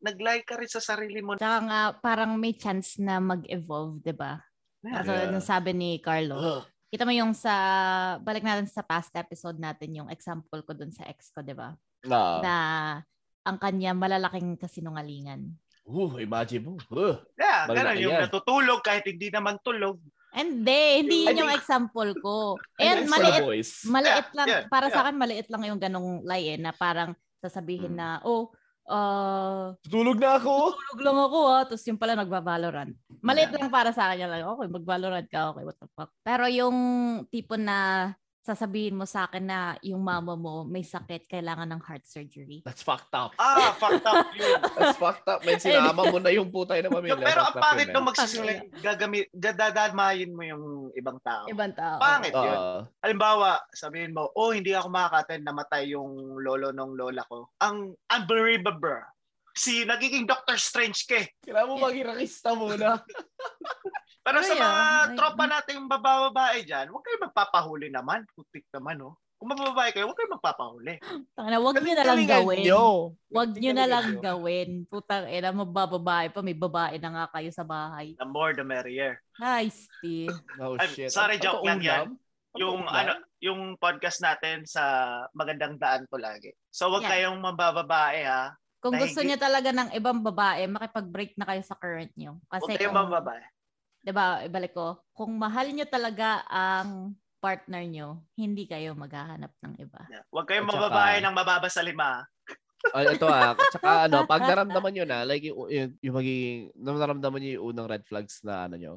nag-like 0.01 0.49
ka 0.49 0.57
rin 0.57 0.71
sa 0.71 0.81
sarili 0.81 1.21
mo. 1.21 1.37
Tsaka 1.37 1.61
nga, 1.69 1.81
parang 1.93 2.41
may 2.41 2.57
chance 2.57 2.97
na 2.97 3.21
mag-evolve, 3.21 4.01
di 4.01 4.17
ba? 4.17 4.41
Yeah. 4.81 5.05
Katulad 5.05 5.29
Yeah. 5.29 5.45
sabi 5.45 5.71
ni 5.77 6.01
Carlo. 6.01 6.37
Ugh. 6.41 6.63
Kita 6.89 7.05
mo 7.05 7.13
yung 7.13 7.37
sa, 7.37 7.53
balik 8.23 8.47
natin 8.47 8.65
sa 8.65 8.81
past 8.81 9.13
episode 9.13 9.61
natin, 9.61 9.93
yung 9.93 10.09
example 10.09 10.65
ko 10.65 10.73
dun 10.73 10.95
sa 10.95 11.05
ex 11.05 11.29
ko, 11.29 11.45
di 11.45 11.53
ba? 11.53 11.77
Na, 12.09 12.41
Na 12.41 12.55
ang 13.45 13.59
kanya 13.61 13.93
malalaking 13.93 14.57
kasinungalingan. 14.57 15.53
uh, 15.85 16.17
imagine 16.17 16.65
mo. 16.65 16.73
Uh. 16.89 17.21
Yeah, 17.37 17.69
ganun. 17.69 17.99
Yung 18.01 18.15
yan. 18.17 18.23
natutulog 18.25 18.81
kahit 18.81 19.05
hindi 19.05 19.29
naman 19.29 19.61
tulog. 19.61 20.01
Hindi, 20.37 20.81
hindi 21.01 21.19
yun 21.25 21.41
yung 21.43 21.55
example 21.57 22.13
ko. 22.21 22.61
And 22.77 23.09
maliit, 23.09 23.41
maliit 23.89 24.29
Yeah, 24.29 24.37
lang, 24.37 24.47
yeah, 24.47 24.63
para 24.69 24.87
yeah. 24.87 24.95
sa 24.95 25.01
akin, 25.03 25.17
maliit 25.17 25.49
lang 25.49 25.65
yung 25.65 25.81
ganong 25.81 26.21
lie 26.23 26.53
eh, 26.53 26.59
na 26.61 26.77
parang 26.77 27.17
sasabihin 27.41 27.97
Mm. 27.97 27.99
na, 27.99 28.09
oh, 28.21 28.53
uh, 28.85 29.73
Tutulog 29.81 30.21
na 30.21 30.37
ako. 30.37 30.77
tulog 30.77 31.01
lang 31.01 31.19
ako 31.19 31.39
ah, 31.49 31.65
tapos 31.65 31.85
yung 31.89 31.97
pala 31.97 32.15
nagba-Valorant. 32.15 32.93
Maliit 33.25 33.49
Yeah. 33.49 33.65
lang 33.65 33.73
para 33.73 33.91
sa 33.91 34.13
kanya 34.13 34.29
lang, 34.29 34.45
okay, 34.45 34.69
mag-Valorant 34.69 35.27
ka, 35.27 35.57
okay, 35.57 35.65
what 35.65 35.79
the 35.81 35.89
fuck. 35.97 36.11
Pero 36.21 36.45
yung 36.47 36.77
tipo 37.33 37.57
na 37.57 38.13
sasabihin 38.47 38.95
mo 38.95 39.03
sa 39.03 39.27
akin 39.27 39.43
na 39.43 39.59
yung 39.83 39.99
mama 39.99 40.39
mo 40.39 40.63
may 40.63 40.87
sakit, 40.87 41.27
kailangan 41.27 41.67
ng 41.67 41.83
heart 41.83 42.07
surgery. 42.07 42.63
That's 42.63 42.79
fucked 42.79 43.11
up. 43.11 43.35
Ah, 43.35 43.75
fucked 43.75 44.07
up 44.07 44.31
yun. 44.39 44.63
That's 44.79 44.95
fucked 44.95 45.27
up. 45.27 45.43
Man, 45.43 45.59
sinama 45.59 46.07
mo 46.07 46.23
na 46.23 46.31
yung 46.31 46.55
putay 46.55 46.79
na 46.79 46.87
pamilya. 46.87 47.19
Pero 47.19 47.43
ang 47.43 47.51
Fucked 47.51 47.59
up 47.59 47.65
pangit 47.67 47.87
yun, 47.91 47.95
nung 47.99 48.07
man. 48.07 48.15
magsisinungaling, 48.15 48.61
gagamit, 48.79 49.27
gadadamayin 49.35 50.31
mo 50.31 50.43
yung 50.47 50.65
ibang 50.95 51.19
tao. 51.19 51.51
Ibang 51.51 51.75
tao. 51.75 51.99
Pangit 51.99 52.31
yun. 52.31 52.55
Oo. 52.55 52.79
Halimbawa, 53.03 53.49
sabihin 53.75 54.15
mo, 54.15 54.31
oh, 54.31 54.55
hindi 54.55 54.71
ako 54.71 54.87
makaka-attend, 54.87 55.43
namatay 55.43 55.91
yung 55.91 56.15
lolo 56.39 56.71
ng 56.71 56.91
lola 56.95 57.27
ko. 57.27 57.51
Ang 57.59 57.99
unbelievable. 58.07 59.03
Si 59.57 59.83
nagiging 59.83 60.29
Doctor 60.29 60.55
Strange 60.55 61.03
ka 61.03 61.17
eh. 61.19 61.35
Kailangan 61.43 61.67
mo 61.67 61.77
maging 61.83 62.07
rakista 62.07 62.55
muna. 62.55 62.95
Pero 64.27 64.43
Kaya, 64.43 64.51
sa 64.51 64.55
mga 64.59 64.83
like- 64.83 65.15
tropa 65.15 65.45
nating 65.47 65.83
bababae 65.87 66.59
dyan, 66.67 66.91
huwag 66.91 67.07
kayo 67.07 67.19
magpapahuli 67.23 67.95
naman. 67.95 68.27
Putik 68.35 68.67
naman, 68.75 68.99
oh. 69.07 69.15
Kung 69.37 69.53
mababae 69.53 69.93
kayo, 69.95 70.11
huwag 70.11 70.19
kayo 70.19 70.33
magpapahuli. 70.35 70.97
Tangina, 71.37 71.61
wag 71.63 71.77
nyo 71.79 71.95
na 71.95 72.05
lang 72.09 72.21
gawin. 72.27 72.65
nyo. 72.65 72.85
Wag 73.31 73.51
nyo 73.55 73.73
na 73.77 73.87
lang 73.87 74.07
gawin. 74.19 74.71
Putang 74.89 75.29
ina, 75.31 75.53
mabababae 75.53 76.33
pa. 76.35 76.41
May 76.43 76.57
babae 76.57 76.97
na 76.99 77.13
nga 77.13 77.25
kayo 77.39 77.53
sa 77.53 77.63
bahay. 77.63 78.17
The 78.19 78.27
more, 78.27 78.57
the 78.57 78.65
merrier. 78.67 79.21
Hi, 79.39 79.69
Steve. 79.71 80.33
Oh, 80.59 80.75
Ay, 80.81 80.89
shit. 80.91 81.13
sorry, 81.13 81.37
joke 81.39 81.63
to, 81.63 81.69
lang 81.69 81.85
yan. 81.85 82.17
Yung, 82.57 82.89
ano, 82.89 83.21
yung 83.39 83.61
podcast 83.77 84.25
natin 84.25 84.65
sa 84.65 84.83
magandang 85.37 85.77
daan 85.77 86.09
to 86.09 86.17
lagi. 86.17 86.51
So, 86.73 86.89
huwag 86.89 87.05
Yeah. 87.05 87.29
kayong 87.31 87.39
mabababae, 87.39 88.25
ha? 88.25 88.57
Kung 88.81 88.97
gusto 88.97 89.21
niyo 89.21 89.37
talaga 89.37 89.69
ng 89.69 89.93
ibang 89.93 90.25
babae, 90.25 90.65
makipag-break 90.65 91.37
na 91.37 91.45
kayo 91.45 91.61
sa 91.61 91.77
current 91.77 92.11
niyo. 92.17 92.41
Huwag 92.49 92.65
Kasi 92.65 92.81
kayong 92.81 92.97
kung, 92.97 93.05
mababae. 93.05 93.45
'Di 94.07 94.15
ba, 94.15 94.47
ibalik 94.47 94.71
ko, 94.71 95.03
kung 95.11 95.35
mahal 95.35 95.67
niyo 95.75 95.83
talaga 95.91 96.47
ang 96.47 97.19
partner 97.43 97.83
niyo, 97.83 98.23
hindi 98.39 98.71
kayo 98.71 98.95
maghahanap 98.95 99.51
ng 99.67 99.75
iba. 99.83 100.07
Yeah. 100.07 100.23
Huwag 100.31 100.47
kayong 100.47 100.71
mababae 100.71 101.19
ng 101.27 101.35
mababa 101.35 101.67
sa 101.67 101.83
lima. 101.83 102.23
Ah, 102.95 103.03
ito 103.03 103.27
ah. 103.27 103.59
Tsaka 103.59 104.07
ano, 104.07 104.31
pag 104.31 104.39
naramdaman 104.47 104.95
nyo 104.95 105.05
na, 105.09 105.27
like 105.27 105.43
yung, 105.43 105.59
yung, 105.67 105.91
yung 105.99 106.15
magiging, 106.23 106.71
naramdaman 106.79 107.43
nyo 107.43 107.51
yung 107.59 107.67
unang 107.75 107.89
red 107.91 108.05
flags 108.07 108.47
na 108.47 108.71
ano 108.71 108.79
nyo, 108.79 108.93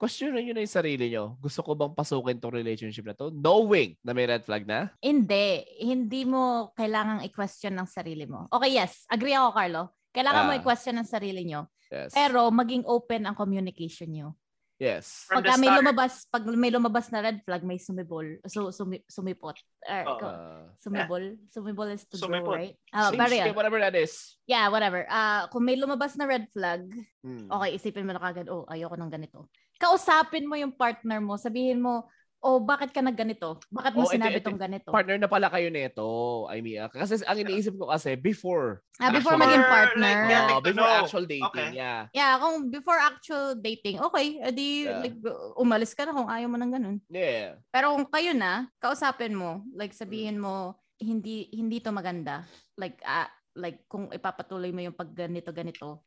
questionin 0.00 0.40
nyo 0.40 0.56
na 0.56 0.64
yung 0.64 0.72
sarili 0.72 1.12
nyo. 1.12 1.36
Gusto 1.44 1.60
ko 1.60 1.76
bang 1.76 1.92
pasukin 1.92 2.40
tong 2.40 2.56
relationship 2.56 3.04
na 3.04 3.12
to? 3.12 3.28
Knowing 3.28 3.92
na 4.00 4.16
may 4.16 4.24
red 4.24 4.40
flag 4.40 4.64
na? 4.64 4.88
Hindi, 5.04 5.68
hindi 5.84 6.24
mo 6.24 6.72
kailangang 6.80 7.28
i-question 7.28 7.76
ng 7.76 7.84
sarili 7.84 8.24
mo. 8.24 8.48
Okay, 8.48 8.72
yes, 8.72 9.04
agree 9.12 9.36
ako, 9.36 9.52
Carlo. 9.52 9.82
Kailangan 10.16 10.42
mo 10.48 10.52
Ah. 10.56 10.60
i-question 10.62 10.96
ng 10.96 11.08
sarili 11.10 11.44
niyo. 11.44 11.68
Yes. 11.92 12.16
Pero 12.16 12.48
maging 12.48 12.88
open 12.88 13.28
ang 13.28 13.36
communication 13.36 14.08
niyo. 14.08 14.32
Yes. 14.78 15.24
From 15.28 15.42
Pagka 15.42 15.56
may 15.58 15.68
lumabas, 15.72 16.24
pag 16.28 16.44
may 16.46 16.70
lumabas 16.70 17.06
na 17.12 17.20
red 17.20 17.40
flag, 17.44 17.62
may 17.64 17.78
sumibol, 17.78 18.24
so 18.46 18.70
sumi, 18.70 19.02
sumipot. 19.08 19.56
Or, 19.86 20.02
Uh, 20.20 20.62
sumibol, 20.80 21.36
sumibol 21.48 21.88
is 21.92 22.04
to 22.08 22.16
Sumipot. 22.16 22.44
go, 22.44 22.54
right? 22.56 22.76
Ah, 22.92 23.10
same 23.10 23.18
pero 23.20 23.32
shit, 23.32 23.46
yeah. 23.46 23.56
whatever 23.56 23.78
that 23.80 23.94
is. 23.94 24.12
Yeah, 24.46 24.66
whatever. 24.68 25.06
Ah, 25.08 25.48
kung 25.50 25.64
may 25.64 25.76
lumabas 25.76 26.16
na 26.16 26.26
red 26.26 26.46
flag, 26.52 26.86
Hmm. 27.24 27.50
okay, 27.50 27.74
isipin 27.74 28.06
mo 28.06 28.14
na 28.14 28.22
kagad, 28.22 28.46
oh, 28.48 28.64
ayoko 28.70 28.94
ng 28.94 29.10
ganito. 29.10 29.50
Kausapin 29.76 30.46
mo 30.48 30.54
yung 30.56 30.72
partner 30.72 31.20
mo, 31.20 31.36
sabihin 31.36 31.82
mo, 31.82 32.08
oh, 32.38 32.58
bakit 32.58 32.90
ka 32.90 33.00
nagganito? 33.00 33.58
Bakit 33.68 33.92
mo 33.92 34.02
Oh, 34.02 34.06
ito- 34.06 34.14
sinabi 34.14 34.38
ito- 34.38 34.46
tong 34.46 34.56
ganito? 34.56 34.88
Partner 34.88 35.16
na 35.16 35.26
pala 35.26 35.48
kayo 35.48 35.66
nito. 35.66 36.06
I 36.46 36.60
mean, 36.60 36.78
ah, 36.78 36.86
kasi 36.86 37.18
ang 37.20 37.36
iniisip 37.36 37.74
ko 37.74 37.88
kasi 37.88 38.14
before. 38.14 38.84
ah, 38.96 39.10
before 39.10 39.34
maging 39.34 39.62
partner. 39.62 40.14
like, 40.14 40.28
getting 40.28 40.52
Oh, 40.52 40.62
before 40.62 40.86
know. 40.86 41.00
actual 41.00 41.24
dating, 41.24 41.50
Okay. 41.50 41.68
yeah. 41.74 42.06
Yeah, 42.12 42.38
kung 42.38 42.68
before 42.68 42.96
actual 42.96 43.56
dating, 43.56 43.98
okay, 44.00 44.38
edi 44.40 44.84
Yeah. 44.84 45.00
like 45.00 45.16
umalis 45.56 45.92
ka 45.92 46.04
na 46.04 46.12
kung 46.12 46.28
ayaw 46.28 46.46
mo 46.46 46.56
ng 46.56 46.70
ganun. 46.70 46.96
Yeah. 47.08 47.58
Pero 47.68 47.92
kung 47.92 48.06
kayo 48.08 48.30
na, 48.30 48.70
kausapin 48.78 49.34
mo, 49.34 49.66
like 49.72 49.90
sabihin 49.90 50.38
mo, 50.38 50.78
hindi 50.96 51.50
hindi 51.50 51.78
to 51.78 51.90
maganda. 51.90 52.46
Like 52.74 53.02
ah, 53.02 53.26
like 53.52 53.84
kung 53.84 54.08
ipapatuloy 54.08 54.70
mo 54.70 54.80
yung 54.80 54.94
pag 54.94 55.10
ganito 55.10 55.50
ganito, 55.50 56.04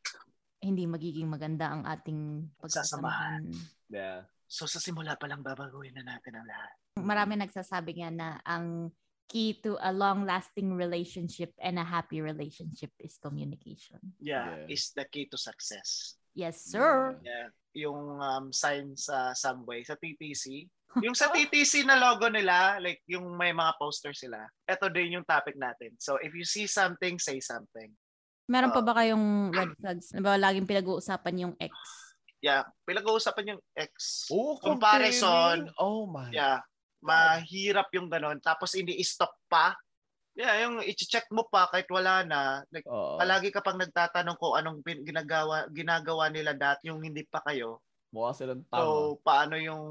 hindi 0.57 0.85
magiging 0.85 1.25
maganda 1.25 1.69
ang 1.69 1.83
ating 1.83 2.47
pagsasamahan. 2.57 3.43
Yeah. 3.87 4.23
So, 4.49 4.65
sa 4.65 4.81
simula 4.81 5.13
pa 5.13 5.29
lang 5.29 5.45
babaguhin 5.45 5.93
na 5.93 6.17
natin 6.17 6.33
ang 6.33 6.45
lahat. 6.49 6.73
Marami 6.97 7.37
nagsasabi 7.37 8.01
nga 8.01 8.09
na 8.09 8.27
ang 8.41 8.89
key 9.29 9.53
to 9.61 9.77
a 9.77 9.93
long-lasting 9.93 10.73
relationship 10.73 11.53
and 11.61 11.77
a 11.77 11.85
happy 11.85 12.17
relationship 12.17 12.89
is 12.97 13.21
communication. 13.21 14.01
Yeah, 14.17 14.65
Yeah. 14.65 14.73
is 14.73 14.89
the 14.91 15.05
key 15.05 15.29
to 15.29 15.37
success. 15.37 16.17
Yes, 16.33 16.65
sir. 16.65 17.13
Yeah. 17.21 17.53
Yung 17.77 18.17
um, 18.17 18.49
sign 18.49 18.97
sa 18.97 19.37
Subway, 19.37 19.85
sa 19.85 19.93
TTC. 19.93 20.65
Yung 21.05 21.13
sa 21.13 21.29
TTC 21.29 21.85
na 21.85 22.01
logo 22.01 22.25
nila, 22.25 22.81
like 22.81 23.05
yung 23.05 23.37
may 23.37 23.53
mga 23.53 23.77
poster 23.77 24.09
sila, 24.09 24.41
ito 24.65 24.89
din 24.89 25.21
yung 25.21 25.25
topic 25.29 25.53
natin. 25.53 25.93
So, 26.01 26.17
if 26.17 26.33
you 26.33 26.41
see 26.41 26.65
something, 26.65 27.21
say 27.21 27.37
something. 27.37 27.93
Meron 28.49 28.73
pa 28.73 28.81
Oh. 28.81 28.85
ba 28.89 28.97
kayong 28.97 29.53
red 29.53 29.77
flags? 29.77 30.09
Diba, 30.09 30.33
laging 30.33 30.65
pinag-uusapan 30.65 31.45
yung 31.45 31.53
ex? 31.61 31.69
Yeah, 32.39 32.63
pinag-uusapan 32.87 33.55
yung 33.55 33.61
ex. 33.75 34.25
Oh, 34.31 34.55
Comparison. 34.55 35.67
Oh 35.75 36.07
my. 36.07 36.31
Yeah, 36.31 36.63
mahirap 37.03 37.91
yung 37.91 38.07
ganon. 38.07 38.39
Tapos 38.39 38.75
hindi 38.75 38.95
stop 39.03 39.35
pa. 39.51 39.75
Yeah, 40.39 40.67
yung 40.67 40.79
i-check 40.79 41.27
mo 41.35 41.43
pa 41.51 41.67
kahit 41.67 41.91
wala 41.91 42.23
na. 42.23 42.63
Like, 42.71 42.87
Oo. 42.87 43.19
palagi 43.19 43.51
ka 43.51 43.59
pang 43.59 43.75
nagtatanong 43.75 44.39
kung 44.39 44.55
anong 44.55 44.79
ginagawa 45.03 45.67
ginagawa 45.67 46.31
nila 46.31 46.55
dati 46.55 46.87
yung 46.87 47.03
hindi 47.03 47.27
pa 47.27 47.43
kayo. 47.43 47.83
Mukha 48.15 48.31
silang 48.31 48.63
tama. 48.71 48.79
So, 48.79 49.19
paano 49.19 49.59
yung 49.59 49.83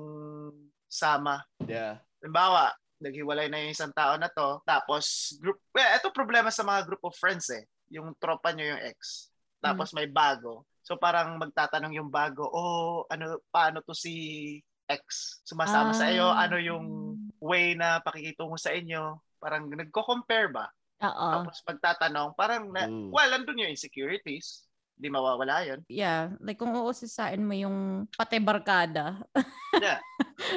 sama? 0.88 1.44
yeah. 1.68 2.00
Halimbawa, 2.18 2.72
naghiwalay 2.99 3.46
na 3.46 3.62
yung 3.62 3.76
isang 3.76 3.94
tao 3.94 4.18
na 4.18 4.26
to, 4.26 4.59
tapos 4.66 5.36
group, 5.38 5.61
well, 5.70 5.86
ito 5.86 6.11
problema 6.11 6.51
sa 6.51 6.66
mga 6.66 6.82
group 6.88 7.03
of 7.07 7.14
friends 7.14 7.46
eh. 7.55 7.62
Yung 7.94 8.16
tropa 8.18 8.51
nyo 8.51 8.74
yung 8.74 8.82
ex. 8.82 9.30
Tapos 9.62 9.94
may 9.94 10.11
bago. 10.11 10.66
So 10.89 10.97
parang 10.97 11.36
magtatanong 11.36 12.01
yung 12.01 12.09
bago, 12.09 12.49
oh, 12.49 13.05
ano, 13.12 13.45
paano 13.53 13.84
to 13.84 13.93
si 13.93 14.57
ex? 14.89 15.36
Sumasama 15.45 15.93
sa 15.93 16.09
iyo, 16.09 16.24
Ah. 16.24 16.49
ano 16.49 16.57
yung 16.57 17.12
way 17.45 17.76
na 17.76 18.01
pakikitungo 18.01 18.57
sa 18.57 18.72
inyo? 18.72 19.20
Parang 19.36 19.68
nagko-compare 19.68 20.49
ba? 20.49 20.64
Oo. 21.05 21.28
Tapos 21.45 21.61
magtatanong, 21.61 22.32
parang, 22.32 22.72
na, 22.72 22.89
Mm. 22.89 23.12
well, 23.12 23.28
andun 23.36 23.61
yung 23.61 23.68
insecurities. 23.68 24.64
Di 24.99 25.12
mawawala 25.12 25.62
yun. 25.62 25.80
Yeah, 25.86 26.34
like 26.43 26.59
kung 26.59 26.74
uusisain 26.74 27.39
mo 27.39 27.53
yung 27.53 28.09
pati 28.16 28.41
barkada. 28.41 29.20
Yeah. 29.78 30.01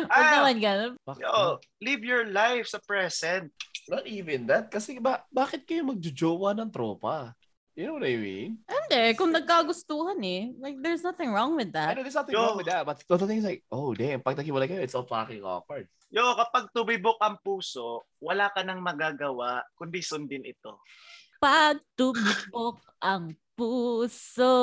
Huwag 0.07 0.09
Ah, 0.09 0.33
naman 0.39 0.57
ganun. 0.63 0.93
Yo, 1.19 1.59
live 1.83 2.01
your 2.01 2.23
life 2.25 2.65
sa 2.65 2.79
present. 2.79 3.51
Not 3.85 4.07
even 4.07 4.47
that. 4.47 4.71
Kasi 4.71 4.97
ba, 4.97 5.27
bakit 5.29 5.67
kayo 5.67 5.83
magjojowa 5.85 6.55
ng 6.57 6.71
tropa? 6.71 7.35
You 7.71 7.87
know 7.87 7.95
what 7.95 8.03
I 8.03 8.19
mean? 8.19 8.59
Hindi, 8.67 9.15
kung 9.15 9.31
nagkagustuhan 9.31 10.19
eh. 10.27 10.51
Like, 10.59 10.75
there's 10.83 11.07
nothing 11.07 11.31
wrong 11.31 11.55
with 11.55 11.71
I 11.71 11.95
that. 11.95 11.95
know 11.95 12.03
there's 12.03 12.19
nothing 12.19 12.35
Yo. 12.35 12.43
wrong 12.43 12.59
with 12.59 12.67
that, 12.67 12.83
but 12.83 12.99
the 12.99 13.27
thing 13.27 13.39
is 13.39 13.47
like, 13.47 13.63
oh 13.71 13.95
damn, 13.95 14.19
pag 14.19 14.35
naghiwalay 14.35 14.67
kayo, 14.67 14.83
it's 14.83 14.91
so 14.91 15.07
fucking 15.07 15.39
awkward. 15.39 15.87
Yo, 16.11 16.35
kapag 16.35 16.67
tumibok 16.75 17.15
ang 17.23 17.39
puso, 17.39 18.03
wala 18.19 18.51
ka 18.51 18.59
nang 18.67 18.83
magagawa 18.83 19.63
kundi 19.79 20.03
sundin 20.03 20.43
ito. 20.43 20.83
Pag 21.39 21.79
tumibok 21.95 22.83
ang 22.99 23.31
puso, 23.55 24.53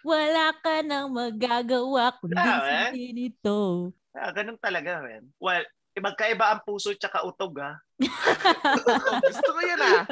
wala 0.00 0.56
ka 0.64 0.80
nang 0.80 1.12
magagawa 1.12 2.16
kundi 2.16 2.40
Ah, 2.40 2.64
eh? 2.64 2.96
sundin 2.96 3.28
ito. 3.28 3.92
Ah, 4.16 4.32
ganun 4.32 4.56
talaga, 4.56 5.04
man. 5.04 5.28
Well, 5.36 5.60
eh, 5.92 6.00
magkaiba 6.00 6.48
ang 6.48 6.64
puso 6.64 6.92
tsaka 6.96 7.20
utog, 7.24 7.60
ha? 7.60 7.76
Gusto 9.28 9.48
ko 9.52 9.60
yan 9.60 9.82
ah. 9.84 10.02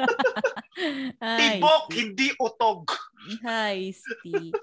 Ay, 1.17 1.57
Tibok, 1.57 1.89
hindi 1.89 2.29
utog. 2.37 2.85
Hi, 3.41 3.89
Steve. 3.89 4.53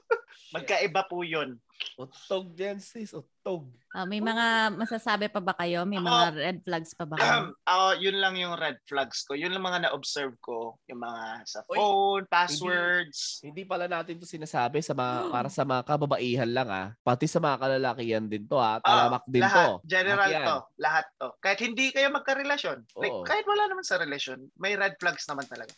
Magkaiba 0.49 1.05
po 1.05 1.21
yun. 1.21 1.61
Utog 1.95 2.59
yan 2.59 2.83
sis, 2.83 3.15
utog. 3.15 3.71
Ah, 3.95 4.03
may 4.03 4.19
mga 4.19 4.75
masasabi 4.75 5.31
pa 5.31 5.39
ba 5.39 5.55
kayo? 5.55 5.87
May 5.87 6.03
mga 6.03 6.35
red 6.35 6.59
flags 6.67 6.91
pa 6.95 7.07
ba 7.07 7.15
kayo? 7.19 7.55
Ako, 7.63 7.87
yun 8.03 8.17
lang 8.19 8.35
yung 8.35 8.55
red 8.59 8.83
flags 8.83 9.23
ko. 9.23 9.39
Yun 9.39 9.55
lang 9.55 9.63
mga 9.63 9.87
na-observe 9.87 10.35
ko. 10.43 10.75
Yung 10.91 10.99
mga 10.99 11.47
sa 11.47 11.63
phone, 11.71 12.27
passwords. 12.27 13.39
Hindi 13.47 13.63
pala 13.63 13.87
natin 13.87 14.19
to 14.19 14.27
sinasabi 14.27 14.83
sa 14.83 14.95
mga, 14.95 15.31
para 15.31 15.49
sa 15.51 15.63
mga 15.63 15.83
kababaihan 15.87 16.51
lang 16.51 16.69
ah. 16.71 16.89
Pati 17.07 17.31
sa 17.31 17.39
mga 17.39 17.57
kalalakihan 17.63 18.27
din 18.27 18.47
to 18.47 18.59
ah. 18.59 18.83
Talamak 18.83 19.25
din 19.31 19.43
lahat. 19.47 19.55
to. 19.55 19.71
General 19.87 20.31
yan. 20.31 20.47
to. 20.47 20.59
Lahat 20.83 21.07
to. 21.15 21.29
Kahit 21.39 21.61
hindi 21.63 21.95
kayo 21.95 22.11
magka-relasyon. 22.11 22.79
Like, 22.99 23.15
Oo. 23.15 23.27
kahit 23.27 23.47
wala 23.47 23.71
naman 23.71 23.87
sa 23.87 24.03
relasyon, 24.03 24.51
may 24.59 24.75
red 24.75 24.99
flags 24.99 25.27
naman 25.31 25.47
talaga. 25.47 25.71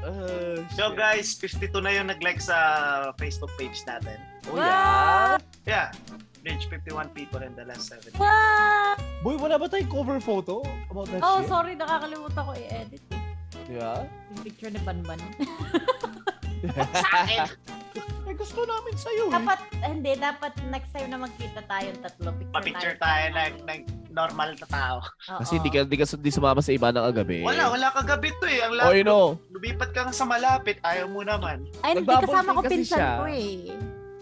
Uh, 0.00 0.64
So 0.70 0.90
guys, 0.90 1.34
52 1.34 1.70
na 1.78 1.90
yung 1.92 2.08
nag-like 2.08 2.40
sa 2.40 2.56
Facebook 3.16 3.52
page 3.54 3.76
natin. 3.84 4.16
Oh, 4.48 4.56
yeah. 4.56 5.36
Yeah. 5.64 5.88
Reach 6.40 6.64
51 6.66 7.12
people 7.12 7.40
in 7.40 7.52
the 7.52 7.64
last 7.64 7.92
7 7.92 8.16
What? 8.16 8.96
Boy, 9.20 9.36
wala 9.36 9.60
ba 9.60 9.68
tayong 9.68 9.92
cover 9.92 10.16
photo 10.18 10.64
about 10.88 11.04
that 11.10 11.20
Oh, 11.20 11.44
shit? 11.44 11.52
sorry. 11.52 11.72
Nakakalimutan 11.76 12.40
ko 12.40 12.52
i-edit 12.54 13.04
eh. 13.10 13.20
Di 13.68 13.76
ba? 13.76 14.08
Yung 14.32 14.40
picture 14.40 14.72
ni 14.72 14.80
Banban. 14.80 15.20
Sa 16.96 17.08
akin! 17.20 17.44
Eh, 18.24 18.34
gusto 18.34 18.64
namin 18.64 18.94
sa'yo 18.96 19.28
eh. 19.28 19.36
dapat, 19.36 19.60
hindi. 19.84 20.12
Dapat 20.16 20.52
next 20.66 20.90
time 20.90 21.12
na 21.12 21.20
magkita 21.20 21.60
tayong 21.66 22.00
tatlo. 22.00 22.32
Picture, 22.32 22.54
Pa-picture 22.56 22.96
tayo 22.96 23.24
ng, 23.30 23.54
ng 23.60 23.80
normal 24.10 24.52
na 24.52 24.66
tao. 24.66 24.96
Kasi 25.38 25.58
di 25.58 25.68
ka, 25.68 25.82
di 25.82 25.94
ka 25.94 26.04
di 26.04 26.30
sumama 26.30 26.58
sa 26.58 26.70
iba 26.70 26.90
ng 26.90 27.00
agabi. 27.00 27.40
Wala, 27.40 27.70
wala 27.70 27.88
kagabi 27.90 28.30
to 28.36 28.46
eh. 28.46 28.60
Ang 28.60 28.72
Oh, 28.76 28.90
you 28.90 29.00
lapit. 29.00 29.06
know. 29.06 29.26
Lumipat 29.50 29.90
ka 29.90 30.00
nga 30.04 30.12
sa 30.12 30.24
malapit. 30.24 30.76
Ayaw 30.82 31.06
mo 31.06 31.22
naman. 31.22 31.66
Ay, 31.80 31.96
hindi. 31.96 32.10
Kasama 32.10 32.52
ko 32.52 32.62
pinsan 32.62 32.98
siya. 32.98 33.08
ko 33.16 33.26
eh. 33.26 33.54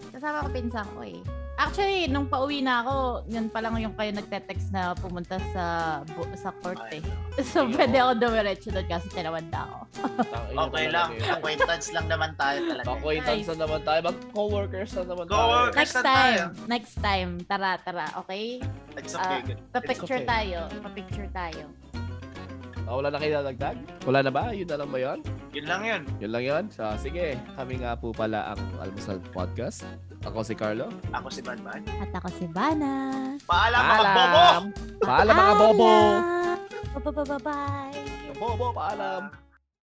Kasama 0.09 0.37
ko 0.41 0.49
pinsan 0.49 0.87
ko 0.93 1.01
eh. 1.03 1.19
Actually, 1.59 2.07
nung 2.07 2.23
pauwi 2.23 2.63
na 2.63 2.79
ako, 2.79 2.95
yun 3.27 3.51
pa 3.51 3.59
lang 3.59 3.75
yung 3.75 3.91
kayo 3.91 4.15
nagte-text 4.15 4.71
na 4.71 4.95
pumunta 4.95 5.35
sa 5.51 5.63
bu- 6.07 6.31
sa 6.33 6.55
court 6.55 6.79
eh. 6.89 7.03
So, 7.43 7.63
Ayun. 7.63 7.75
pwede 7.75 7.95
ako 7.99 8.11
dumiretso 8.15 8.67
doon 8.71 8.87
kasi 8.87 9.11
tinawanda 9.11 9.67
ako. 9.67 9.77
Okay 10.69 10.85
lang. 10.87 11.19
Acquaintance 11.19 11.91
lang 11.91 12.07
naman 12.07 12.31
tayo 12.39 12.63
talaga. 12.63 12.87
Acquaintance 12.89 13.45
na 13.45 13.57
naman 13.59 13.79
tayo. 13.83 13.99
Mag-coworkers 14.07 14.91
na 14.95 15.03
naman 15.03 15.25
tayo. 15.25 15.35
Coworkers. 15.35 15.75
Next 15.77 15.95
na 15.95 16.01
tayo. 16.01 16.15
time. 16.39 16.67
Next 16.71 16.95
time. 16.97 17.29
Tara, 17.43 17.71
tara. 17.77 18.05
Okay? 18.23 18.63
It's 18.95 19.11
Ah, 19.13 19.43
okay. 19.43 19.55
Pa-picture 19.69 20.15
okay. 20.17 20.31
tayo. 20.31 20.59
Pa-picture 20.79 21.27
tayo. 21.29 21.63
Ah, 22.83 22.95
wala 22.95 23.11
na 23.11 23.19
kayo 23.19 23.31
dadagdag? 23.37 23.77
Wala 24.01 24.19
na 24.23 24.31
ba? 24.31 24.43
Yun 24.49 24.65
na 24.65 24.77
lang 24.79 24.89
ba 24.89 24.97
yun? 24.97 25.19
Yun 25.51 25.65
lang 25.67 25.81
yun. 25.83 26.01
Yun 26.17 26.31
lang 26.31 26.43
yun? 26.43 26.63
So, 26.71 26.87
sige. 26.95 27.35
Kami 27.53 27.83
nga 27.83 27.99
po 27.99 28.09
pala 28.09 28.55
ang 28.55 28.61
Almusal 28.79 29.19
Podcast. 29.29 29.83
Ako 30.27 30.43
si 30.43 30.53
Carlo. 30.55 30.91
Ako 31.15 31.27
si 31.31 31.39
Banban. 31.39 31.79
At 31.87 32.11
ako 32.11 32.27
si 32.35 32.45
Bana. 32.51 32.91
Paalam 33.47 33.81
mga 33.87 34.05
bobo! 34.11 34.45
Paalam 34.99 35.33
mga 35.35 35.55
bobo! 35.55 35.91
Paalam! 35.91 37.25
Bye-bye! 37.29 38.35
Bobo, 38.35 38.67
paalam! 38.75 39.48